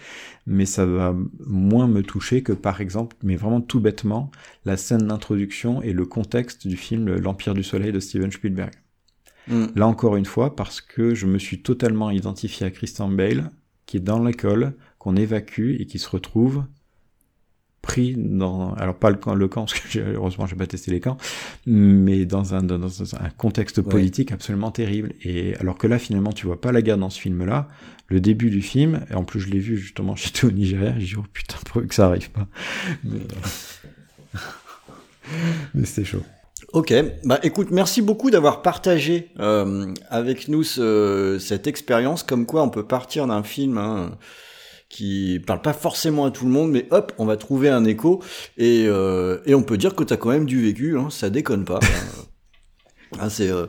mais 0.45 0.65
ça 0.65 0.85
va 0.85 1.13
moins 1.45 1.87
me 1.87 2.03
toucher 2.03 2.41
que 2.41 2.53
par 2.53 2.79
exemple, 2.79 3.17
mais 3.21 3.35
vraiment 3.35 3.59
tout 3.59 3.81
bêtement, 3.81 4.31
la 4.63 4.77
scène 4.77 5.07
d'introduction 5.07 5.81
et 5.81 5.91
le 5.91 6.05
contexte 6.05 6.67
du 6.67 6.77
film 6.77 7.15
L'Empire 7.15 7.53
du 7.53 7.63
Soleil 7.63 7.91
de 7.91 7.99
Steven 7.99 8.31
Spielberg. 8.31 8.71
Mm. 9.49 9.65
Là 9.75 9.87
encore 9.87 10.15
une 10.15 10.25
fois, 10.25 10.55
parce 10.55 10.79
que 10.79 11.13
je 11.13 11.27
me 11.27 11.37
suis 11.37 11.61
totalement 11.61 12.09
identifié 12.11 12.65
à 12.65 12.71
Christian 12.71 13.09
Bale, 13.09 13.51
qui 13.85 13.97
est 13.97 14.01
dans 14.01 14.23
l'école, 14.23 14.73
qu'on 14.99 15.17
évacue 15.17 15.75
et 15.79 15.85
qui 15.85 15.99
se 15.99 16.09
retrouve 16.09 16.63
pris 17.85 18.15
dans, 18.17 18.73
alors 18.73 18.95
pas 18.95 19.09
le 19.09 19.15
camp, 19.17 19.33
le 19.35 19.47
camp 19.47 19.65
parce 19.65 19.79
que 19.79 19.99
heureusement 20.15 20.45
j'ai 20.47 20.55
pas 20.55 20.67
testé 20.67 20.91
les 20.91 20.99
camps, 20.99 21.17
mais 21.65 22.25
dans 22.25 22.53
un, 22.53 22.61
dans 22.63 23.03
un 23.15 23.29
contexte 23.37 23.77
Ouais. 23.77 23.83
politique 23.83 24.31
absolument 24.31 24.71
terrible. 24.71 25.13
Et 25.23 25.55
alors 25.57 25.77
que 25.77 25.87
là 25.87 25.97
finalement 25.99 26.33
tu 26.33 26.45
vois 26.47 26.59
pas 26.59 26.71
la 26.71 26.81
guerre 26.81 26.97
dans 26.97 27.09
ce 27.09 27.19
film-là, 27.21 27.67
le 28.07 28.19
début 28.19 28.49
du 28.49 28.61
film, 28.61 29.05
et 29.09 29.13
en 29.15 29.23
plus 29.23 29.39
je 29.39 29.49
l'ai 29.49 29.59
vu 29.59 29.77
justement, 29.77 30.15
j'étais 30.21 30.45
au 30.45 30.51
Nigeria, 30.51 30.93
j'ai 30.97 31.05
dit 31.05 31.15
oh 31.17 31.23
putain 31.33 31.57
pourvu 31.65 31.87
que 31.87 31.95
ça 31.95 32.07
arrive 32.07 32.29
pas. 32.31 32.47
Mais, 33.03 33.19
mais 35.73 35.85
c'était 35.85 36.05
chaud. 36.05 36.23
Ok, 36.73 36.93
bah 37.23 37.39
écoute, 37.43 37.69
merci 37.71 38.01
beaucoup 38.01 38.31
d'avoir 38.31 38.61
partagé 38.61 39.29
euh, 39.39 39.93
avec 40.09 40.47
nous 40.47 40.63
ce- 40.63 41.37
cette 41.39 41.67
expérience, 41.67 42.23
comme 42.23 42.45
quoi 42.45 42.63
on 42.63 42.69
peut 42.69 42.85
partir 42.85 43.27
d'un 43.27 43.43
film 43.43 43.77
hein, 43.77 44.17
qui 44.95 45.41
parle 45.45 45.61
pas 45.61 45.73
forcément 45.73 46.25
à 46.25 46.31
tout 46.31 46.45
le 46.45 46.51
monde, 46.51 46.71
mais 46.71 46.87
hop, 46.91 47.11
on 47.17 47.25
va 47.25 47.35
trouver 47.35 47.67
un 47.69 47.83
écho 47.83 48.21
et, 48.57 48.85
euh, 48.87 49.39
et 49.45 49.53
on 49.53 49.61
peut 49.61 49.75
dire 49.77 49.93
que 49.93 50.05
t'as 50.05 50.15
quand 50.15 50.29
même 50.29 50.45
du 50.45 50.61
vécu, 50.61 50.97
hein, 50.97 51.09
ça 51.09 51.29
déconne 51.29 51.65
pas. 51.65 51.79
hein. 51.81 51.87
Hein, 53.19 53.29
c'est 53.29 53.49
euh, 53.49 53.67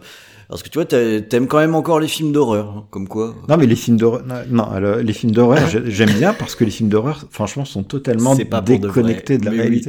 parce 0.49 0.63
que 0.63 0.69
tu 0.69 0.79
vois, 0.79 0.87
t'aimes 0.87 1.47
quand 1.47 1.59
même 1.59 1.75
encore 1.75 2.01
les 2.01 2.09
films 2.09 2.33
d'horreur, 2.33 2.69
hein, 2.71 2.87
comme 2.91 3.07
quoi. 3.07 3.35
Non, 3.49 3.57
mais 3.57 3.67
les 3.67 3.77
films 3.77 3.97
d'horreur, 3.97 4.23
non, 4.49 4.67
les 5.03 5.13
films 5.13 5.33
d'horreur, 5.33 5.67
j'ai- 5.71 5.89
j'aime 5.91 6.11
bien 6.13 6.33
parce 6.33 6.55
que 6.55 6.65
les 6.65 6.71
films 6.71 6.89
d'horreur, 6.89 7.25
franchement, 7.31 7.65
sont 7.65 7.83
totalement 7.85 8.35
de 8.35 8.43
déconnectés 8.61 9.39
de, 9.39 9.45
la 9.45 9.51
mais 9.51 9.69
oui. 9.69 9.85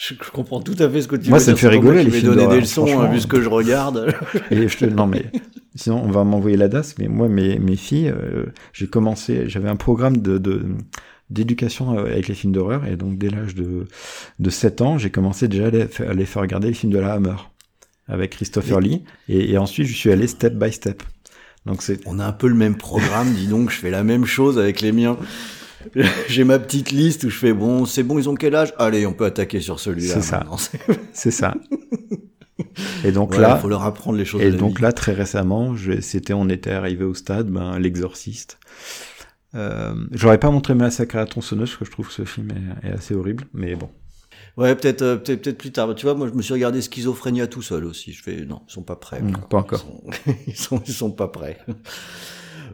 Je, 0.00 0.14
je 0.14 0.30
comprends 0.30 0.60
tout 0.60 0.76
à 0.78 0.88
fait 0.88 1.02
ce 1.02 1.08
que 1.08 1.16
tu 1.16 1.28
Moi, 1.28 1.38
veux 1.38 1.44
ça 1.44 1.52
dire, 1.52 1.54
me 1.54 1.58
fait 1.58 1.76
c'est 1.76 1.78
pas 1.78 1.82
moi 1.82 1.92
rigoler, 1.92 2.04
les 2.04 2.10
vais 2.10 2.20
films 2.20 2.34
donner 2.34 2.48
des 2.48 2.60
leçons, 2.60 3.00
hein, 3.00 3.10
vu 3.10 3.20
ce 3.20 3.26
que 3.26 3.42
je 3.42 3.48
regarde. 3.50 4.14
Et 4.50 4.66
je 4.66 4.78
te, 4.78 4.84
non, 4.86 5.06
mais 5.06 5.26
sinon, 5.74 6.02
on 6.02 6.10
va 6.10 6.24
m'envoyer 6.24 6.56
la 6.56 6.68
DAS. 6.68 6.94
Mais 6.98 7.08
moi, 7.08 7.28
mes, 7.28 7.58
mes 7.58 7.76
filles, 7.76 8.08
euh, 8.08 8.46
j'ai 8.72 8.86
commencé, 8.86 9.48
j'avais 9.48 9.68
un 9.68 9.76
programme 9.76 10.16
de, 10.16 10.38
de 10.38 10.64
d'éducation 11.28 11.98
euh, 11.98 12.06
avec 12.06 12.28
les 12.28 12.34
films 12.34 12.52
d'horreur 12.52 12.86
et 12.86 12.96
donc 12.96 13.18
dès 13.18 13.28
l'âge 13.28 13.54
de, 13.54 13.86
de 14.40 14.50
7 14.50 14.80
ans 14.80 14.98
j'ai 14.98 15.10
commencé 15.10 15.46
déjà 15.46 15.66
à 15.66 15.70
les, 15.70 15.86
à 16.00 16.12
les 16.12 16.24
faire 16.24 16.42
regarder 16.42 16.66
les 16.66 16.74
films 16.74 16.92
de 16.92 16.98
la 16.98 17.12
Hammer 17.12 17.36
avec 18.08 18.30
Christopher 18.32 18.80
Lee 18.80 19.04
et, 19.28 19.52
et 19.52 19.56
ensuite 19.56 19.86
je 19.86 19.94
suis 19.94 20.10
allé 20.10 20.26
step 20.26 20.54
by 20.54 20.72
step 20.72 21.04
donc 21.66 21.82
c'est 21.82 22.00
On 22.06 22.18
a 22.18 22.24
un 22.24 22.32
peu 22.32 22.48
le 22.48 22.54
même 22.54 22.76
programme, 22.76 23.32
dis 23.32 23.46
donc, 23.46 23.70
je 23.70 23.76
fais 23.76 23.90
la 23.90 24.02
même 24.02 24.24
chose 24.24 24.58
avec 24.58 24.80
les 24.80 24.92
miens. 24.92 25.16
J'ai 26.28 26.44
ma 26.44 26.58
petite 26.58 26.90
liste 26.90 27.24
où 27.24 27.30
je 27.30 27.36
fais 27.36 27.52
bon, 27.52 27.84
c'est 27.86 28.02
bon, 28.02 28.18
ils 28.18 28.28
ont 28.28 28.34
quel 28.34 28.54
âge? 28.54 28.72
Allez, 28.78 29.06
on 29.06 29.12
peut 29.12 29.24
attaquer 29.24 29.60
sur 29.60 29.80
celui-là. 29.80 30.14
C'est 30.14 30.22
ça. 30.22 30.44
C'est- 31.12 31.30
ça 31.30 31.54
et 33.04 33.12
donc 33.12 33.36
là 33.36 33.56
faut 33.56 33.68
leur 33.68 33.84
apprendre 33.84 34.18
les 34.18 34.24
choses. 34.24 34.42
Et 34.42 34.50
donc 34.50 34.76
vie. 34.76 34.82
là, 34.82 34.92
très 34.92 35.12
récemment, 35.12 35.74
c'était, 36.00 36.34
on 36.34 36.48
était 36.48 36.72
arrivé 36.72 37.04
au 37.04 37.14
stade, 37.14 37.48
ben, 37.48 37.78
l'exorciste. 37.78 38.58
Euh, 39.54 39.94
j'aurais 40.12 40.38
pas 40.38 40.50
montré 40.50 40.74
Massacre 40.74 41.16
à 41.16 41.20
la 41.20 41.26
tronçonneuse 41.26 41.70
parce 41.70 41.78
que 41.78 41.84
je 41.86 41.90
trouve 41.90 42.06
que 42.08 42.12
ce 42.14 42.24
film 42.24 42.50
est, 42.82 42.88
est 42.88 42.92
assez 42.92 43.14
horrible, 43.14 43.44
mais 43.52 43.74
bon. 43.74 43.88
ouais, 44.56 44.74
peut-être, 44.76 45.02
euh, 45.02 45.16
peut-être, 45.16 45.42
peut-être 45.42 45.58
plus 45.58 45.72
tard. 45.72 45.92
Tu 45.94 46.06
vois, 46.06 46.14
moi, 46.14 46.28
je 46.28 46.34
me 46.34 46.42
suis 46.42 46.52
regardé 46.52 46.80
Schizophrénia 46.80 47.46
tout 47.46 47.62
seul 47.62 47.84
aussi. 47.84 48.12
Je 48.12 48.22
fais 48.22 48.44
non, 48.44 48.62
ils 48.68 48.72
sont 48.72 48.82
pas 48.82 48.96
prêts. 48.96 49.20
Mm, 49.20 49.32
quoi. 49.32 49.48
pas 49.48 49.58
encore. 49.58 49.84
Ils 49.86 50.12
sont, 50.14 50.36
ils 50.46 50.56
sont, 50.56 50.82
ils 50.86 50.92
sont 50.92 51.10
pas 51.10 51.28
prêts. 51.28 51.58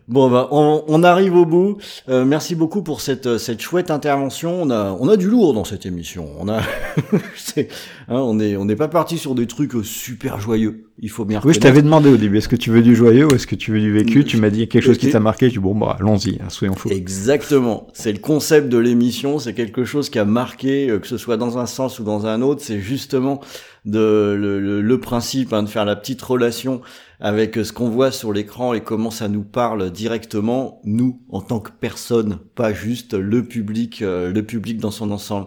Bon, 0.08 0.30
bah, 0.30 0.48
on, 0.50 0.84
on 0.86 1.02
arrive 1.02 1.34
au 1.36 1.44
bout. 1.46 1.78
Euh, 2.08 2.24
merci 2.24 2.54
beaucoup 2.54 2.82
pour 2.82 3.00
cette, 3.00 3.38
cette 3.38 3.60
chouette 3.60 3.90
intervention. 3.90 4.62
On 4.62 4.70
a, 4.70 4.96
on 4.98 5.08
a 5.08 5.16
du 5.16 5.28
lourd 5.28 5.54
dans 5.54 5.64
cette 5.64 5.86
émission. 5.86 6.28
On 6.38 6.48
a, 6.48 6.60
c'est- 7.36 7.68
hein, 8.08 8.16
on 8.20 8.38
est, 8.40 8.56
on 8.56 8.64
n'est 8.64 8.76
pas 8.76 8.88
parti 8.88 9.18
sur 9.18 9.34
des 9.34 9.46
trucs 9.46 9.72
super 9.84 10.40
joyeux. 10.40 10.82
Il 10.98 11.10
faut 11.10 11.26
bien. 11.26 11.42
Oui, 11.44 11.52
je 11.52 11.60
t'avais 11.60 11.82
demandé 11.82 12.08
au 12.08 12.16
début, 12.16 12.38
est-ce 12.38 12.48
que 12.48 12.56
tu 12.56 12.70
veux 12.70 12.80
du 12.80 12.96
joyeux 12.96 13.26
ou 13.26 13.34
est-ce 13.34 13.46
que 13.46 13.54
tu 13.54 13.70
veux 13.70 13.80
du 13.80 13.92
vécu? 13.92 14.24
Tu 14.24 14.38
m'as 14.38 14.48
dit 14.48 14.66
quelque 14.66 14.82
chose 14.84 14.96
qui 14.96 15.10
t'a 15.10 15.20
marqué, 15.20 15.48
dis 15.48 15.58
bon, 15.58 15.74
bah, 15.74 15.96
allons-y, 16.00 16.38
hein, 16.42 16.48
soyons 16.48 16.74
fous. 16.74 16.88
Exactement. 16.90 17.86
C'est 17.92 18.12
le 18.12 18.18
concept 18.18 18.68
de 18.70 18.78
l'émission. 18.78 19.38
C'est 19.38 19.52
quelque 19.52 19.84
chose 19.84 20.08
qui 20.08 20.18
a 20.18 20.24
marqué, 20.24 20.88
euh, 20.88 20.98
que 20.98 21.06
ce 21.06 21.18
soit 21.18 21.36
dans 21.36 21.58
un 21.58 21.66
sens 21.66 21.98
ou 21.98 22.04
dans 22.04 22.24
un 22.26 22.40
autre. 22.40 22.62
C'est 22.64 22.80
justement 22.80 23.40
de, 23.84 24.34
le, 24.38 24.58
le- 24.58 24.80
le 24.80 25.00
principe 25.00 25.52
hein, 25.52 25.62
de 25.62 25.68
faire 25.68 25.84
la 25.84 25.96
petite 25.96 26.22
relation 26.22 26.80
avec 27.20 27.54
ce 27.56 27.72
qu'on 27.72 27.88
voit 27.88 28.10
sur 28.10 28.32
l'écran 28.32 28.74
et 28.74 28.80
comment 28.80 29.10
ça 29.10 29.28
nous 29.28 29.42
parle 29.42 29.90
directement, 29.90 30.80
nous, 30.84 31.20
en 31.30 31.40
tant 31.40 31.60
que 31.60 31.70
personne, 31.78 32.38
pas 32.54 32.72
juste 32.72 33.14
le 33.14 33.44
public, 33.44 34.02
euh, 34.02 34.32
le 34.32 34.42
public 34.42 34.78
dans 34.78 34.90
son 34.90 35.10
ensemble. 35.10 35.46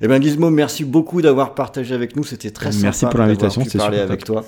Eh 0.00 0.08
ben 0.08 0.20
Gizmo, 0.20 0.50
merci 0.50 0.84
beaucoup 0.84 1.22
d'avoir 1.22 1.54
partagé 1.54 1.94
avec 1.94 2.16
nous. 2.16 2.24
C'était 2.24 2.50
très 2.50 2.72
sympa. 2.72 2.82
Merci 2.84 3.06
pour 3.06 3.18
l'invitation, 3.18 3.62
c'est 3.64 3.78
parler 3.78 3.98
avec 3.98 4.24
toi. 4.24 4.44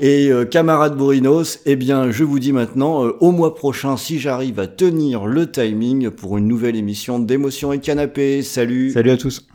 Et 0.00 0.28
euh, 0.30 0.44
camarade 0.44 0.96
Bourinos, 0.96 1.60
eh 1.66 1.76
bien, 1.76 2.10
je 2.10 2.24
vous 2.24 2.40
dis 2.40 2.52
maintenant, 2.52 3.04
euh, 3.04 3.16
au 3.20 3.30
mois 3.30 3.54
prochain, 3.54 3.96
si 3.96 4.18
j'arrive 4.18 4.58
à 4.58 4.66
tenir 4.66 5.26
le 5.26 5.50
timing 5.50 6.10
pour 6.10 6.36
une 6.36 6.48
nouvelle 6.48 6.74
émission 6.74 7.20
d'émotion 7.20 7.72
et 7.72 7.78
canapé. 7.78 8.42
Salut 8.42 8.90
Salut 8.90 9.10
à 9.10 9.16
tous. 9.16 9.46